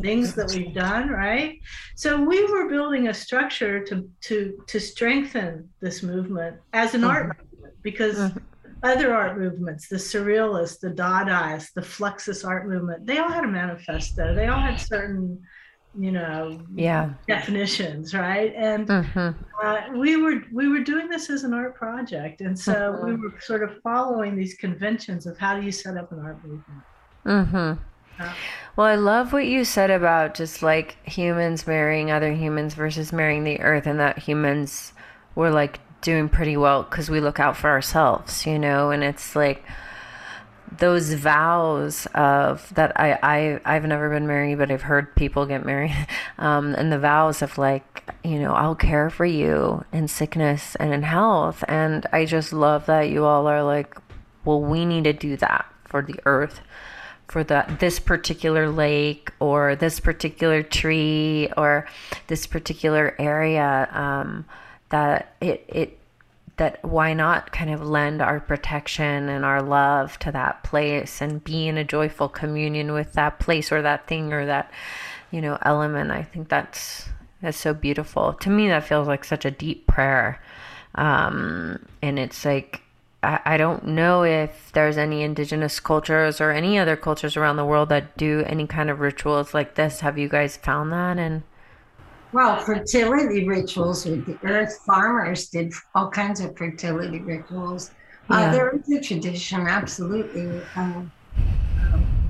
things 0.00 0.34
that 0.36 0.52
we've 0.52 0.74
done, 0.74 1.08
right? 1.08 1.58
So 1.96 2.22
we 2.22 2.44
were 2.44 2.68
building 2.68 3.08
a 3.08 3.14
structure 3.14 3.82
to 3.84 4.08
to 4.22 4.56
to 4.66 4.80
strengthen 4.80 5.68
this 5.80 6.02
movement 6.02 6.56
as 6.72 6.94
an 6.94 7.00
mm-hmm. 7.00 7.10
art 7.10 7.36
movement 7.52 7.74
because 7.82 8.16
mm-hmm 8.16 8.38
other 8.82 9.14
art 9.14 9.38
movements, 9.38 9.88
the 9.88 9.96
surrealists, 9.96 10.80
the 10.80 10.90
Dadaists, 10.90 11.72
the 11.72 11.80
Fluxus 11.80 12.46
art 12.46 12.68
movement, 12.68 13.06
they 13.06 13.18
all 13.18 13.30
had 13.30 13.44
a 13.44 13.48
manifesto. 13.48 14.34
They 14.34 14.46
all 14.48 14.60
had 14.60 14.76
certain, 14.76 15.42
you 15.98 16.12
know, 16.12 16.60
yeah, 16.74 17.12
definitions, 17.26 18.14
right? 18.14 18.52
And 18.54 18.86
mm-hmm. 18.86 19.42
uh, 19.62 19.98
we 19.98 20.16
were 20.16 20.42
we 20.52 20.68
were 20.68 20.80
doing 20.80 21.08
this 21.08 21.30
as 21.30 21.44
an 21.44 21.54
art 21.54 21.74
project, 21.74 22.40
and 22.40 22.58
so 22.58 22.72
mm-hmm. 22.72 23.06
we 23.06 23.16
were 23.16 23.34
sort 23.40 23.62
of 23.62 23.80
following 23.82 24.36
these 24.36 24.54
conventions 24.54 25.26
of 25.26 25.38
how 25.38 25.58
do 25.58 25.64
you 25.64 25.72
set 25.72 25.96
up 25.96 26.12
an 26.12 26.20
art 26.20 26.42
movement. 26.44 26.82
Mm-hmm. 27.24 28.22
Uh, 28.22 28.32
well, 28.76 28.86
I 28.86 28.94
love 28.94 29.32
what 29.32 29.46
you 29.46 29.64
said 29.64 29.90
about 29.90 30.34
just 30.34 30.62
like 30.62 30.96
humans 31.06 31.66
marrying 31.66 32.10
other 32.10 32.32
humans 32.32 32.74
versus 32.74 33.12
marrying 33.12 33.44
the 33.44 33.60
earth, 33.60 33.86
and 33.86 33.98
that 34.00 34.18
humans 34.18 34.92
were 35.34 35.50
like 35.50 35.80
doing 36.00 36.28
pretty 36.28 36.56
well 36.56 36.82
because 36.82 37.10
we 37.10 37.20
look 37.20 37.40
out 37.40 37.56
for 37.56 37.68
ourselves, 37.68 38.46
you 38.46 38.58
know, 38.58 38.90
and 38.90 39.02
it's 39.02 39.34
like 39.34 39.64
those 40.78 41.14
vows 41.14 42.06
of 42.14 42.72
that 42.74 42.98
I, 42.98 43.18
I 43.22 43.60
I've 43.64 43.84
never 43.84 44.10
been 44.10 44.26
married, 44.26 44.58
but 44.58 44.70
I've 44.70 44.82
heard 44.82 45.14
people 45.14 45.46
get 45.46 45.64
married, 45.64 45.94
um, 46.38 46.74
and 46.74 46.92
the 46.92 46.98
vows 46.98 47.42
of 47.42 47.58
like 47.58 48.12
you 48.24 48.38
know 48.38 48.52
I'll 48.52 48.74
care 48.74 49.10
for 49.10 49.24
you 49.24 49.84
in 49.92 50.08
sickness 50.08 50.76
and 50.76 50.92
in 50.92 51.02
health, 51.02 51.64
and 51.68 52.06
I 52.12 52.24
just 52.24 52.52
love 52.52 52.86
that 52.86 53.10
you 53.10 53.24
all 53.24 53.46
are 53.46 53.62
like, 53.62 53.96
well, 54.44 54.60
we 54.60 54.84
need 54.84 55.04
to 55.04 55.12
do 55.12 55.36
that 55.38 55.66
for 55.84 56.02
the 56.02 56.18
earth, 56.26 56.60
for 57.28 57.44
that 57.44 57.80
this 57.80 57.98
particular 57.98 58.68
lake 58.68 59.32
or 59.40 59.76
this 59.76 60.00
particular 60.00 60.62
tree 60.62 61.50
or 61.56 61.86
this 62.26 62.46
particular 62.46 63.14
area. 63.18 63.88
Um, 63.92 64.44
that 64.90 65.34
it 65.40 65.64
it 65.68 65.98
that 66.56 66.82
why 66.84 67.12
not 67.12 67.52
kind 67.52 67.70
of 67.70 67.86
lend 67.86 68.22
our 68.22 68.40
protection 68.40 69.28
and 69.28 69.44
our 69.44 69.62
love 69.62 70.18
to 70.20 70.32
that 70.32 70.62
place 70.62 71.20
and 71.20 71.44
be 71.44 71.68
in 71.68 71.76
a 71.76 71.84
joyful 71.84 72.28
communion 72.28 72.92
with 72.92 73.12
that 73.12 73.38
place 73.38 73.70
or 73.70 73.82
that 73.82 74.06
thing 74.06 74.32
or 74.32 74.46
that 74.46 74.70
you 75.30 75.40
know 75.40 75.58
element? 75.62 76.10
I 76.10 76.22
think 76.22 76.48
that's 76.48 77.08
that's 77.42 77.58
so 77.58 77.74
beautiful. 77.74 78.32
To 78.34 78.50
me 78.50 78.68
that 78.68 78.84
feels 78.86 79.06
like 79.06 79.24
such 79.24 79.44
a 79.44 79.50
deep 79.50 79.86
prayer. 79.86 80.40
Um, 80.94 81.84
and 82.00 82.18
it's 82.18 82.44
like 82.44 82.80
I, 83.22 83.40
I 83.44 83.56
don't 83.56 83.84
know 83.88 84.24
if 84.24 84.70
there's 84.72 84.96
any 84.96 85.22
indigenous 85.22 85.80
cultures 85.80 86.40
or 86.40 86.52
any 86.52 86.78
other 86.78 86.96
cultures 86.96 87.36
around 87.36 87.56
the 87.56 87.66
world 87.66 87.90
that 87.90 88.16
do 88.16 88.42
any 88.46 88.66
kind 88.66 88.88
of 88.88 89.00
rituals 89.00 89.52
like 89.52 89.74
this. 89.74 90.00
Have 90.00 90.16
you 90.16 90.28
guys 90.28 90.56
found 90.56 90.92
that? 90.92 91.18
And 91.18 91.42
well, 92.32 92.58
fertility 92.60 93.46
rituals 93.46 94.04
with 94.04 94.26
the 94.26 94.38
earth 94.46 94.80
farmers 94.84 95.48
did 95.48 95.72
all 95.94 96.10
kinds 96.10 96.40
of 96.40 96.56
fertility 96.56 97.20
rituals. 97.20 97.90
Uh, 98.30 98.38
yeah. 98.38 98.48
Uh, 98.48 98.52
there 98.52 98.76
is 98.76 98.90
a 98.90 99.00
tradition, 99.00 99.66
absolutely, 99.66 100.60
um, 100.74 101.10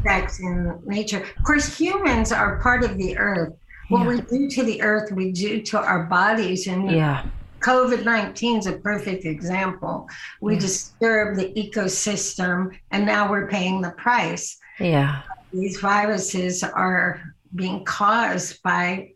that's 0.04 0.40
in 0.40 0.78
nature. 0.84 1.24
Of 1.38 1.44
course, 1.44 1.76
humans 1.76 2.32
are 2.32 2.60
part 2.60 2.84
of 2.84 2.98
the 2.98 3.16
earth. 3.16 3.54
What 3.88 4.02
yeah. 4.02 4.08
we 4.08 4.20
do 4.20 4.48
to 4.50 4.62
the 4.64 4.82
earth, 4.82 5.12
we 5.12 5.32
do 5.32 5.62
to 5.62 5.78
our 5.78 6.04
bodies. 6.04 6.66
And 6.66 6.90
yeah. 6.90 7.24
COVID 7.60 8.04
19 8.04 8.58
is 8.58 8.66
a 8.66 8.74
perfect 8.74 9.24
example. 9.24 10.08
We 10.40 10.54
yeah. 10.54 10.60
disturb 10.60 11.36
the 11.36 11.52
ecosystem, 11.54 12.76
and 12.90 13.06
now 13.06 13.30
we're 13.30 13.48
paying 13.48 13.80
the 13.80 13.92
price. 13.92 14.58
Yeah. 14.78 15.22
These 15.52 15.80
viruses 15.80 16.62
are 16.62 17.22
being 17.54 17.84
caused 17.84 18.62
by 18.62 19.12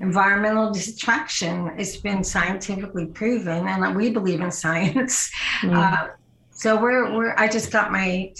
environmental 0.00 0.72
destruction. 0.72 1.72
It's 1.78 1.96
been 1.96 2.22
scientifically 2.22 3.06
proven, 3.06 3.66
and 3.66 3.96
we 3.96 4.10
believe 4.10 4.40
in 4.40 4.50
science. 4.50 5.30
Uh, 5.62 6.08
so 6.50 6.80
we're 6.80 7.14
we're. 7.14 7.34
I 7.36 7.48
just 7.48 7.70
got 7.70 7.92
my 7.92 8.32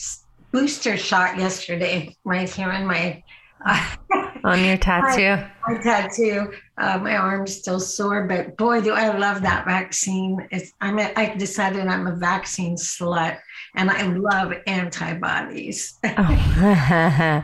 booster 0.52 0.96
shot 0.96 1.38
yesterday, 1.38 2.16
right 2.24 2.48
here 2.48 2.72
in 2.72 2.86
my. 2.86 3.22
Uh, 3.64 3.96
on 4.44 4.64
your 4.64 4.76
tattoo. 4.76 5.42
My, 5.66 5.74
my 5.74 5.82
tattoo. 5.82 6.52
Uh, 6.78 6.98
my 6.98 7.16
arm's 7.16 7.56
still 7.56 7.80
sore, 7.80 8.24
but 8.24 8.56
boy, 8.56 8.80
do 8.80 8.92
I 8.92 9.16
love 9.16 9.42
that 9.42 9.64
vaccine. 9.64 10.46
It's 10.52 10.72
I'm 10.80 10.98
a, 10.98 11.12
I 11.16 11.34
decided 11.34 11.86
I'm 11.88 12.06
a 12.06 12.14
vaccine 12.14 12.76
slut, 12.76 13.38
and 13.76 13.90
I 13.90 14.06
love 14.06 14.54
antibodies. 14.66 15.98
Oh. 16.02 17.42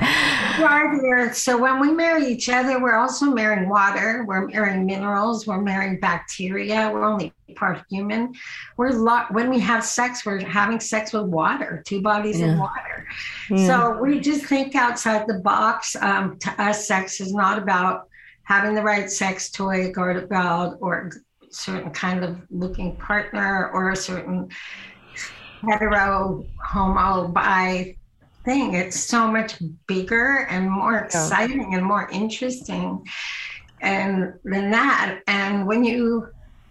so 1.32 1.58
when 1.58 1.78
we 1.78 1.92
marry 1.92 2.26
each 2.26 2.48
other, 2.48 2.80
we're 2.80 2.96
also 2.96 3.26
marrying 3.26 3.68
water. 3.68 4.24
We're 4.26 4.46
marrying 4.46 4.86
minerals. 4.86 5.46
We're 5.46 5.60
marrying 5.60 6.00
bacteria. 6.00 6.90
We're 6.92 7.04
only 7.04 7.34
part 7.54 7.82
human. 7.90 8.32
We're 8.78 8.92
lo- 8.92 9.26
when 9.30 9.50
we 9.50 9.60
have 9.60 9.84
sex, 9.84 10.24
we're 10.24 10.40
having 10.40 10.80
sex 10.80 11.12
with 11.12 11.24
water, 11.24 11.82
two 11.86 12.00
bodies 12.00 12.40
yeah. 12.40 12.46
in 12.46 12.58
water. 12.58 13.06
Yeah. 13.50 13.66
So 13.66 13.98
we 13.98 14.18
just 14.18 14.46
think 14.46 14.74
outside 14.74 15.26
the 15.26 15.40
box. 15.40 15.94
Um, 15.96 16.38
to 16.38 16.62
us, 16.62 16.88
sex 16.88 17.20
is 17.20 17.34
not 17.34 17.58
about 17.58 18.08
having 18.44 18.74
the 18.74 18.82
right 18.82 19.10
sex 19.10 19.50
toy, 19.50 19.92
guard 19.92 20.16
about 20.16 20.78
or 20.80 21.10
certain 21.50 21.90
kind 21.90 22.24
of 22.24 22.40
looking 22.50 22.96
partner 22.96 23.70
or 23.74 23.90
a 23.90 23.96
certain 23.96 24.48
hetero, 25.68 26.44
homo, 26.62 27.28
bi 27.28 27.96
thing. 28.44 28.74
It's 28.74 28.98
so 28.98 29.28
much 29.28 29.56
bigger 29.86 30.46
and 30.50 30.70
more 30.70 30.98
exciting 30.98 31.72
yeah. 31.72 31.78
and 31.78 31.86
more 31.86 32.08
interesting 32.10 33.06
and 33.80 34.34
than 34.44 34.70
that. 34.70 35.20
And 35.26 35.66
when 35.66 35.84
you 35.84 36.28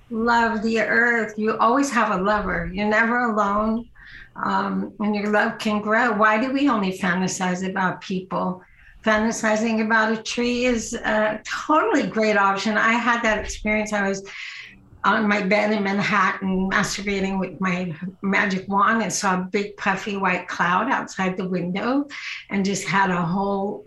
love 0.09 0.61
the 0.61 0.79
earth, 0.79 1.35
you 1.37 1.57
always 1.57 1.89
have 1.91 2.17
a 2.17 2.21
lover. 2.21 2.69
You're 2.73 2.89
never 2.89 3.31
alone. 3.31 3.87
Um, 4.35 4.93
and 4.99 5.15
your 5.15 5.29
love 5.29 5.57
can 5.57 5.81
grow. 5.81 6.13
Why 6.13 6.39
do 6.39 6.51
we 6.53 6.69
only 6.69 6.97
fantasize 6.97 7.69
about 7.69 8.01
people? 8.01 8.61
Fantasizing 9.03 9.83
about 9.85 10.17
a 10.17 10.21
tree 10.21 10.65
is 10.65 10.93
a 10.93 11.41
totally 11.43 12.07
great 12.07 12.37
option. 12.37 12.77
I 12.77 12.93
had 12.93 13.21
that 13.23 13.39
experience. 13.39 13.93
I 13.93 14.07
was 14.07 14.25
on 15.04 15.28
my 15.28 15.41
bed 15.41 15.72
in 15.72 15.84
Manhattan, 15.84 16.70
masturbating 16.70 17.39
with 17.39 17.60
my 17.60 17.95
magic 18.22 18.68
wand 18.68 19.02
and 19.02 19.12
saw 19.12 19.41
a 19.41 19.43
big 19.43 19.76
puffy 19.78 20.18
white 20.18 20.47
cloud 20.47 20.91
outside 20.91 21.38
the 21.38 21.47
window 21.47 22.08
and 22.49 22.64
just 22.64 22.88
had 22.88 23.10
a 23.10 23.22
whole 23.22 23.86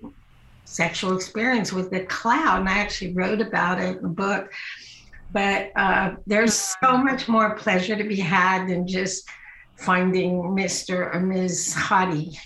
sexual 0.65 1.15
experience 1.17 1.73
with 1.73 1.91
the 1.91 2.01
cloud. 2.07 2.61
And 2.61 2.69
I 2.69 2.79
actually 2.79 3.13
wrote 3.13 3.41
about 3.41 3.81
it 3.81 3.97
in 3.97 4.03
the 4.03 4.09
book. 4.09 4.53
But 5.33 5.71
uh, 5.77 6.15
there's 6.27 6.55
so 6.55 6.97
much 6.97 7.29
more 7.29 7.55
pleasure 7.57 7.97
to 7.97 8.05
be 8.05 8.17
had 8.17 8.69
than 8.69 8.87
just 8.87 9.29
finding 9.77 10.43
Mr. 10.43 11.15
or 11.15 11.21
Ms. 11.21 11.75
Hottie. 11.77 12.37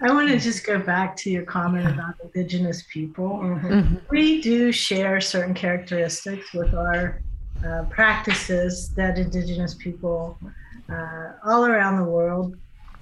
I 0.00 0.12
want 0.12 0.28
to 0.30 0.38
just 0.38 0.66
go 0.66 0.78
back 0.78 1.14
to 1.18 1.30
your 1.30 1.44
comment 1.44 1.88
about 1.88 2.14
Indigenous 2.34 2.84
people. 2.92 3.38
Mm-hmm. 3.38 3.96
We 4.10 4.40
do 4.42 4.72
share 4.72 5.20
certain 5.20 5.54
characteristics 5.54 6.52
with 6.52 6.74
our 6.74 7.22
uh, 7.64 7.84
practices 7.90 8.90
that 8.90 9.18
Indigenous 9.18 9.74
people 9.74 10.38
uh, 10.90 11.32
all 11.44 11.66
around 11.66 11.96
the 11.96 12.04
world 12.04 12.56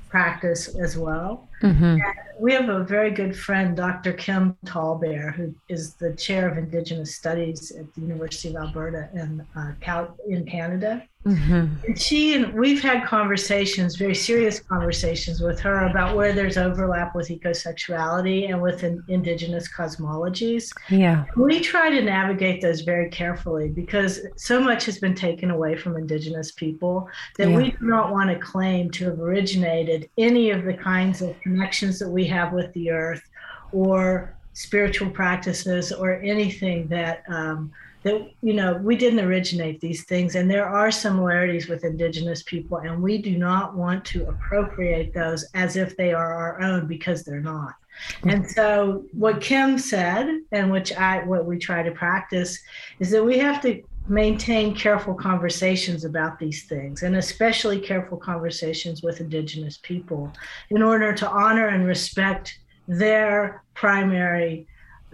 practice 0.08 0.74
as 0.76 0.98
well. 0.98 1.48
Mm-hmm. 1.62 1.98
we 2.38 2.52
have 2.52 2.68
a 2.68 2.82
very 2.82 3.10
good 3.10 3.36
friend, 3.36 3.76
Dr. 3.76 4.12
Kim 4.14 4.56
TallBear, 4.64 5.34
who 5.34 5.54
is 5.68 5.94
the 5.94 6.14
chair 6.14 6.48
of 6.48 6.58
Indigenous 6.58 7.14
Studies 7.14 7.70
at 7.70 7.92
the 7.94 8.00
University 8.00 8.48
of 8.48 8.56
Alberta 8.56 9.08
in 9.14 9.46
uh, 9.54 9.72
Cal- 9.80 10.16
in 10.26 10.44
Canada. 10.46 11.06
Mm-hmm. 11.26 11.84
And 11.84 12.00
she 12.00 12.34
and 12.34 12.54
we've 12.54 12.80
had 12.82 13.04
conversations, 13.04 13.96
very 13.96 14.14
serious 14.14 14.58
conversations 14.58 15.42
with 15.42 15.60
her 15.60 15.86
about 15.86 16.16
where 16.16 16.32
there's 16.32 16.56
overlap 16.56 17.14
with 17.14 17.28
ecosexuality 17.28 18.48
and 18.48 18.60
with 18.62 18.84
in, 18.84 19.04
indigenous 19.08 19.68
cosmologies. 19.70 20.72
Yeah. 20.88 21.26
We 21.36 21.60
try 21.60 21.90
to 21.90 22.00
navigate 22.00 22.62
those 22.62 22.80
very 22.80 23.10
carefully 23.10 23.68
because 23.68 24.20
so 24.36 24.60
much 24.60 24.86
has 24.86 24.98
been 24.98 25.14
taken 25.14 25.50
away 25.50 25.76
from 25.76 25.96
indigenous 25.96 26.52
people 26.52 27.06
that 27.36 27.50
yeah. 27.50 27.56
we 27.56 27.70
do 27.72 27.78
not 27.82 28.10
want 28.10 28.30
to 28.30 28.38
claim 28.38 28.90
to 28.92 29.04
have 29.06 29.20
originated 29.20 30.08
any 30.16 30.50
of 30.50 30.64
the 30.64 30.74
kinds 30.74 31.20
of 31.20 31.38
connections 31.42 31.98
that 31.98 32.08
we 32.08 32.24
have 32.28 32.54
with 32.54 32.72
the 32.72 32.90
earth 32.90 33.28
or 33.72 34.34
spiritual 34.54 35.10
practices 35.10 35.92
or 35.92 36.14
anything 36.22 36.88
that 36.88 37.24
um, 37.28 37.70
that 38.02 38.30
you 38.42 38.54
know 38.54 38.74
we 38.74 38.96
didn't 38.96 39.20
originate 39.20 39.80
these 39.80 40.04
things. 40.04 40.34
And 40.34 40.50
there 40.50 40.66
are 40.66 40.90
similarities 40.90 41.68
with 41.68 41.84
indigenous 41.84 42.42
people 42.42 42.78
and 42.78 43.02
we 43.02 43.18
do 43.18 43.36
not 43.36 43.74
want 43.74 44.04
to 44.06 44.28
appropriate 44.28 45.12
those 45.12 45.44
as 45.54 45.76
if 45.76 45.96
they 45.96 46.12
are 46.12 46.32
our 46.34 46.60
own 46.60 46.86
because 46.86 47.24
they're 47.24 47.40
not. 47.40 47.74
And 48.22 48.48
so 48.50 49.04
what 49.12 49.40
kim 49.40 49.78
said 49.78 50.40
and 50.52 50.70
which 50.70 50.92
i 50.94 51.22
what 51.24 51.44
we 51.44 51.58
try 51.58 51.82
to 51.82 51.90
practice 51.90 52.58
is 52.98 53.10
that 53.10 53.24
we 53.24 53.38
have 53.38 53.60
to 53.62 53.82
maintain 54.08 54.74
careful 54.74 55.14
conversations 55.14 56.04
about 56.04 56.38
these 56.38 56.64
things 56.64 57.02
and 57.02 57.16
especially 57.16 57.78
careful 57.78 58.16
conversations 58.16 59.02
with 59.02 59.20
indigenous 59.20 59.78
people 59.82 60.32
in 60.70 60.82
order 60.82 61.12
to 61.12 61.28
honor 61.28 61.68
and 61.68 61.86
respect 61.86 62.58
their 62.88 63.62
primary 63.74 64.66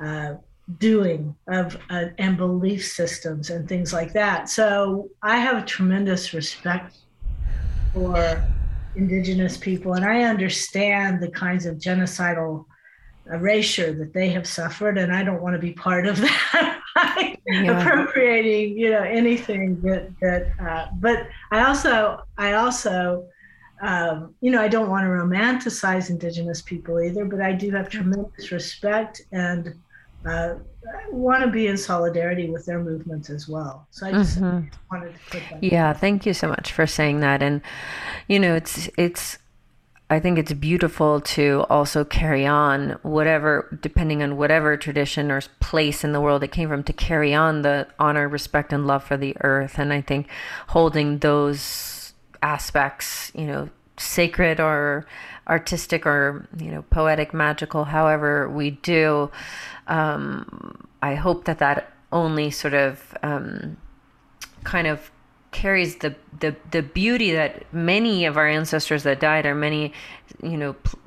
uh, 0.03 0.35
doing 0.79 1.35
of 1.49 1.79
uh, 1.91 2.07
and 2.19 2.37
belief 2.37 2.85
systems 2.85 3.51
and 3.51 3.69
things 3.69 3.93
like 3.93 4.13
that. 4.13 4.49
So 4.49 5.09
I 5.23 5.39
have 5.39 5.63
a 5.63 5.67
tremendous 5.67 6.35
respect 6.35 6.97
for 7.95 8.45
indigenous 8.97 9.57
people, 9.57 9.95
and 9.95 10.05
I 10.05 10.23
understand 10.23 11.23
the 11.23 11.31
kinds 11.31 11.67
of 11.67 11.77
genocidal 11.77 12.65
erasure 13.33 13.93
that 13.93 14.13
they 14.13 14.29
have 14.31 14.47
suffered, 14.47 14.99
and 14.99 15.15
I 15.15 15.23
don't 15.23 15.43
want 15.43 15.55
to 15.55 15.61
be 15.61 15.73
part 15.73 16.07
of 16.07 16.17
that. 16.21 16.83
yeah. 17.47 17.81
appropriating, 17.81 18.77
you 18.77 18.91
know, 18.91 19.03
anything 19.03 19.81
that 19.83 20.11
that. 20.21 20.51
Uh, 20.59 20.87
but 20.99 21.29
I 21.53 21.65
also, 21.65 22.23
I 22.39 22.55
also. 22.55 23.29
Um, 23.83 24.35
you 24.41 24.51
know, 24.51 24.63
I 24.63 24.69
don't 24.69 24.89
want 24.89 25.05
to 25.05 25.09
romanticize 25.09 26.09
Indigenous 26.09 26.63
people 26.63 26.99
either, 26.99 27.27
but 27.27 27.43
I 27.43 27.53
do 27.53 27.71
have 27.73 27.91
tremendous 27.91 28.51
respect 28.51 29.21
and 29.33 29.75
uh, 30.27 30.55
want 31.11 31.43
to 31.45 31.51
be 31.51 31.67
in 31.67 31.77
solidarity 31.77 32.51
with 32.51 32.67
their 32.67 32.79
movements 32.79 33.31
as 33.31 33.49
well. 33.49 33.87
So 33.91 34.07
I 34.07 34.13
just 34.13 34.41
mm-hmm. 34.41 34.69
wanted 34.91 35.15
to 35.15 35.19
put 35.31 35.43
that. 35.51 35.63
Yeah, 35.63 35.93
thank 35.93 36.27
you 36.27 36.35
so 36.35 36.49
much 36.49 36.73
for 36.73 36.87
saying 36.87 37.21
that. 37.21 37.43
And 37.43 37.63
you 38.29 38.39
know, 38.39 38.55
it's 38.55 38.89
it's. 38.97 39.39
I 40.09 40.21
think 40.21 40.39
it's 40.39 40.53
beautiful 40.53 41.21
to 41.21 41.67
also 41.69 42.05
carry 42.05 42.47
on 42.47 42.97
whatever, 43.03 43.77
depending 43.83 44.23
on 44.23 44.37
whatever 44.37 44.77
tradition 44.77 45.33
or 45.33 45.41
place 45.59 46.05
in 46.05 46.13
the 46.13 46.21
world 46.21 46.45
it 46.45 46.53
came 46.53 46.69
from, 46.69 46.85
to 46.85 46.93
carry 46.93 47.35
on 47.35 47.63
the 47.63 47.89
honor, 47.99 48.29
respect, 48.29 48.73
and 48.73 48.87
love 48.87 49.03
for 49.03 49.17
the 49.17 49.37
earth. 49.41 49.81
And 49.81 49.93
I 49.93 50.03
think 50.03 50.29
holding 50.69 51.19
those 51.19 52.15
aspects, 52.41 53.33
you 53.35 53.47
know, 53.47 53.69
sacred 53.99 54.61
or 54.61 55.07
artistic 55.49 56.07
or 56.07 56.47
you 56.59 56.71
know 56.71 56.83
poetic 56.91 57.33
magical 57.33 57.85
however 57.85 58.49
we 58.49 58.71
do 58.71 59.31
um, 59.87 60.87
i 61.03 61.15
hope 61.15 61.45
that 61.45 61.59
that 61.59 61.93
only 62.13 62.51
sort 62.51 62.75
of 62.75 63.17
um, 63.23 63.77
kind 64.65 64.87
of 64.87 65.11
carries 65.53 65.97
the, 65.97 66.15
the 66.41 66.55
the 66.71 66.83
beauty 66.83 67.33
that 67.33 67.73
many 67.73 68.25
of 68.27 68.37
our 68.37 68.47
ancestors 68.47 69.05
that 69.05 69.21
died 69.21 69.47
are 69.47 69.55
many 69.55 69.93
you 70.43 70.57
know 70.57 70.73
p- 70.75 70.99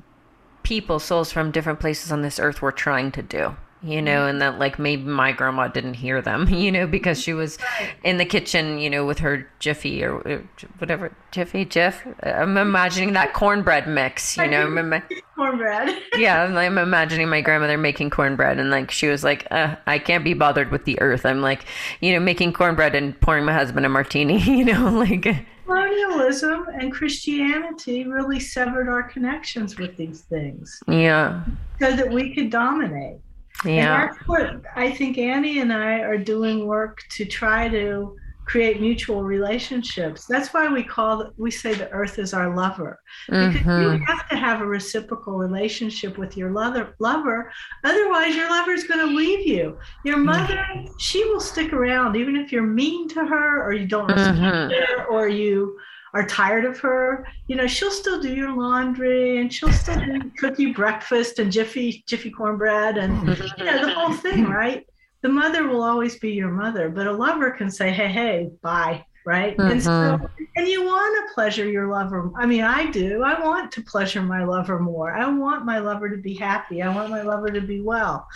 people 0.62 0.98
souls 0.98 1.30
from 1.30 1.50
different 1.50 1.78
places 1.78 2.10
on 2.10 2.22
this 2.22 2.38
earth 2.40 2.60
were 2.60 2.72
trying 2.72 3.12
to 3.12 3.22
do 3.22 3.54
you 3.82 4.02
know, 4.02 4.26
and 4.26 4.42
that 4.42 4.58
like 4.58 4.78
maybe 4.78 5.04
my 5.04 5.32
grandma 5.32 5.68
didn't 5.68 5.94
hear 5.94 6.20
them, 6.20 6.48
you 6.50 6.70
know, 6.70 6.86
because 6.86 7.20
she 7.20 7.32
was 7.32 7.58
in 8.04 8.18
the 8.18 8.24
kitchen, 8.24 8.78
you 8.78 8.90
know, 8.90 9.04
with 9.04 9.18
her 9.20 9.48
Jiffy 9.58 10.04
or 10.04 10.44
whatever 10.78 11.12
Jiffy 11.30 11.64
Jiff. 11.64 12.06
I'm 12.22 12.56
imagining 12.56 13.12
that 13.14 13.32
cornbread 13.32 13.88
mix, 13.88 14.36
you 14.36 14.48
know. 14.48 15.02
cornbread. 15.36 15.96
yeah, 16.16 16.42
I'm 16.42 16.78
imagining 16.78 17.28
my 17.28 17.40
grandmother 17.40 17.78
making 17.78 18.10
cornbread, 18.10 18.58
and 18.58 18.70
like 18.70 18.90
she 18.90 19.08
was 19.08 19.24
like, 19.24 19.46
uh, 19.50 19.76
I 19.86 19.98
can't 19.98 20.24
be 20.24 20.34
bothered 20.34 20.70
with 20.70 20.84
the 20.84 21.00
earth. 21.00 21.24
I'm 21.24 21.40
like, 21.40 21.64
you 22.00 22.12
know, 22.12 22.20
making 22.20 22.52
cornbread 22.52 22.94
and 22.94 23.18
pouring 23.20 23.44
my 23.44 23.52
husband 23.52 23.86
a 23.86 23.88
martini, 23.88 24.40
you 24.42 24.64
know, 24.64 24.90
like. 24.90 25.26
Colonialism 25.66 26.66
and 26.80 26.90
Christianity 26.90 28.04
really 28.04 28.40
severed 28.40 28.88
our 28.88 29.04
connections 29.04 29.78
with 29.78 29.96
these 29.96 30.22
things. 30.22 30.82
Yeah. 30.88 31.44
So 31.78 31.94
that 31.94 32.10
we 32.10 32.34
could 32.34 32.50
dominate. 32.50 33.18
Yeah. 33.64 34.02
And 34.02 34.10
that's 34.10 34.28
what 34.28 34.62
I 34.74 34.90
think 34.90 35.18
Annie 35.18 35.60
and 35.60 35.72
I 35.72 36.00
are 36.00 36.18
doing 36.18 36.66
work 36.66 37.04
to 37.10 37.24
try 37.24 37.68
to 37.68 38.16
create 38.50 38.80
mutual 38.80 39.22
relationships. 39.22 40.26
That's 40.26 40.52
why 40.52 40.66
we 40.66 40.82
call 40.82 41.30
we 41.36 41.52
say 41.52 41.72
the 41.74 41.88
earth 41.90 42.18
is 42.18 42.34
our 42.34 42.56
lover. 42.56 43.00
Because 43.28 43.54
mm-hmm. 43.54 43.92
you 43.92 44.04
have 44.06 44.28
to 44.28 44.36
have 44.36 44.60
a 44.60 44.66
reciprocal 44.66 45.34
relationship 45.34 46.18
with 46.18 46.36
your 46.36 46.50
lover 46.50 46.96
lover. 46.98 47.52
Otherwise 47.84 48.34
your 48.34 48.50
lover 48.50 48.72
is 48.72 48.84
going 48.84 49.06
to 49.06 49.14
leave 49.14 49.46
you. 49.46 49.78
Your 50.04 50.16
mother, 50.16 50.66
she 50.98 51.24
will 51.26 51.40
stick 51.40 51.72
around 51.72 52.16
even 52.16 52.34
if 52.34 52.50
you're 52.50 52.66
mean 52.66 53.08
to 53.10 53.24
her 53.24 53.62
or 53.62 53.72
you 53.72 53.86
don't 53.86 54.08
respect 54.08 54.38
mm-hmm. 54.38 54.70
her 54.72 55.04
or 55.06 55.28
you 55.28 55.78
are 56.12 56.26
tired 56.26 56.64
of 56.64 56.78
her, 56.80 57.26
you 57.46 57.56
know, 57.56 57.66
she'll 57.66 57.90
still 57.90 58.20
do 58.20 58.34
your 58.34 58.56
laundry 58.56 59.38
and 59.38 59.52
she'll 59.52 59.72
still 59.72 59.98
do, 59.98 60.30
cook 60.38 60.58
you 60.58 60.74
breakfast 60.74 61.38
and 61.38 61.52
jiffy 61.52 62.02
jiffy 62.06 62.30
cornbread 62.30 62.98
and 62.98 63.28
you 63.58 63.64
know 63.64 63.86
the 63.86 63.92
whole 63.94 64.12
thing, 64.12 64.44
right? 64.44 64.86
the 65.22 65.28
mother 65.28 65.68
will 65.68 65.82
always 65.82 66.18
be 66.18 66.32
your 66.32 66.50
mother, 66.50 66.88
but 66.88 67.06
a 67.06 67.12
lover 67.12 67.50
can 67.50 67.70
say, 67.70 67.90
hey, 67.90 68.08
hey, 68.08 68.50
bye. 68.62 69.04
Right. 69.26 69.54
Mm-hmm. 69.58 69.70
And 69.70 69.82
so, 69.82 70.18
and 70.56 70.66
you 70.66 70.82
want 70.82 71.28
to 71.28 71.34
pleasure 71.34 71.68
your 71.68 71.88
lover. 71.88 72.32
I 72.36 72.46
mean, 72.46 72.64
I 72.64 72.90
do. 72.90 73.22
I 73.22 73.38
want 73.38 73.70
to 73.72 73.82
pleasure 73.82 74.22
my 74.22 74.44
lover 74.44 74.78
more. 74.78 75.12
I 75.12 75.28
want 75.28 75.66
my 75.66 75.78
lover 75.78 76.08
to 76.08 76.16
be 76.16 76.32
happy. 76.32 76.80
I 76.80 76.92
want 76.92 77.10
my 77.10 77.20
lover 77.20 77.48
to 77.48 77.60
be 77.60 77.82
well 77.82 78.26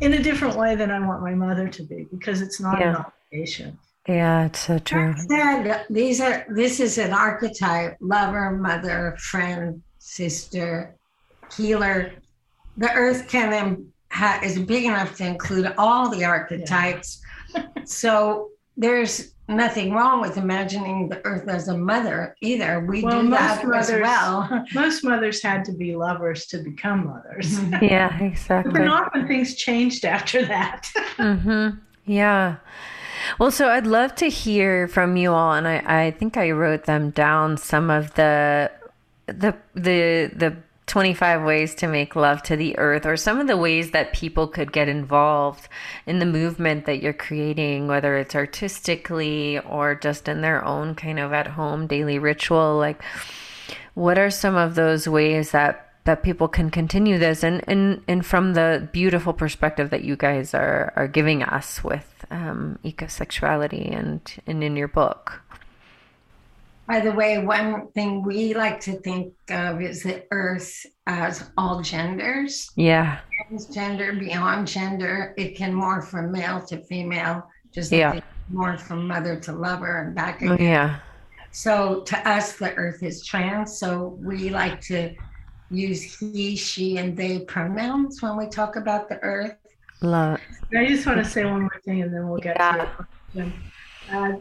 in 0.00 0.14
a 0.14 0.22
different 0.22 0.56
way 0.56 0.74
than 0.74 0.90
I 0.90 1.06
want 1.06 1.22
my 1.22 1.34
mother 1.34 1.68
to 1.68 1.82
be 1.82 2.06
because 2.10 2.40
it's 2.40 2.58
not 2.58 2.80
yeah. 2.80 2.88
an 2.88 2.96
obligation. 2.96 3.78
Yeah, 4.08 4.46
it's 4.46 4.60
so 4.60 4.78
true. 4.78 5.14
Said, 5.28 5.86
these 5.90 6.20
are 6.20 6.46
this 6.48 6.80
is 6.80 6.98
an 6.98 7.12
archetype: 7.12 7.96
lover, 8.00 8.52
mother, 8.52 9.16
friend, 9.18 9.82
sister, 9.98 10.94
healer. 11.56 12.12
The 12.76 12.92
earth 12.92 13.28
can 13.28 13.90
ha, 14.10 14.40
is 14.42 14.58
big 14.58 14.84
enough 14.84 15.16
to 15.16 15.26
include 15.26 15.74
all 15.78 16.08
the 16.10 16.24
archetypes. 16.24 17.20
Yeah. 17.54 17.66
so 17.84 18.50
there's 18.76 19.32
nothing 19.48 19.92
wrong 19.92 20.20
with 20.20 20.36
imagining 20.36 21.08
the 21.08 21.24
earth 21.24 21.48
as 21.48 21.68
a 21.68 21.76
mother 21.76 22.36
either. 22.40 22.80
We 22.80 23.02
well, 23.02 23.22
do 23.22 23.30
that 23.30 23.64
mothers, 23.64 23.90
as 23.90 24.00
well. 24.00 24.64
most 24.74 25.04
mothers 25.04 25.42
had 25.42 25.64
to 25.66 25.72
be 25.72 25.94
lovers 25.94 26.46
to 26.46 26.58
become 26.58 27.06
mothers. 27.06 27.60
yeah, 27.82 28.22
exactly. 28.22 28.80
And 28.80 28.90
often 28.90 29.26
things 29.26 29.54
changed 29.54 30.04
after 30.04 30.44
that. 30.46 30.90
mm-hmm. 31.16 31.78
Yeah. 32.04 32.56
Well, 33.38 33.50
so 33.50 33.68
I'd 33.68 33.86
love 33.86 34.14
to 34.16 34.28
hear 34.28 34.88
from 34.88 35.16
you 35.16 35.32
all, 35.32 35.52
and 35.52 35.66
I, 35.66 36.06
I 36.06 36.10
think 36.12 36.36
I 36.36 36.50
wrote 36.50 36.84
them 36.84 37.10
down. 37.10 37.56
Some 37.56 37.90
of 37.90 38.14
the 38.14 38.70
the 39.26 39.56
the 39.74 40.30
the 40.34 40.56
25 40.86 41.42
ways 41.42 41.74
to 41.74 41.88
make 41.88 42.14
love 42.14 42.42
to 42.44 42.56
the 42.56 42.78
earth 42.78 43.06
or 43.06 43.16
some 43.16 43.40
of 43.40 43.48
the 43.48 43.56
ways 43.56 43.90
that 43.90 44.12
people 44.12 44.46
could 44.46 44.72
get 44.72 44.88
involved 44.88 45.68
in 46.06 46.20
the 46.20 46.26
movement 46.26 46.86
that 46.86 47.02
you're 47.02 47.12
creating 47.12 47.88
whether 47.88 48.16
it's 48.16 48.36
artistically 48.36 49.58
or 49.58 49.96
just 49.96 50.28
in 50.28 50.42
their 50.42 50.64
own 50.64 50.94
kind 50.94 51.18
of 51.18 51.32
at 51.32 51.48
home 51.48 51.88
daily 51.88 52.20
ritual 52.20 52.78
like 52.78 53.02
what 53.94 54.16
are 54.16 54.30
some 54.30 54.54
of 54.54 54.76
those 54.76 55.08
ways 55.08 55.50
that 55.50 55.85
that 56.06 56.22
people 56.22 56.48
can 56.48 56.70
continue 56.70 57.18
this 57.18 57.42
and 57.42 57.62
and, 57.68 58.02
and 58.08 58.24
from 58.24 58.54
the 58.54 58.88
beautiful 58.92 59.32
perspective 59.32 59.90
that 59.90 60.02
you 60.04 60.16
guys 60.16 60.54
are 60.54 60.92
are 60.96 61.08
giving 61.08 61.42
us 61.42 61.84
with 61.84 62.24
um, 62.30 62.78
ecosexuality 62.84 63.94
and 63.96 64.20
and 64.46 64.64
in 64.64 64.76
your 64.76 64.88
book 64.88 65.42
by 66.86 67.00
the 67.00 67.10
way, 67.10 67.38
one 67.38 67.88
thing 67.88 68.22
we 68.22 68.54
like 68.54 68.78
to 68.80 68.92
think 69.00 69.32
of 69.50 69.82
is 69.82 70.04
the 70.04 70.24
earth 70.30 70.86
as 71.08 71.50
all 71.58 71.82
genders. 71.82 72.70
Yeah. 72.76 73.18
Transgender, 73.50 74.18
beyond 74.18 74.68
gender. 74.68 75.34
It 75.36 75.56
can 75.56 75.74
morph 75.74 76.04
from 76.04 76.30
male 76.30 76.64
to 76.66 76.80
female, 76.84 77.50
just 77.72 77.90
yeah. 77.90 78.12
like 78.12 78.24
morph 78.52 78.80
from 78.80 79.08
mother 79.08 79.38
to 79.40 79.52
lover 79.52 80.02
and 80.02 80.14
back 80.14 80.42
again. 80.42 80.58
Yeah. 80.60 81.00
So 81.50 82.02
to 82.02 82.28
us, 82.28 82.52
the 82.52 82.72
earth 82.74 83.02
is 83.02 83.24
trans. 83.24 83.78
So 83.78 84.16
we 84.22 84.50
like 84.50 84.80
to 84.82 85.12
use 85.70 86.18
he, 86.18 86.56
she, 86.56 86.98
and 86.98 87.16
they 87.16 87.40
pronouns 87.40 88.22
when 88.22 88.36
we 88.36 88.46
talk 88.46 88.76
about 88.76 89.08
the 89.08 89.18
earth. 89.22 89.56
Love. 90.02 90.40
I 90.76 90.86
just 90.86 91.06
want 91.06 91.24
to 91.24 91.24
say 91.24 91.44
one 91.44 91.62
more 91.62 91.80
thing 91.84 92.02
and 92.02 92.12
then 92.12 92.28
we'll 92.28 92.40
get 92.40 92.56
yeah. 92.58 92.88
to 93.34 93.40
it. 93.40 93.52
Uh, 94.12 94.36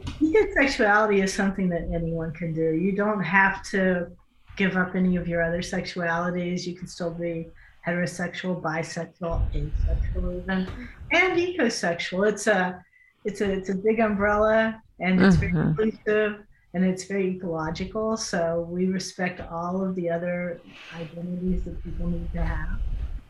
sexuality 0.53 1.21
is 1.21 1.33
something 1.33 1.69
that 1.69 1.89
anyone 1.93 2.31
can 2.33 2.53
do. 2.53 2.73
You 2.73 2.91
don't 2.91 3.23
have 3.23 3.63
to 3.71 4.11
give 4.57 4.77
up 4.77 4.95
any 4.95 5.15
of 5.15 5.27
your 5.27 5.41
other 5.41 5.61
sexualities. 5.61 6.65
You 6.65 6.75
can 6.75 6.87
still 6.87 7.11
be 7.11 7.47
heterosexual, 7.85 8.61
bisexual, 8.61 9.41
asexual, 9.55 10.31
even, 10.33 10.67
and 11.11 11.39
ecosexual. 11.39 12.29
It's 12.29 12.47
a 12.47 12.83
it's 13.23 13.41
a 13.41 13.51
it's 13.51 13.69
a 13.69 13.75
big 13.75 13.99
umbrella, 13.99 14.81
and 14.99 15.21
it's 15.21 15.37
mm-hmm. 15.37 15.73
very 15.73 15.89
inclusive, 15.89 16.44
and 16.75 16.83
it's 16.83 17.05
very 17.05 17.27
ecological. 17.37 18.17
So 18.17 18.67
we 18.69 18.87
respect 18.87 19.39
all 19.49 19.83
of 19.83 19.95
the 19.95 20.09
other 20.09 20.59
identities 20.93 21.63
that 21.63 21.81
people 21.81 22.07
need 22.07 22.31
to 22.33 22.41
have. 22.41 22.79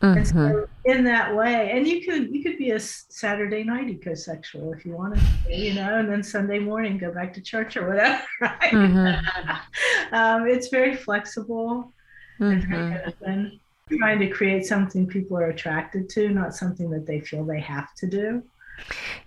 Mm-hmm. 0.02 0.18
And 0.18 0.28
so 0.28 0.34
mm-hmm. 0.34 0.90
in 0.90 1.04
that 1.04 1.34
way, 1.34 1.70
and 1.70 1.86
you 1.86 2.04
could 2.04 2.34
you 2.34 2.42
could 2.42 2.58
be 2.58 2.72
a 2.72 2.80
Saturday 2.80 3.64
night 3.64 3.86
ecosexual 3.86 4.76
if 4.76 4.84
you 4.84 4.92
wanted 4.94 5.20
to, 5.46 5.56
you 5.56 5.74
know, 5.74 5.98
and 5.98 6.10
then 6.10 6.22
Sunday 6.22 6.58
morning 6.58 6.98
go 6.98 7.12
back 7.12 7.32
to 7.34 7.40
church 7.40 7.76
or 7.78 7.88
whatever. 7.88 8.20
Right? 8.40 8.72
Mm-hmm. 8.72 10.14
um, 10.14 10.46
it's 10.46 10.68
very 10.68 10.96
flexible 10.96 11.94
mm-hmm. 12.40 12.52
and 12.52 12.64
very 12.68 13.60
Trying 14.00 14.18
to 14.18 14.28
create 14.28 14.66
something 14.66 15.06
people 15.06 15.38
are 15.38 15.50
attracted 15.50 16.08
to, 16.08 16.28
not 16.30 16.56
something 16.56 16.90
that 16.90 17.06
they 17.06 17.20
feel 17.20 17.44
they 17.44 17.60
have 17.60 17.94
to 17.94 18.08
do. 18.08 18.42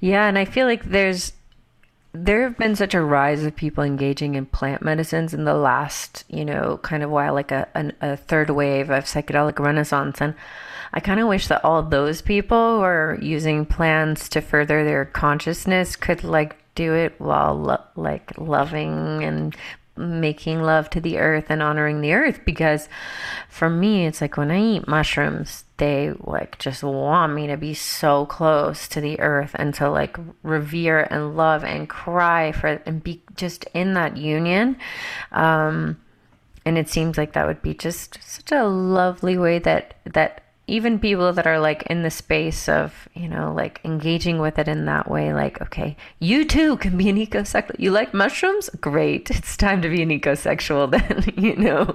Yeah, 0.02 0.28
and 0.28 0.38
I 0.38 0.44
feel 0.44 0.68
like 0.68 0.84
there's 0.84 1.32
there 2.14 2.42
have 2.44 2.58
been 2.58 2.76
such 2.76 2.94
a 2.94 3.02
rise 3.02 3.44
of 3.44 3.56
people 3.56 3.84
engaging 3.84 4.36
in 4.36 4.46
plant 4.46 4.82
medicines 4.82 5.34
in 5.34 5.44
the 5.44 5.54
last, 5.54 6.24
you 6.28 6.44
know, 6.44 6.80
kind 6.82 7.04
of 7.04 7.10
while, 7.10 7.34
like 7.34 7.52
a, 7.52 7.68
a, 7.76 7.92
a 8.02 8.18
third 8.18 8.50
wave 8.50 8.90
of 8.90 9.06
psychedelic 9.06 9.60
renaissance. 9.60 10.20
And 10.20 10.34
I 10.92 11.00
kind 11.00 11.20
of 11.20 11.28
wish 11.28 11.48
that 11.48 11.64
all 11.64 11.84
those 11.84 12.22
people 12.22 12.78
who 12.78 12.84
are 12.84 13.18
using 13.22 13.66
plants 13.66 14.28
to 14.30 14.42
further 14.42 14.84
their 14.84 15.06
consciousness 15.06 15.96
could 15.96 16.24
like 16.24 16.58
do 16.74 16.94
it 16.94 17.14
while 17.20 17.56
lo- 17.56 17.84
like 17.96 18.36
loving 18.38 19.24
and 19.24 19.56
making 20.00 20.62
love 20.62 20.90
to 20.90 21.02
the 21.02 21.18
earth 21.18 21.46
and 21.50 21.62
honoring 21.62 22.02
the 22.02 22.14
earth 22.14 22.40
because 22.46 22.90
for 23.50 23.70
me 23.70 24.08
it's 24.08 24.22
like 24.22 24.38
when 24.38 24.50
i 24.50 24.60
eat 24.60 24.88
mushrooms 24.88 25.66
they 25.80 26.14
like 26.20 26.60
just 26.60 26.84
want 26.84 27.34
me 27.34 27.48
to 27.48 27.58
be 27.58 27.74
so 27.74 28.26
close 28.26 28.88
to 28.88 29.02
the 29.02 29.20
earth 29.20 29.52
and 29.56 29.74
to 29.74 29.90
like 29.90 30.18
revere 30.44 31.08
and 31.10 31.36
love 31.36 31.64
and 31.64 31.90
cry 31.90 32.52
for 32.52 32.82
and 32.86 33.04
be 33.04 33.24
just 33.36 33.66
in 33.74 33.96
that 33.96 34.16
union. 34.16 34.78
Um 35.32 35.98
and 36.66 36.78
it 36.78 36.90
seems 36.90 37.18
like 37.18 37.34
that 37.34 37.48
would 37.48 37.62
be 37.62 37.74
just 37.74 38.20
such 38.22 38.52
a 38.52 38.66
lovely 38.66 39.38
way 39.38 39.58
that 39.60 39.96
that 40.06 40.44
even 40.70 41.00
people 41.00 41.34
that 41.34 41.48
are 41.48 41.60
like 41.60 41.84
in 41.84 42.04
the 42.04 42.10
space 42.10 42.70
of 42.70 43.10
you 43.14 43.28
know 43.28 43.54
like 43.54 43.82
engaging 43.84 44.40
with 44.40 44.60
it 44.60 44.68
in 44.68 44.86
that 44.86 45.10
way 45.10 45.34
like 45.34 45.62
okay 45.62 45.98
you 46.20 46.46
too 46.46 46.78
can 46.78 46.98
be 46.98 47.10
an 47.10 47.18
ecosexual 47.18 47.76
you 47.80 47.92
like 47.92 48.14
mushrooms? 48.14 48.70
Great 48.80 49.30
it's 49.32 49.58
time 49.58 49.82
to 49.82 49.90
be 49.90 50.02
an 50.02 50.10
ecosexual 50.10 50.90
then 50.96 51.24
you 51.36 51.56
know? 51.56 51.94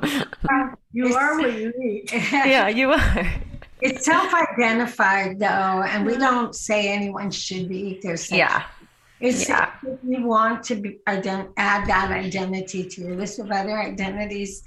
You 0.93 1.15
are 1.15 1.39
what 1.39 1.57
you 1.59 1.73
eat 1.83 2.13
yeah 2.33 2.69
you 2.69 2.93
are. 2.93 3.33
It's 3.81 4.05
self-identified 4.05 5.39
though 5.39 5.47
and 5.47 6.05
we 6.05 6.13
mm-hmm. 6.13 6.23
don't 6.23 6.55
say 6.55 6.93
anyone 6.93 7.31
should 7.31 7.69
be 7.69 8.01
ecosexual. 8.03 8.39
Yeah. 8.39 8.65
It's 9.21 9.49
yeah. 9.49 9.71
if 9.83 9.99
you 10.03 10.27
want 10.27 10.65
to 10.65 10.75
be 10.75 10.99
ident- 11.07 11.53
add 11.57 11.89
that 11.89 12.11
identity 12.11 12.85
to 12.85 13.01
your 13.01 13.17
list 13.17 13.39
of 13.39 13.51
other 13.51 13.79
identities 13.79 14.65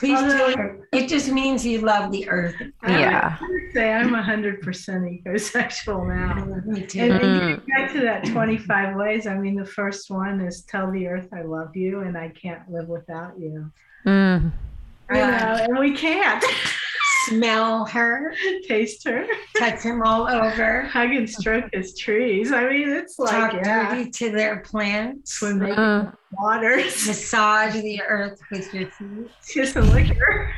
Please 0.00 0.18
do 0.18 0.46
it. 0.46 0.80
It 0.92 1.08
just 1.08 1.30
means 1.30 1.64
you 1.64 1.82
love 1.82 2.10
the 2.10 2.26
earth. 2.26 2.56
Yeah. 2.88 3.36
I 3.38 3.46
would 3.46 3.72
say 3.74 3.92
I'm 3.92 4.08
100% 4.08 4.62
ecosexual 4.64 6.08
now. 6.08 6.62
Me 6.64 6.86
too. 6.86 7.00
And, 7.00 7.12
and 7.22 7.50
you 7.50 7.62
get 7.76 7.92
to 7.92 8.00
that 8.00 8.24
25 8.24 8.96
ways. 8.96 9.26
I 9.26 9.36
mean, 9.36 9.56
the 9.56 9.66
first 9.66 10.10
one 10.10 10.40
is 10.40 10.62
tell 10.62 10.90
the 10.90 11.06
earth 11.06 11.28
I 11.34 11.42
love 11.42 11.76
you 11.76 12.00
and 12.00 12.16
I 12.16 12.30
can't 12.30 12.62
live 12.70 12.88
without 12.88 13.38
you. 13.38 13.70
Mm. 14.06 14.52
You 15.10 15.16
know, 15.16 15.66
and 15.68 15.78
we 15.78 15.94
can't. 15.94 16.42
smell 17.26 17.84
her, 17.86 18.34
taste 18.68 19.06
her, 19.06 19.26
touch 19.58 19.82
them 19.82 20.02
all 20.02 20.28
over, 20.28 20.82
hug 20.82 21.10
and 21.10 21.28
stroke 21.28 21.66
his 21.72 21.96
trees. 21.96 22.52
I 22.52 22.68
mean, 22.68 22.88
it's 22.90 23.18
like 23.18 23.30
talk 23.30 23.52
yeah. 23.54 23.94
dirty 23.94 24.10
to 24.10 24.30
their 24.30 24.60
plants, 24.60 25.34
swim 25.34 25.58
naked 25.58 25.78
uh, 25.78 26.10
water, 26.32 26.76
massage 26.76 27.74
the 27.74 28.00
earth 28.02 28.40
with 28.50 28.72
your 28.72 28.90
feet, 28.90 29.30
kiss 29.46 29.76
and 29.76 29.90
lick 29.90 30.08
her. 30.08 30.50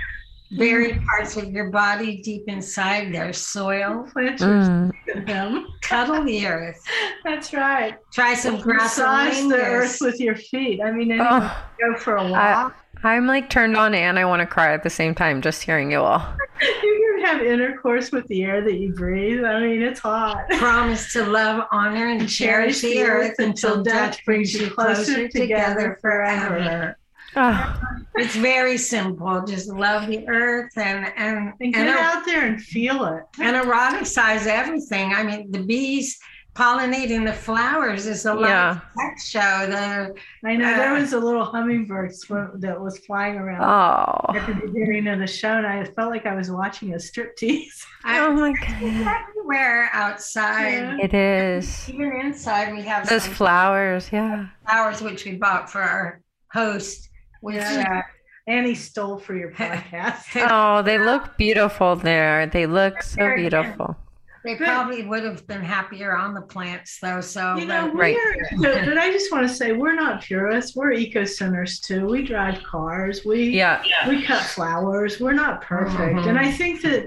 Bury 0.59 1.01
parts 1.11 1.39
of 1.39 1.51
your 1.51 1.71
body 1.71 2.21
deep 2.21 2.45
inside 2.47 3.11
their 3.15 3.33
soil. 3.33 4.07
Plant 4.13 4.39
mm. 4.39 5.27
them. 5.27 5.67
Cuddle 5.81 6.23
the 6.25 6.47
earth. 6.47 6.79
That's 7.25 7.55
right. 7.55 7.97
Try 8.13 8.35
some 8.35 8.61
grass. 8.61 8.99
Massage 8.99 9.49
the 9.49 9.57
earth 9.57 9.97
with 10.03 10.21
your 10.21 10.37
feet. 10.37 10.83
I 10.83 10.91
mean, 10.91 11.19
oh, 11.19 11.67
go 11.81 11.97
for 11.97 12.17
a 12.17 12.31
walk. 12.31 12.35
I, 12.35 12.82
I'm 13.05 13.27
like 13.27 13.51
turned 13.51 13.77
on 13.77 13.95
and 13.95 14.19
I 14.19 14.25
want 14.25 14.41
to 14.41 14.47
cry 14.47 14.73
at 14.73 14.83
the 14.83 14.91
same 14.91 15.15
time 15.15 15.43
just 15.43 15.63
hearing 15.63 15.91
you 15.91 16.01
all. 16.01 16.27
You 16.63 17.19
can 17.19 17.39
have 17.39 17.45
intercourse 17.45 18.13
with 18.13 18.27
the 18.29 18.45
air 18.45 18.63
that 18.63 18.75
you 18.75 18.93
breathe. 18.93 19.45
I 19.45 19.61
mean, 19.61 19.83
it's 19.83 19.99
hot. 19.99 20.49
Promise 20.59 21.13
to 21.15 21.27
love, 21.27 21.67
honor, 21.73 22.07
and 22.07 22.29
cherish 22.29 22.83
the 22.83 23.03
earth 23.03 23.35
until 23.39 23.83
death 23.83 24.21
brings 24.25 24.55
you 24.55 24.71
closer 24.71 25.29
together 25.29 25.99
forever. 26.01 26.97
Oh. 27.35 27.81
It's 28.15 28.37
very 28.37 28.79
simple. 28.79 29.43
Just 29.45 29.69
love 29.69 30.07
the 30.07 30.29
earth 30.29 30.77
and 30.77 31.13
and, 31.17 31.53
and 31.61 31.75
get 31.75 31.89
and, 31.89 31.99
out 31.99 32.25
there 32.27 32.47
and 32.47 32.63
feel 32.63 33.05
it. 33.07 33.25
And 33.41 33.57
eroticize 33.57 34.47
everything. 34.47 35.13
I 35.13 35.25
mean, 35.25 35.51
the 35.51 35.63
bees 35.63 36.21
pollinating 36.55 37.25
the 37.25 37.33
flowers 37.33 38.07
is 38.07 38.27
a 38.27 38.37
yeah. 38.41 38.81
sex 38.97 39.29
show. 39.29 39.41
The, 39.41 40.15
I 40.45 40.57
know 40.57 40.73
uh, 40.73 40.77
there 40.77 40.95
was 40.95 41.13
a 41.13 41.19
little 41.19 41.45
hummingbird 41.45 42.15
sw- 42.15 42.55
that 42.57 42.79
was 42.79 42.99
flying 42.99 43.37
around 43.37 43.63
oh. 43.63 44.37
at 44.37 44.47
the 44.47 44.67
beginning 44.67 45.09
of 45.09 45.19
the 45.19 45.27
show, 45.27 45.49
and 45.49 45.67
I 45.67 45.85
felt 45.85 46.11
like 46.11 46.27
I 46.27 46.35
was 46.35 46.51
watching 46.51 46.93
a 46.93 46.97
striptease. 46.97 47.85
oh 48.05 48.33
my 48.33 48.53
god! 48.53 49.25
everywhere 49.29 49.89
outside. 49.93 51.01
It 51.01 51.15
is. 51.15 51.89
Even 51.89 52.21
inside, 52.21 52.73
we 52.75 52.83
have 52.83 53.09
Those 53.09 53.25
some 53.25 53.35
flowers, 53.35 54.11
yeah. 54.13 54.49
flowers 54.67 55.01
which 55.01 55.25
we 55.25 55.37
bought 55.37 55.71
for 55.71 55.81
our 55.81 56.21
host, 56.53 57.09
which 57.41 57.57
Yeah. 57.57 58.03
Annie 58.47 58.75
stole 58.75 59.19
for 59.19 59.37
your 59.37 59.53
podcast. 59.53 60.25
Oh, 60.51 60.83
they 60.83 60.99
look 60.99 61.37
beautiful 61.37 61.97
there. 61.97 62.47
They 62.47 62.67
look 62.67 63.03
so 63.03 63.35
beautiful. 63.37 63.97
They 64.45 64.57
Good. 64.57 64.67
probably 64.67 65.07
would 65.07 65.23
have 65.25 65.47
been 65.47 65.63
happier 65.63 66.17
on 66.17 66.35
the 66.35 66.43
plants 66.43 66.99
though. 67.01 67.21
So 67.21 67.57
You 67.57 67.67
know, 67.67 67.87
but- 67.89 67.95
Right. 67.97 68.17
we're, 68.57 68.75
but, 68.75 68.85
but 68.87 68.99
I 68.99 69.11
just 69.13 69.31
want 69.31 69.47
to 69.49 69.55
say 69.55 69.73
we're 69.73 69.95
not 69.95 70.23
purists. 70.23 70.75
We're 70.77 70.93
eco 70.93 71.25
centers 71.25 71.79
too. 71.81 72.07
We 72.07 72.25
drive 72.25 72.63
cars. 72.65 73.25
We 73.25 73.45
Yeah. 73.51 73.83
we 74.09 74.23
cut 74.23 74.43
flowers. 74.43 75.21
We're 75.21 75.33
not 75.33 75.63
perfect, 75.63 76.17
Mhm. 76.17 76.27
and 76.29 76.39
I 76.39 76.51
think 76.51 76.83
that 76.83 77.05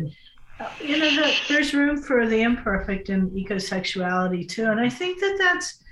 uh, 0.60 0.70
you 0.82 0.98
know 0.98 1.14
that 1.18 1.34
there's 1.50 1.74
room 1.74 2.02
for 2.02 2.26
the 2.28 2.42
imperfect 2.42 3.10
in 3.10 3.30
ecosexuality 3.32 4.48
too. 4.48 4.66
And 4.72 4.80
I 4.80 4.88
think 4.90 5.20
that 5.20 5.36
that's 5.38 5.84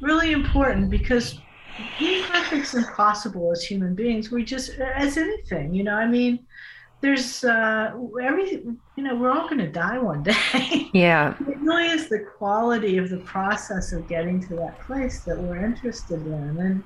really 0.00 0.32
important 0.32 0.88
because 0.90 1.38
being 1.98 2.22
perfect's 2.24 2.72
impossible 2.72 3.52
as 3.52 3.62
human 3.62 3.94
beings. 3.94 4.30
We 4.30 4.44
just 4.44 4.70
as 4.78 5.18
anything, 5.18 5.74
you 5.74 5.84
know. 5.84 5.94
I 5.94 6.06
mean, 6.08 6.46
there's 7.00 7.44
uh, 7.44 7.92
every 8.22 8.62
you 8.96 9.02
know 9.02 9.14
we're 9.14 9.30
all 9.30 9.48
going 9.48 9.58
to 9.58 9.70
die 9.70 9.98
one 9.98 10.22
day. 10.22 10.90
Yeah. 10.92 11.34
It 11.40 11.58
really 11.58 11.88
is 11.88 12.08
the 12.08 12.20
quality 12.38 12.96
of 12.96 13.10
the 13.10 13.18
process 13.18 13.92
of 13.92 14.08
getting 14.08 14.40
to 14.48 14.56
that 14.56 14.80
place 14.80 15.20
that 15.24 15.38
we're 15.38 15.62
interested 15.62 16.24
in. 16.26 16.56
And, 16.58 16.82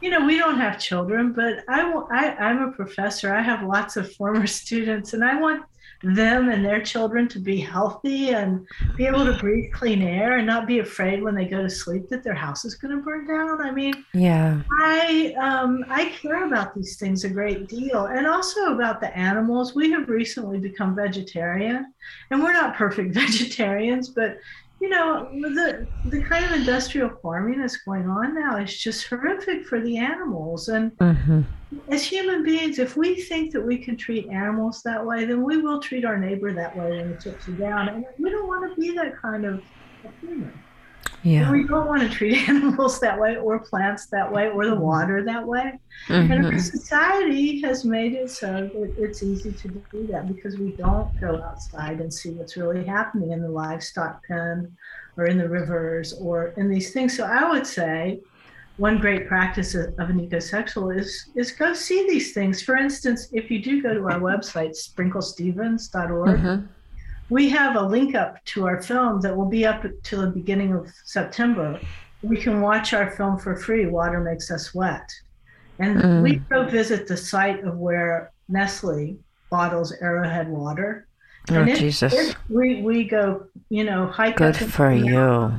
you 0.00 0.10
know, 0.10 0.26
we 0.26 0.36
don't 0.36 0.58
have 0.58 0.80
children, 0.80 1.32
but 1.32 1.60
I, 1.68 1.82
I, 2.10 2.34
I'm 2.36 2.62
a 2.62 2.72
professor. 2.72 3.32
I 3.32 3.40
have 3.40 3.62
lots 3.62 3.96
of 3.96 4.12
former 4.14 4.46
students, 4.60 5.12
and 5.12 5.24
I 5.24 5.40
want 5.40 5.62
them 6.04 6.48
and 6.48 6.64
their 6.64 6.82
children 6.82 7.28
to 7.28 7.38
be 7.38 7.58
healthy 7.58 8.30
and 8.30 8.66
be 8.96 9.06
able 9.06 9.24
to 9.24 9.32
breathe 9.40 9.72
clean 9.72 10.02
air 10.02 10.38
and 10.38 10.46
not 10.46 10.66
be 10.66 10.80
afraid 10.80 11.22
when 11.22 11.34
they 11.34 11.46
go 11.46 11.62
to 11.62 11.70
sleep 11.70 12.08
that 12.08 12.22
their 12.22 12.34
house 12.34 12.64
is 12.64 12.74
going 12.74 12.96
to 12.96 13.02
burn 13.02 13.26
down. 13.26 13.60
I 13.60 13.70
mean, 13.70 14.04
Yeah. 14.12 14.60
I 14.80 15.34
um, 15.40 15.84
I 15.88 16.06
care 16.20 16.44
about 16.46 16.74
these 16.74 16.96
things 16.96 17.24
a 17.24 17.28
great 17.28 17.68
deal, 17.68 18.06
and 18.06 18.26
also 18.26 18.74
about 18.74 19.00
the 19.00 19.16
animals. 19.16 19.74
We 19.74 19.90
have 19.92 20.08
recently 20.08 20.58
become 20.58 20.94
vegetarian, 20.94 21.92
and 22.30 22.42
we're 22.42 22.52
not 22.52 22.76
perfect 22.76 23.14
vegetarians, 23.24 24.08
but 24.08 24.38
you 24.84 24.90
know 24.90 25.30
the 25.32 25.86
the 26.10 26.22
kind 26.24 26.44
of 26.44 26.52
industrial 26.52 27.10
farming 27.22 27.58
that's 27.58 27.78
going 27.78 28.06
on 28.06 28.34
now 28.34 28.58
is 28.58 28.76
just 28.76 29.06
horrific 29.08 29.64
for 29.66 29.80
the 29.80 29.96
animals. 29.96 30.68
And 30.68 30.92
hmm 31.00 31.40
as 31.90 32.04
human 32.04 32.44
beings, 32.44 32.78
if 32.78 32.96
we 32.96 33.20
think 33.22 33.52
that 33.52 33.60
we 33.60 33.78
can 33.78 33.96
treat 33.96 34.28
animals 34.28 34.80
that 34.84 35.04
way, 35.04 35.24
then 35.24 35.42
we 35.42 35.60
will 35.60 35.80
treat 35.80 36.04
our 36.04 36.16
neighbor 36.16 36.52
that 36.52 36.76
way 36.76 36.88
when 36.88 37.08
he 37.08 37.16
chips 37.18 37.48
you 37.48 37.56
down, 37.56 37.88
and 37.88 38.04
we 38.18 38.30
don't 38.30 38.46
want 38.46 38.72
to 38.72 38.80
be 38.80 38.94
that 38.94 39.20
kind 39.20 39.44
of 39.44 39.60
human. 40.20 40.63
Yeah. 41.24 41.50
We 41.50 41.66
don't 41.66 41.86
want 41.86 42.02
to 42.02 42.08
treat 42.08 42.48
animals 42.48 43.00
that 43.00 43.18
way, 43.18 43.36
or 43.36 43.58
plants 43.58 44.06
that 44.08 44.30
way, 44.30 44.48
or 44.50 44.66
the 44.66 44.74
water 44.76 45.24
that 45.24 45.46
way. 45.46 45.72
And 46.10 46.32
our 46.44 46.52
Mhm. 46.52 46.60
society 46.60 47.60
has 47.62 47.84
made 47.84 48.12
it 48.14 48.30
so 48.30 48.46
that 48.72 48.94
it's 48.98 49.22
easy 49.22 49.52
to 49.52 49.68
do 49.68 50.06
that 50.12 50.28
because 50.28 50.58
we 50.58 50.72
don't 50.76 51.08
go 51.20 51.42
outside 51.42 52.00
and 52.00 52.12
see 52.12 52.30
what's 52.30 52.56
really 52.56 52.84
happening 52.84 53.30
in 53.32 53.40
the 53.40 53.48
livestock 53.48 54.22
pen 54.26 54.70
or 55.16 55.24
in 55.26 55.38
the 55.38 55.48
rivers 55.48 56.12
or 56.20 56.48
in 56.58 56.68
these 56.68 56.92
things. 56.92 57.16
So 57.16 57.24
I 57.24 57.50
would 57.50 57.66
say 57.66 58.20
one 58.76 58.98
great 58.98 59.26
practice 59.28 59.74
of 59.74 60.10
an 60.10 60.18
ecosexual 60.28 60.94
is 60.98 61.30
is 61.36 61.52
go 61.52 61.72
see 61.72 62.06
these 62.08 62.34
things. 62.34 62.60
For 62.62 62.76
instance, 62.76 63.28
if 63.32 63.50
you 63.50 63.62
do 63.62 63.80
go 63.82 63.94
to 63.94 64.04
our 64.10 64.20
website, 64.30 64.74
sprinklestephens.org, 64.76 66.38
Mhm. 66.40 66.68
We 67.30 67.48
have 67.48 67.76
a 67.76 67.82
link 67.82 68.14
up 68.14 68.42
to 68.46 68.66
our 68.66 68.82
film 68.82 69.20
that 69.22 69.36
will 69.36 69.48
be 69.48 69.66
up 69.66 69.84
till 70.02 70.20
the 70.22 70.28
beginning 70.30 70.72
of 70.72 70.88
September. 71.04 71.80
We 72.22 72.36
can 72.36 72.60
watch 72.60 72.92
our 72.92 73.10
film 73.10 73.38
for 73.38 73.56
free, 73.56 73.86
Water 73.86 74.20
Makes 74.20 74.50
Us 74.50 74.74
Wet. 74.74 75.08
And 75.78 76.00
Mm. 76.00 76.22
we 76.22 76.36
go 76.36 76.64
visit 76.64 77.06
the 77.06 77.16
site 77.16 77.64
of 77.64 77.76
where 77.76 78.30
Nestle 78.48 79.16
bottles 79.50 79.92
Arrowhead 80.00 80.48
water. 80.48 81.06
Oh, 81.50 81.62
it- 81.64 81.76
Jesus. 81.76 82.14
it- 82.14 82.36
we, 82.48 82.80
we 82.82 83.04
go, 83.04 83.44
you 83.68 83.84
know, 83.84 84.06
hike 84.06 84.36
Good 84.36 84.56
for 84.56 84.90
you. 84.90 85.52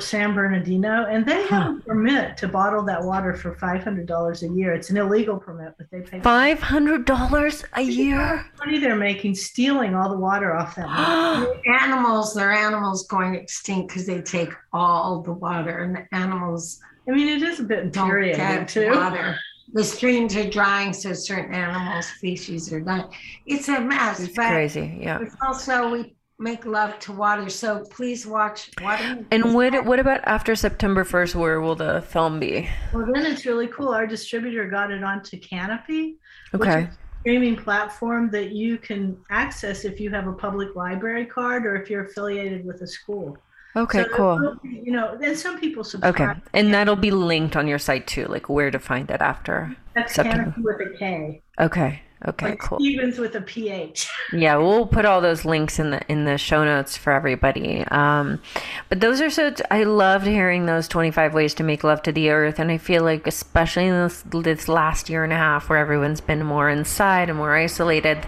San 0.00 0.34
Bernardino, 0.34 1.06
and 1.06 1.24
they 1.26 1.46
have 1.48 1.76
a 1.76 1.80
permit 1.80 2.36
to 2.38 2.48
bottle 2.48 2.82
that 2.84 3.02
water 3.02 3.34
for 3.34 3.54
$500 3.56 4.42
a 4.42 4.54
year. 4.54 4.74
It's 4.74 4.90
an 4.90 4.96
illegal 4.96 5.38
permit, 5.38 5.74
but 5.78 5.86
they 5.90 6.00
pay 6.00 6.20
Five 6.20 6.60
hundred 6.60 7.04
dollars 7.04 7.64
a 7.74 7.82
year. 7.82 8.44
money 8.58 8.78
they're 8.78 8.96
making 8.96 9.34
stealing 9.34 9.94
all 9.94 10.08
the 10.08 10.18
water 10.18 10.54
off 10.54 10.76
that 10.76 10.86
water. 10.88 11.60
animals, 11.82 12.34
their 12.34 12.52
animals 12.52 13.06
going 13.06 13.34
extinct 13.34 13.88
because 13.88 14.06
they 14.06 14.20
take 14.20 14.50
all 14.72 15.22
the 15.22 15.32
water, 15.32 15.78
and 15.84 15.96
the 15.96 16.06
animals 16.16 16.80
I 17.08 17.12
mean, 17.12 17.28
it 17.28 17.42
is 17.42 17.58
a 17.60 17.64
bit 17.64 17.92
don't 17.92 18.04
infuriating, 18.04 18.38
get 18.38 18.68
too. 18.68 18.90
water. 18.90 19.38
The 19.72 19.84
streams 19.84 20.34
are 20.36 20.48
drying, 20.48 20.92
so 20.92 21.12
certain 21.12 21.54
animal 21.54 22.02
species 22.02 22.72
are 22.72 22.80
dying. 22.80 23.04
It's 23.46 23.68
a 23.68 23.80
mess, 23.80 24.20
It's 24.20 24.34
but 24.34 24.48
crazy. 24.50 24.98
Yeah. 25.00 25.20
it's 25.22 25.34
also 25.46 25.90
we 25.90 26.14
make 26.38 26.64
love 26.64 26.98
to 27.00 27.12
water. 27.12 27.48
So 27.48 27.84
please 27.90 28.26
watch 28.26 28.70
Water. 28.80 29.24
And 29.30 29.54
what 29.54 29.84
what 29.84 29.98
about 29.98 30.20
after 30.24 30.54
September 30.54 31.04
first? 31.04 31.34
Where 31.34 31.60
will 31.60 31.74
the 31.74 32.02
film 32.02 32.38
be? 32.38 32.68
Well, 32.92 33.06
then 33.12 33.26
it's 33.26 33.44
really 33.44 33.66
cool. 33.68 33.88
Our 33.88 34.06
distributor 34.06 34.68
got 34.68 34.90
it 34.90 35.02
onto 35.02 35.38
Kanopy, 35.38 36.14
which 36.52 36.62
Okay. 36.62 36.82
is 36.84 36.88
a 36.88 36.98
streaming 37.20 37.56
platform 37.56 38.30
that 38.30 38.52
you 38.52 38.78
can 38.78 39.16
access 39.30 39.84
if 39.84 40.00
you 40.00 40.10
have 40.10 40.28
a 40.28 40.32
public 40.32 40.76
library 40.76 41.26
card 41.26 41.66
or 41.66 41.74
if 41.76 41.90
you're 41.90 42.04
affiliated 42.04 42.64
with 42.64 42.82
a 42.82 42.86
school. 42.86 43.36
Okay. 43.76 44.04
So, 44.04 44.08
Cool. 44.10 44.56
You 44.62 44.92
know, 44.92 45.16
then 45.20 45.36
some 45.36 45.58
people 45.60 45.84
subscribe. 45.84 46.14
Okay. 46.14 46.40
And 46.54 46.72
that'll 46.72 46.96
be 46.96 47.10
linked 47.10 47.56
on 47.56 47.66
your 47.68 47.78
site 47.78 48.06
too, 48.06 48.26
like 48.26 48.48
where 48.48 48.70
to 48.70 48.78
find 48.78 49.10
it 49.10 49.20
after. 49.20 49.76
That's 49.94 50.14
September. 50.14 50.52
Kanopy 50.56 50.62
with 50.62 50.80
a 50.94 50.96
K. 50.96 51.42
Okay. 51.60 52.02
Okay. 52.26 52.50
like 52.50 52.58
Cool. 52.58 52.80
Stephens 52.80 53.18
with 53.18 53.34
a 53.36 53.40
PH. 53.40 54.08
Yeah, 54.32 54.56
we'll 54.56 54.84
put 54.86 55.06
all 55.06 55.22
those 55.22 55.46
links 55.46 55.78
in 55.78 55.90
the 55.90 56.02
in 56.10 56.24
the 56.26 56.36
show 56.36 56.62
notes 56.62 56.98
for 56.98 57.14
everybody. 57.14 57.82
Um, 57.90 58.42
but 58.90 59.00
those 59.00 59.22
are 59.22 59.30
so. 59.30 59.54
I 59.70 59.84
loved 59.84 60.26
hearing 60.26 60.66
those 60.66 60.86
twenty 60.86 61.10
five 61.10 61.32
ways 61.32 61.54
to 61.54 61.62
make 61.62 61.82
love 61.82 62.02
to 62.02 62.12
the 62.12 62.28
earth, 62.28 62.58
and 62.58 62.70
I 62.70 62.76
feel 62.76 63.02
like 63.04 63.26
especially 63.26 63.86
in 63.86 63.94
this 63.94 64.22
this 64.30 64.68
last 64.68 65.08
year 65.08 65.24
and 65.24 65.32
a 65.32 65.36
half 65.36 65.70
where 65.70 65.78
everyone's 65.78 66.20
been 66.20 66.44
more 66.44 66.68
inside 66.68 67.30
and 67.30 67.38
more 67.38 67.56
isolated, 67.56 68.26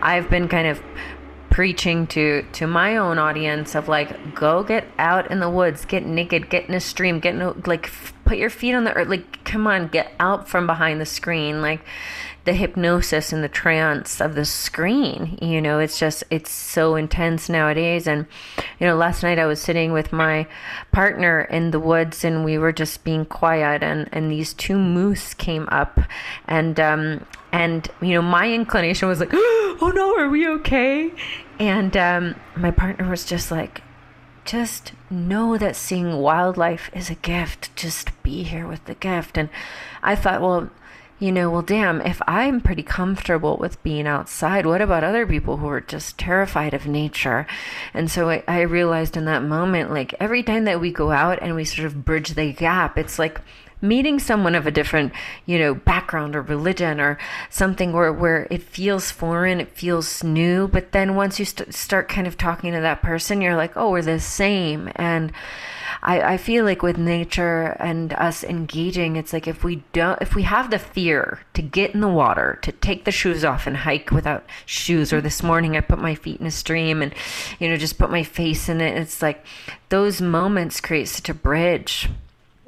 I've 0.00 0.30
been 0.30 0.46
kind 0.46 0.68
of 0.68 0.80
preaching 1.50 2.06
to 2.06 2.44
to 2.52 2.66
my 2.68 2.96
own 2.96 3.18
audience 3.18 3.74
of 3.74 3.88
like 3.88 4.36
go 4.36 4.62
get 4.62 4.86
out 4.98 5.28
in 5.32 5.40
the 5.40 5.50
woods 5.50 5.84
get 5.84 6.06
naked 6.06 6.48
get 6.48 6.64
in 6.68 6.74
a 6.74 6.80
stream 6.80 7.18
get 7.18 7.34
in 7.34 7.42
a, 7.42 7.50
like 7.66 7.86
f- 7.86 8.14
put 8.30 8.38
your 8.38 8.48
feet 8.48 8.74
on 8.74 8.84
the 8.84 8.92
earth 8.92 9.08
like 9.08 9.42
come 9.42 9.66
on 9.66 9.88
get 9.88 10.12
out 10.20 10.48
from 10.48 10.64
behind 10.64 11.00
the 11.00 11.04
screen 11.04 11.60
like 11.60 11.80
the 12.44 12.52
hypnosis 12.52 13.32
and 13.32 13.42
the 13.42 13.48
trance 13.48 14.20
of 14.20 14.36
the 14.36 14.44
screen 14.44 15.36
you 15.42 15.60
know 15.60 15.80
it's 15.80 15.98
just 15.98 16.22
it's 16.30 16.52
so 16.52 16.94
intense 16.94 17.48
nowadays. 17.48 18.06
And 18.06 18.26
you 18.78 18.86
know 18.86 18.94
last 18.94 19.24
night 19.24 19.40
i 19.40 19.46
was 19.46 19.60
sitting 19.60 19.92
with 19.92 20.12
my 20.12 20.46
partner 20.92 21.40
in 21.40 21.72
the 21.72 21.80
woods 21.80 22.22
and 22.22 22.44
we 22.44 22.56
were 22.56 22.70
just 22.70 23.02
being 23.02 23.24
quiet 23.24 23.82
and 23.82 24.08
and 24.12 24.30
these 24.30 24.54
two 24.54 24.78
moose 24.78 25.34
came 25.34 25.68
up 25.72 25.98
and 26.46 26.78
um 26.78 27.26
and 27.50 27.88
you 28.00 28.14
know 28.14 28.22
my 28.22 28.48
inclination 28.48 29.08
was 29.08 29.18
like 29.18 29.30
oh 29.34 29.92
no 29.92 30.16
are 30.16 30.28
we 30.28 30.46
okay? 30.46 31.10
And 31.58 31.96
um 31.96 32.36
my 32.54 32.70
partner 32.70 33.10
was 33.10 33.24
just 33.24 33.50
like 33.50 33.82
just 34.44 34.92
know 35.10 35.56
that 35.58 35.76
seeing 35.76 36.18
wildlife 36.18 36.90
is 36.94 37.10
a 37.10 37.14
gift. 37.14 37.74
Just 37.76 38.22
be 38.22 38.42
here 38.42 38.66
with 38.66 38.84
the 38.86 38.94
gift. 38.94 39.36
And 39.36 39.48
I 40.02 40.14
thought, 40.14 40.40
well, 40.40 40.70
you 41.20 41.30
know, 41.30 41.50
well, 41.50 41.62
damn, 41.62 42.00
if 42.00 42.22
I'm 42.26 42.62
pretty 42.62 42.82
comfortable 42.82 43.58
with 43.58 43.82
being 43.82 44.06
outside, 44.06 44.64
what 44.64 44.80
about 44.80 45.04
other 45.04 45.26
people 45.26 45.58
who 45.58 45.68
are 45.68 45.82
just 45.82 46.16
terrified 46.16 46.72
of 46.72 46.86
nature? 46.86 47.46
And 47.92 48.10
so 48.10 48.30
I, 48.30 48.42
I 48.48 48.62
realized 48.62 49.18
in 49.18 49.26
that 49.26 49.42
moment, 49.42 49.90
like 49.90 50.14
every 50.18 50.42
time 50.42 50.64
that 50.64 50.80
we 50.80 50.90
go 50.90 51.10
out 51.10 51.38
and 51.42 51.54
we 51.54 51.64
sort 51.64 51.84
of 51.84 52.06
bridge 52.06 52.30
the 52.30 52.52
gap, 52.52 52.96
it's 52.96 53.18
like 53.18 53.38
meeting 53.82 54.18
someone 54.18 54.54
of 54.54 54.66
a 54.66 54.70
different 54.70 55.12
you 55.46 55.58
know 55.58 55.74
background 55.74 56.34
or 56.34 56.42
religion 56.42 57.00
or 57.00 57.18
something 57.48 57.92
where, 57.92 58.12
where 58.12 58.46
it 58.50 58.62
feels 58.62 59.10
foreign 59.10 59.60
it 59.60 59.72
feels 59.72 60.22
new 60.24 60.68
but 60.68 60.92
then 60.92 61.14
once 61.14 61.38
you 61.38 61.44
st- 61.44 61.74
start 61.74 62.08
kind 62.08 62.26
of 62.26 62.36
talking 62.36 62.72
to 62.72 62.80
that 62.80 63.02
person 63.02 63.40
you're 63.40 63.56
like 63.56 63.76
oh 63.76 63.90
we're 63.90 64.02
the 64.02 64.20
same. 64.20 64.90
And 64.96 65.32
I, 66.02 66.34
I 66.34 66.36
feel 66.38 66.64
like 66.64 66.82
with 66.82 66.96
nature 66.96 67.76
and 67.78 68.14
us 68.14 68.42
engaging 68.42 69.16
it's 69.16 69.34
like 69.34 69.46
if 69.46 69.62
we 69.64 69.82
don't 69.92 70.20
if 70.22 70.34
we 70.34 70.44
have 70.44 70.70
the 70.70 70.78
fear 70.78 71.40
to 71.52 71.60
get 71.60 71.92
in 71.92 72.00
the 72.00 72.08
water 72.08 72.58
to 72.62 72.72
take 72.72 73.04
the 73.04 73.10
shoes 73.10 73.44
off 73.44 73.66
and 73.66 73.76
hike 73.76 74.10
without 74.10 74.46
shoes 74.64 75.12
or 75.12 75.20
this 75.20 75.42
morning 75.42 75.76
i 75.76 75.80
put 75.80 75.98
my 75.98 76.14
feet 76.14 76.40
in 76.40 76.46
a 76.46 76.50
stream 76.50 77.02
and 77.02 77.14
you 77.58 77.68
know 77.68 77.76
just 77.76 77.98
put 77.98 78.10
my 78.10 78.22
face 78.22 78.68
in 78.68 78.80
it 78.80 78.96
it's 78.96 79.20
like 79.20 79.44
those 79.90 80.22
moments 80.22 80.80
create 80.80 81.08
such 81.08 81.28
a 81.28 81.34
bridge 81.34 82.08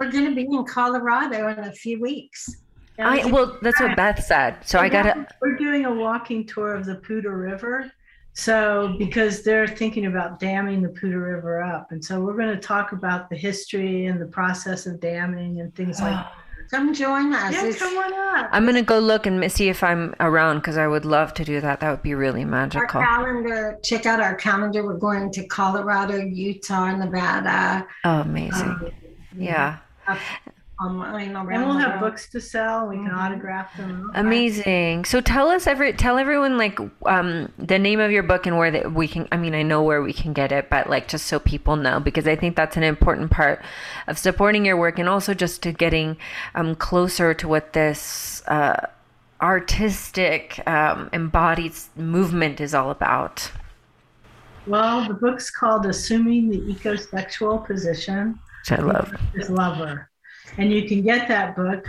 We're 0.03 0.11
going 0.11 0.25
to 0.29 0.35
be 0.35 0.43
in 0.43 0.65
Colorado 0.65 1.49
in 1.49 1.59
a 1.61 1.73
few 1.73 2.01
weeks. 2.01 2.57
I 2.99 3.25
well, 3.27 3.59
that's 3.63 3.81
what 3.81 3.97
Beth 3.97 4.23
said. 4.23 4.59
So 4.65 4.79
I 4.79 4.89
gotta. 4.89 5.27
We're 5.41 5.57
doing 5.57 5.87
a 5.87 5.95
walking 5.95 6.47
tour 6.47 6.75
of 6.75 6.85
the 6.85 6.97
Poudre 6.97 7.33
River, 7.37 7.91
So, 8.35 8.95
because 8.99 9.43
they're 9.43 9.67
thinking 9.67 10.07
about 10.07 10.39
damming 10.41 10.83
the 10.83 10.89
Poudre 10.91 11.35
River 11.35 11.63
up. 11.63 11.91
And 11.93 12.05
so, 12.05 12.21
we're 12.21 12.35
going 12.37 12.55
to 12.55 12.61
talk 12.61 12.93
about 12.93 13.31
the 13.31 13.37
history 13.37 14.07
and 14.07 14.21
the 14.21 14.27
process 14.27 14.87
of 14.87 15.01
damming 15.01 15.61
and 15.61 15.75
things 15.75 16.01
like 16.01 16.11
that. 16.15 16.33
Come 16.71 16.95
join 16.95 17.33
us. 17.35 17.53
Yeah, 17.53 17.65
It's- 17.65 17.79
come 17.79 17.97
on 17.99 18.13
up. 18.39 18.49
I'm 18.51 18.65
gonna 18.65 18.83
go 18.83 18.99
look 18.99 19.27
and 19.27 19.51
see 19.53 19.69
if 19.69 19.83
I'm 19.83 20.15
around 20.21 20.59
because 20.61 20.79
I 20.79 20.87
would 20.87 21.05
love 21.05 21.35
to 21.35 21.45
do 21.45 21.61
that. 21.61 21.81
That 21.81 21.91
would 21.91 22.03
be 22.03 22.15
really 22.15 22.47
magical. 22.47 22.81
Our 22.81 22.87
magical. 22.87 23.03
calendar, 23.25 23.79
check 23.85 24.07
out 24.07 24.21
our 24.21 24.35
calendar. 24.37 24.83
We're 24.83 24.97
going 24.97 25.31
to 25.33 25.47
Colorado, 25.49 26.17
Utah, 26.17 26.97
Nevada, 26.97 27.87
Oh, 28.05 28.21
amazing. 28.21 28.69
um, 28.71 28.91
Yeah. 29.37 29.79
Online 30.81 31.37
around 31.37 31.53
And 31.53 31.67
we'll 31.67 31.79
have 31.79 32.01
books 32.01 32.29
to 32.31 32.41
sell. 32.41 32.89
We 32.89 32.97
can 32.97 33.11
Mhm. 33.11 33.19
autograph 33.19 33.77
them. 33.77 34.11
Amazing. 34.15 35.05
So 35.05 35.21
tell 35.21 35.49
us 35.49 35.67
every 35.67 35.93
tell 35.93 36.19
everyone 36.19 36.59
like 36.59 36.79
um 37.07 37.51
the 37.59 37.79
name 37.79 38.01
of 38.01 38.11
your 38.11 38.23
book 38.25 38.47
and 38.47 38.59
where 38.59 38.71
that 38.71 38.93
we 38.93 39.07
can 39.07 39.29
I 39.31 39.37
mean 39.37 39.55
I 39.55 39.63
know 39.63 39.83
where 39.83 40.03
we 40.03 40.13
can 40.13 40.33
get 40.33 40.51
it 40.51 40.69
but 40.71 40.91
like 40.91 41.07
just 41.09 41.27
so 41.27 41.39
people 41.39 41.77
know 41.77 42.01
because 42.01 42.27
I 42.27 42.35
think 42.35 42.57
that's 42.57 42.77
an 42.77 42.83
important 42.83 43.31
part 43.31 43.63
of 44.09 44.19
supporting 44.19 44.65
your 44.65 44.77
work 44.77 44.99
and 44.99 45.09
also 45.09 45.35
just 45.35 45.63
to 45.63 45.73
getting 45.73 46.17
um 46.55 46.75
closer 46.75 47.33
to 47.35 47.47
what 47.47 47.75
this 47.75 48.43
uh 48.49 48.87
artistic 49.41 50.61
um 50.67 51.11
embodied 51.13 51.75
movement 51.97 52.61
is 52.61 52.75
all 52.75 52.91
about. 52.91 53.53
Well, 54.67 55.07
the 55.07 55.15
book's 55.15 55.51
called 55.51 55.87
Assuming 55.87 56.49
the 56.49 56.59
Ecosexual 56.73 57.67
Position 57.67 58.39
Which 58.63 58.79
I 58.79 58.83
love. 58.83 59.15
is 59.35 59.51
Lover. 59.51 60.09
And 60.59 60.73
you 60.73 60.87
can 60.89 61.03
get 61.03 61.29
that 61.29 61.57
book. 61.57 61.85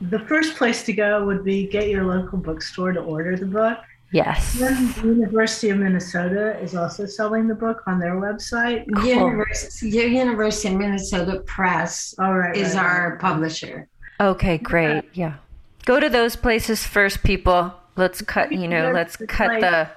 The 0.00 0.20
first 0.20 0.56
place 0.56 0.84
to 0.84 0.92
go 0.92 1.24
would 1.24 1.44
be 1.44 1.66
get 1.66 1.88
your 1.88 2.04
local 2.04 2.38
bookstore 2.38 2.92
to 2.92 3.00
order 3.00 3.36
the 3.36 3.46
book. 3.46 3.78
Yes. 4.12 4.54
Then 4.54 4.92
the 4.92 5.08
University 5.08 5.70
of 5.70 5.78
Minnesota 5.78 6.58
is 6.60 6.74
also 6.74 7.06
selling 7.06 7.48
the 7.48 7.54
book 7.54 7.82
on 7.86 7.98
their 7.98 8.14
website. 8.14 8.84
University, 9.04 9.90
University 9.90 10.68
of 10.72 10.80
Minnesota 10.80 11.40
Press 11.40 12.14
All 12.18 12.34
right. 12.38 12.56
is 12.56 12.74
right, 12.74 12.84
our 12.84 13.10
right. 13.10 13.20
publisher. 13.20 13.88
Okay, 14.20 14.58
great. 14.58 15.04
Yeah. 15.12 15.34
Go 15.84 16.00
to 16.00 16.08
those 16.08 16.36
places 16.36 16.86
first 16.86 17.22
people. 17.22 17.74
Let's 17.96 18.22
cut, 18.22 18.52
you 18.52 18.68
know, 18.68 18.92
let's 18.92 19.16
cut 19.16 19.60
the 19.60 19.90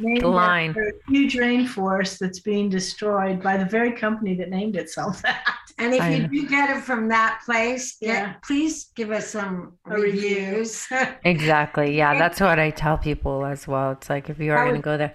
Named 0.00 0.22
the 0.22 0.28
line. 0.28 0.70
after 0.70 0.88
a 0.88 1.10
huge 1.10 1.34
rainforest 1.36 2.18
that's 2.18 2.40
being 2.40 2.68
destroyed 2.68 3.42
by 3.42 3.56
the 3.56 3.64
very 3.64 3.92
company 3.92 4.34
that 4.36 4.48
named 4.50 4.76
itself 4.76 5.22
that. 5.26 5.44
And 5.78 5.94
if 5.94 6.00
I 6.02 6.10
you 6.10 6.22
know. 6.22 6.28
do 6.28 6.48
get 6.48 6.70
it 6.76 6.82
from 6.82 7.08
that 7.08 7.40
place, 7.44 7.96
get, 8.00 8.08
Yeah. 8.08 8.34
please 8.44 8.90
give 8.94 9.10
us 9.10 9.28
some 9.30 9.78
A 9.86 9.94
review. 9.98 10.46
reviews. 10.46 10.86
Exactly. 11.24 11.96
Yeah, 11.96 12.18
that's 12.18 12.40
what 12.40 12.58
I 12.58 12.70
tell 12.70 12.98
people 12.98 13.44
as 13.44 13.66
well. 13.68 13.92
It's 13.92 14.10
like 14.10 14.28
if 14.28 14.38
you 14.38 14.52
are 14.52 14.64
going 14.64 14.76
to 14.76 14.82
go 14.82 14.96
there. 14.96 15.14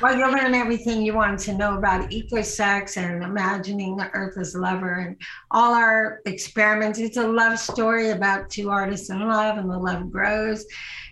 Well, 0.00 0.16
you'll 0.16 0.30
learn 0.30 0.54
everything 0.54 1.02
you 1.02 1.14
want 1.14 1.40
to 1.40 1.54
know 1.54 1.76
about 1.76 2.10
ecosex 2.10 2.96
and 2.96 3.24
imagining 3.24 3.96
the 3.96 4.08
earth 4.12 4.38
as 4.38 4.54
lover 4.54 4.92
and 4.94 5.16
all 5.50 5.74
our 5.74 6.20
experiments. 6.24 7.00
It's 7.00 7.16
a 7.16 7.26
love 7.26 7.58
story 7.58 8.10
about 8.10 8.48
two 8.48 8.70
artists 8.70 9.10
in 9.10 9.18
love 9.26 9.58
and 9.58 9.68
the 9.68 9.76
love 9.76 10.12
grows. 10.12 10.64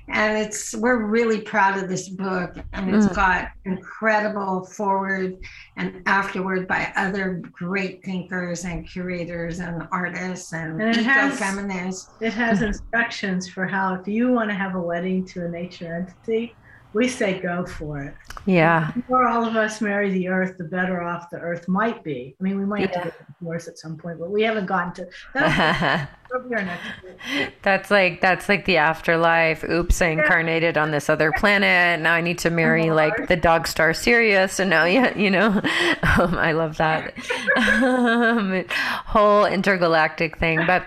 And 0.08 0.38
it's 0.38 0.72
we're 0.76 1.04
really 1.04 1.40
proud 1.40 1.82
of 1.82 1.88
this 1.88 2.08
book 2.08 2.54
and 2.74 2.94
it's 2.94 3.06
Mm. 3.06 3.14
got 3.16 3.48
incredible 3.64 4.64
foreword 4.66 5.34
and 5.76 6.00
afterward 6.06 6.68
by 6.68 6.92
other 6.94 7.42
great 7.50 8.04
thinkers 8.04 8.64
and 8.64 8.88
curators 8.88 9.58
and 9.58 9.82
artists 9.90 10.52
and, 10.52 10.80
And 10.80 10.96
it 10.96 11.04
has- 11.04 11.34
eco-feminists. 11.34 12.12
It 12.20 12.34
has 12.34 12.62
instructions 12.70 13.48
for 13.48 13.66
how, 13.66 13.94
if 13.94 14.06
you 14.06 14.30
want 14.30 14.48
to 14.50 14.54
have 14.54 14.76
a 14.76 14.80
wedding 14.80 15.24
to 15.26 15.44
a 15.46 15.48
nature 15.48 15.92
entity, 15.96 16.54
we 16.96 17.08
say 17.08 17.38
go 17.40 17.66
for 17.66 18.00
it. 18.02 18.14
Yeah. 18.46 18.90
The 18.96 19.02
more 19.08 19.28
all 19.28 19.44
of 19.44 19.54
us 19.54 19.82
marry 19.82 20.10
the 20.10 20.28
earth, 20.28 20.56
the 20.56 20.64
better 20.64 21.02
off 21.02 21.28
the 21.28 21.36
earth 21.38 21.68
might 21.68 22.02
be. 22.02 22.34
I 22.40 22.42
mean, 22.42 22.58
we 22.58 22.64
might 22.64 22.80
Yeah. 22.80 22.86
have 22.86 23.12
to 23.12 23.18
get 23.18 23.38
divorced 23.38 23.68
at 23.68 23.76
some 23.78 23.98
point, 23.98 24.18
but 24.18 24.30
we 24.30 24.42
haven't 24.42 24.64
gotten 24.66 24.94
to 24.94 25.08
that. 25.34 26.08
That'll 26.30 26.48
be 26.48 26.54
our 26.56 26.62
next 26.62 26.82
book. 27.02 27.52
that's 27.62 27.90
like 27.90 28.20
that's 28.20 28.48
like 28.48 28.64
the 28.64 28.78
afterlife. 28.78 29.62
Oops, 29.62 30.00
I 30.02 30.06
incarnated 30.06 30.76
on 30.78 30.90
this 30.90 31.08
other 31.10 31.32
planet. 31.36 32.00
Now 32.00 32.14
I 32.14 32.20
need 32.20 32.38
to 32.40 32.50
marry 32.50 32.90
like 32.90 33.28
the 33.28 33.36
dog 33.36 33.66
star 33.68 33.92
Sirius, 33.92 34.58
and 34.58 34.70
now 34.70 34.84
yeah, 34.86 35.16
you 35.16 35.30
know, 35.30 35.48
um, 36.18 36.34
I 36.38 36.52
love 36.52 36.78
that 36.78 37.12
um, 37.56 38.64
whole 38.70 39.44
intergalactic 39.44 40.38
thing. 40.38 40.64
But 40.66 40.84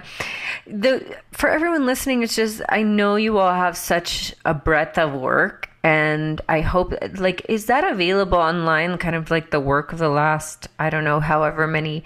the 0.68 1.16
for 1.32 1.50
everyone 1.50 1.86
listening, 1.86 2.24
it's 2.24 2.36
just 2.36 2.62
I 2.68 2.84
know 2.84 3.16
you 3.16 3.38
all 3.38 3.54
have 3.54 3.78
such 3.78 4.34
a 4.44 4.54
breadth 4.54 4.98
of 4.98 5.14
work, 5.14 5.69
and 5.84 6.42
I 6.50 6.62
hope 6.62 6.94
like 7.16 7.46
is 7.48 7.68
that 7.68 7.84
available 7.84 8.38
online? 8.38 8.98
Kind 8.98 9.16
of 9.16 9.32
like 9.32 9.52
the 9.52 9.60
work 9.60 9.94
of 9.94 10.00
the 10.00 10.10
last 10.10 10.68
I 10.78 10.90
don't 10.90 11.04
know 11.04 11.20
however 11.20 11.68
many 11.68 12.04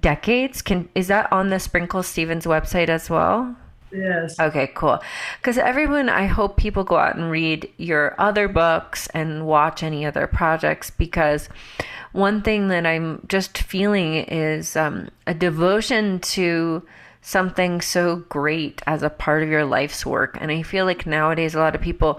decades. 0.00 0.62
Can 0.62 0.88
is 0.94 1.08
that 1.08 1.32
on 1.32 1.50
the 1.50 1.60
Sprinkle 1.60 2.02
Stephens 2.02 2.46
website 2.46 2.88
as 2.88 3.08
well? 3.08 3.56
Yes. 3.92 4.40
Okay, 4.40 4.68
cool. 4.74 5.00
Because 5.38 5.58
everyone, 5.58 6.08
I 6.08 6.26
hope 6.26 6.56
people 6.56 6.82
go 6.82 6.96
out 6.96 7.14
and 7.14 7.30
read 7.30 7.70
your 7.76 8.14
other 8.18 8.48
books 8.48 9.06
and 9.08 9.46
watch 9.46 9.82
any 9.82 10.06
other 10.06 10.26
projects 10.26 10.90
because 10.90 11.48
one 12.12 12.42
thing 12.42 12.68
that 12.68 12.86
I'm 12.86 13.24
just 13.28 13.58
feeling 13.58 14.14
is 14.14 14.76
um, 14.76 15.10
a 15.26 15.34
devotion 15.34 16.20
to 16.20 16.82
something 17.20 17.80
so 17.80 18.16
great 18.28 18.82
as 18.86 19.02
a 19.02 19.10
part 19.10 19.42
of 19.42 19.48
your 19.48 19.64
life's 19.64 20.04
work. 20.06 20.36
And 20.40 20.50
I 20.50 20.62
feel 20.62 20.86
like 20.86 21.06
nowadays 21.06 21.54
a 21.54 21.58
lot 21.58 21.74
of 21.74 21.80
people 21.80 22.18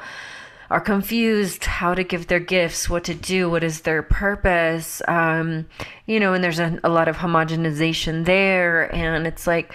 are 0.69 0.81
confused 0.81 1.65
how 1.65 1.93
to 1.93 2.03
give 2.03 2.27
their 2.27 2.39
gifts, 2.39 2.89
what 2.89 3.03
to 3.05 3.13
do, 3.13 3.49
what 3.49 3.63
is 3.63 3.81
their 3.81 4.01
purpose. 4.01 5.01
Um, 5.07 5.67
you 6.05 6.19
know, 6.19 6.33
and 6.33 6.43
there's 6.43 6.59
a, 6.59 6.79
a 6.83 6.89
lot 6.89 7.07
of 7.07 7.17
homogenization 7.17 8.25
there. 8.25 8.93
And 8.93 9.27
it's 9.27 9.47
like, 9.47 9.73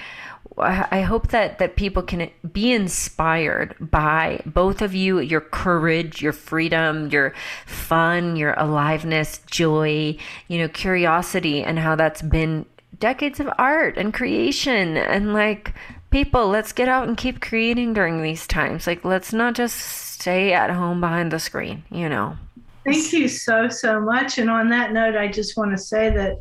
I 0.61 1.03
hope 1.03 1.29
that 1.29 1.61
that 1.61 1.77
people 1.77 2.03
can 2.03 2.31
be 2.53 2.73
inspired 2.73 3.77
by 3.79 4.41
both 4.45 4.83
of 4.83 4.93
you, 4.93 5.21
your 5.21 5.41
courage, 5.41 6.21
your 6.21 6.33
freedom, 6.33 7.11
your 7.11 7.33
fun, 7.67 8.35
your 8.35 8.55
aliveness, 8.55 9.41
joy, 9.47 10.17
you 10.49 10.59
know, 10.59 10.69
curiosity, 10.69 11.63
and 11.63 11.79
how 11.79 11.95
that's 11.95 12.23
been 12.23 12.67
decades 12.99 13.39
of 13.39 13.49
art 13.57 13.97
and 13.97 14.13
creation. 14.13 14.97
And 14.97 15.33
like, 15.33 15.75
people, 16.11 16.49
let's 16.49 16.73
get 16.73 16.89
out 16.89 17.07
and 17.07 17.17
keep 17.17 17.41
creating 17.41 17.93
during 17.93 18.23
these 18.23 18.47
times. 18.47 18.87
Like, 18.87 19.05
let's 19.05 19.33
not 19.33 19.55
just 19.55 20.08
stay 20.21 20.53
at 20.53 20.71
home 20.71 21.01
behind 21.01 21.31
the 21.31 21.39
screen, 21.39 21.85
you 21.91 22.09
know. 22.09 22.37
Thank 22.85 23.13
you 23.13 23.29
so, 23.29 23.69
so 23.69 24.01
much. 24.01 24.39
And 24.39 24.51
on 24.51 24.69
that 24.71 24.93
note, 24.93 25.17
I 25.17 25.29
just 25.29 25.57
want 25.57 25.71
to 25.71 25.79
say 25.79 26.11
that 26.11 26.39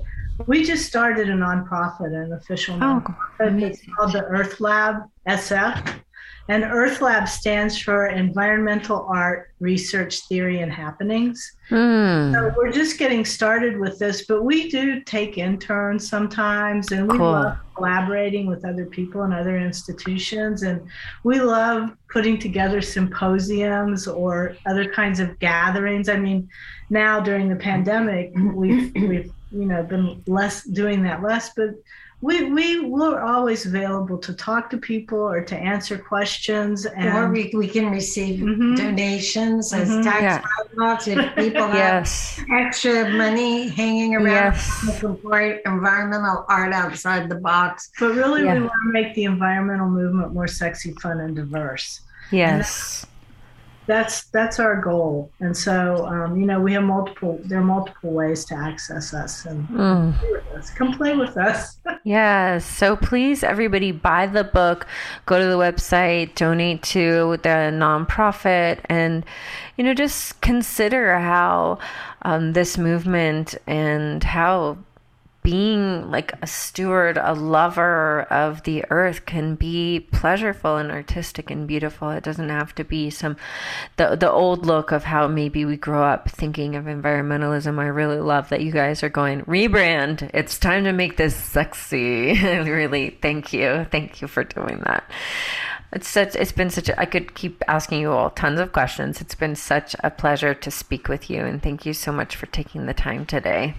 we 0.47 0.63
just 0.63 0.85
started 0.85 1.29
a 1.29 1.33
nonprofit, 1.33 2.13
an 2.13 2.33
official 2.33 2.75
Oh, 2.75 3.03
nonprofit. 3.39 3.61
It's 3.61 3.81
called 3.95 4.13
the 4.13 4.23
Earth 4.23 4.59
Lab 4.59 5.03
SF. 5.27 5.99
And 6.49 6.63
Earth 6.63 7.01
Lab 7.01 7.27
stands 7.27 7.77
for 7.77 8.07
Environmental 8.07 9.05
Art 9.09 9.51
Research 9.59 10.21
Theory 10.27 10.61
and 10.61 10.71
Happenings. 10.71 11.57
Hmm. 11.67 12.31
So 12.33 12.53
we're 12.55 12.71
just 12.71 12.97
getting 12.97 13.25
started 13.25 13.77
with 13.77 13.99
this, 13.99 14.25
but 14.25 14.43
we 14.43 14.69
do 14.69 15.01
take 15.01 15.37
interns 15.37 16.07
sometimes 16.07 16.91
and 16.91 17.11
we 17.11 17.17
Cool. 17.17 17.31
love 17.31 17.57
collaborating 17.75 18.47
with 18.47 18.63
other 18.63 18.85
people 18.85 19.23
and 19.23 19.33
other 19.33 19.57
institutions. 19.57 20.63
And 20.63 20.81
we 21.23 21.41
love 21.41 21.91
putting 22.09 22.39
together 22.39 22.81
symposiums 22.81 24.07
or 24.07 24.55
other 24.65 24.89
kinds 24.89 25.19
of 25.19 25.37
gatherings. 25.39 26.07
I 26.07 26.17
mean, 26.17 26.49
now 26.89 27.19
during 27.19 27.49
the 27.49 27.57
pandemic, 27.57 28.31
we've, 28.35 28.93
we've 28.95 29.31
you 29.51 29.65
know, 29.65 29.83
been 29.83 30.23
less 30.27 30.63
doing 30.63 31.03
that 31.03 31.21
less, 31.21 31.51
but 31.55 31.71
we, 32.21 32.51
we 32.51 32.79
we're 32.79 33.21
always 33.21 33.65
available 33.67 34.17
to 34.17 34.33
talk 34.33 34.69
to 34.71 34.77
people 34.77 35.19
or 35.19 35.43
to 35.43 35.55
answer 35.55 35.97
questions. 35.99 36.85
And 36.87 37.09
or 37.15 37.29
we, 37.31 37.51
we 37.55 37.67
can 37.67 37.91
receive 37.91 38.39
Mhm. 38.39 38.75
donations 38.75 39.71
as 39.71 39.87
Mhm. 39.89 40.03
tax 40.03 40.21
Yeah. 40.21 40.41
write-offs 40.75 41.07
if 41.07 41.35
people 41.35 41.67
have 41.67 42.09
extra 42.51 43.09
money 43.11 43.67
hanging 43.67 44.15
around 44.15 44.53
Yes. 44.53 44.79
to 44.81 44.91
support 44.93 45.61
environmental 45.65 46.43
art 46.49 46.73
outside 46.73 47.29
the 47.29 47.35
box. 47.35 47.91
But 47.99 48.15
really, 48.15 48.45
Yeah. 48.45 48.55
we 48.55 48.59
want 48.61 48.71
to 48.87 48.91
make 48.91 49.13
the 49.13 49.25
environmental 49.25 49.89
movement 49.89 50.33
more 50.33 50.47
sexy, 50.47 50.93
fun, 51.01 51.19
and 51.19 51.35
diverse. 51.35 52.01
Yes. 52.31 53.05
That's 53.87 54.25
that's 54.25 54.59
our 54.59 54.81
goal. 54.81 55.31
And 55.39 55.55
so, 55.55 56.05
um, 56.05 56.37
you 56.39 56.45
know, 56.45 56.59
we 56.59 56.73
have 56.73 56.83
multiple. 56.83 57.39
There 57.45 57.59
are 57.59 57.63
multiple 57.63 58.11
ways 58.11 58.43
to 58.45 58.55
access 58.55 59.13
us 59.13 59.45
and 59.45 59.67
Mm. 59.69 60.13
us. 60.57 60.69
Come 60.71 60.93
play 60.93 61.15
with 61.15 61.37
us. 61.37 61.77
Yes. 62.03 62.63
So 62.65 62.95
please, 62.95 63.43
everybody, 63.43 63.91
buy 63.91 64.27
the 64.27 64.45
book, 64.45 64.87
go 65.25 65.39
to 65.39 65.45
the 65.45 65.57
website, 65.57 66.35
donate 66.35 66.81
to 66.83 67.37
the 67.43 67.69
nonprofit, 67.73 68.79
and, 68.85 69.25
you 69.75 69.83
know, 69.83 69.93
just 69.93 70.39
consider 70.39 71.17
how 71.19 71.79
um, 72.21 72.53
this 72.53 72.77
movement 72.77 73.55
and 73.67 74.23
how 74.23 74.77
being 75.47 76.11
like 76.11 76.33
a 76.41 76.45
steward, 76.45 77.17
a 77.17 77.33
lover 77.33 78.23
of 78.23 78.63
the 78.63 78.83
earth 78.89 79.25
can 79.25 79.55
be 79.55 80.05
pleasurable 80.11 80.75
and 80.75 80.91
artistic 80.91 81.49
and 81.49 81.65
beautiful. 81.65 82.09
It 82.09 82.25
doesn't 82.25 82.49
have 82.49 82.75
to 82.75 82.83
be 82.83 83.09
some 83.09 83.37
the 83.95 84.17
the 84.17 84.29
old 84.29 84.65
look 84.65 84.91
of 84.91 85.05
how 85.05 85.25
maybe 85.29 85.63
we 85.63 85.77
grow 85.77 86.03
up 86.03 86.29
thinking 86.29 86.75
of 86.75 86.83
environmentalism. 86.83 87.79
I 87.79 87.85
really 87.85 88.19
love 88.19 88.49
that 88.49 88.59
you 88.59 88.73
guys 88.73 89.03
are 89.03 89.09
going 89.09 89.43
rebrand. 89.43 90.29
It's 90.33 90.59
time 90.59 90.83
to 90.83 90.91
make 90.91 91.15
this 91.15 91.37
sexy. 91.37 92.33
really, 92.43 93.11
thank 93.21 93.53
you. 93.53 93.87
Thank 93.89 94.21
you 94.21 94.27
for 94.27 94.43
doing 94.43 94.81
that. 94.83 95.09
It's 95.93 96.09
such 96.09 96.35
it's 96.35 96.51
been 96.51 96.69
such 96.69 96.89
a, 96.89 96.99
I 96.99 97.05
could 97.05 97.35
keep 97.35 97.63
asking 97.69 98.01
you 98.01 98.11
all 98.11 98.31
tons 98.31 98.59
of 98.59 98.73
questions. 98.73 99.21
It's 99.21 99.35
been 99.35 99.55
such 99.55 99.95
a 100.03 100.11
pleasure 100.11 100.53
to 100.53 100.69
speak 100.69 101.07
with 101.07 101.29
you 101.29 101.45
and 101.45 101.63
thank 101.63 101.85
you 101.85 101.93
so 101.93 102.11
much 102.11 102.35
for 102.35 102.47
taking 102.47 102.85
the 102.85 102.93
time 102.93 103.25
today. 103.25 103.75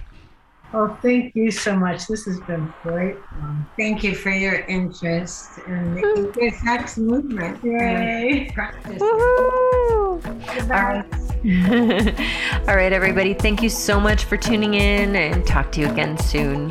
Oh, 0.74 0.98
thank 1.00 1.34
you 1.34 1.50
so 1.50 1.74
much. 1.74 2.06
This 2.06 2.26
has 2.26 2.38
been 2.40 2.70
great. 2.82 3.16
Um, 3.40 3.66
thank 3.78 4.04
you 4.04 4.14
for 4.14 4.30
your 4.30 4.56
interest 4.66 5.58
in 5.66 5.94
the 5.94 6.02
intersex 6.02 6.98
movement. 6.98 7.64
Yay. 7.64 8.52
All 8.58 10.20
right. 10.68 11.06
All 12.68 12.76
right, 12.76 12.92
everybody. 12.92 13.32
Thank 13.32 13.62
you 13.62 13.70
so 13.70 13.98
much 13.98 14.24
for 14.24 14.36
tuning 14.36 14.74
in 14.74 15.16
and 15.16 15.46
talk 15.46 15.72
to 15.72 15.80
you 15.80 15.88
again 15.88 16.18
soon. 16.18 16.70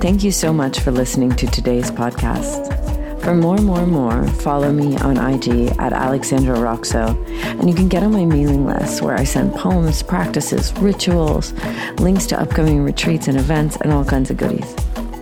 Thank 0.00 0.22
you 0.22 0.30
so 0.30 0.52
much 0.52 0.78
for 0.80 0.92
listening 0.92 1.34
to 1.36 1.46
today's 1.48 1.90
podcast. 1.90 2.72
For 3.20 3.34
more, 3.34 3.58
more, 3.58 3.86
more, 3.86 4.26
follow 4.28 4.72
me 4.72 4.96
on 4.98 5.16
IG 5.16 5.72
at 5.78 5.92
Alexandra 5.92 6.56
Roxo, 6.56 7.16
and 7.58 7.68
you 7.68 7.74
can 7.74 7.88
get 7.88 8.02
on 8.02 8.12
my 8.12 8.24
mailing 8.24 8.66
list 8.66 9.02
where 9.02 9.16
I 9.16 9.24
send 9.24 9.54
poems, 9.54 10.02
practices, 10.02 10.72
rituals, 10.74 11.52
links 11.98 12.26
to 12.26 12.40
upcoming 12.40 12.82
retreats 12.82 13.26
and 13.28 13.36
events, 13.36 13.76
and 13.80 13.92
all 13.92 14.04
kinds 14.04 14.30
of 14.30 14.36
goodies. 14.36 14.74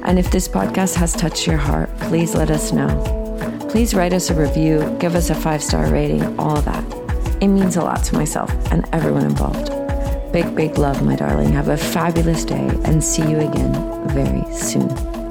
And 0.05 0.19
if 0.19 0.31
this 0.31 0.47
podcast 0.47 0.95
has 0.97 1.15
touched 1.15 1.47
your 1.47 1.57
heart, 1.57 1.89
please 2.01 2.35
let 2.35 2.51
us 2.51 2.73
know. 2.73 3.69
Please 3.71 3.95
write 3.95 4.13
us 4.13 4.29
a 4.29 4.35
review, 4.35 4.97
give 5.01 5.15
us 5.15 5.31
a 5.31 5.35
five 5.35 5.63
star 5.63 5.91
rating, 5.91 6.39
all 6.39 6.61
that. 6.61 6.85
It 7.41 7.49
means 7.49 7.77
a 7.77 7.83
lot 7.83 8.05
to 8.05 8.15
myself 8.15 8.51
and 8.71 8.87
everyone 8.93 9.25
involved. 9.25 9.71
Big, 10.33 10.55
big 10.55 10.79
love, 10.79 11.03
my 11.03 11.17
darling. 11.17 11.53
Have 11.53 11.69
a 11.69 11.77
fabulous 11.77 12.45
day 12.45 12.69
and 12.85 13.03
see 13.03 13.23
you 13.23 13.39
again 13.39 14.09
very 14.09 14.45
soon. 14.53 15.24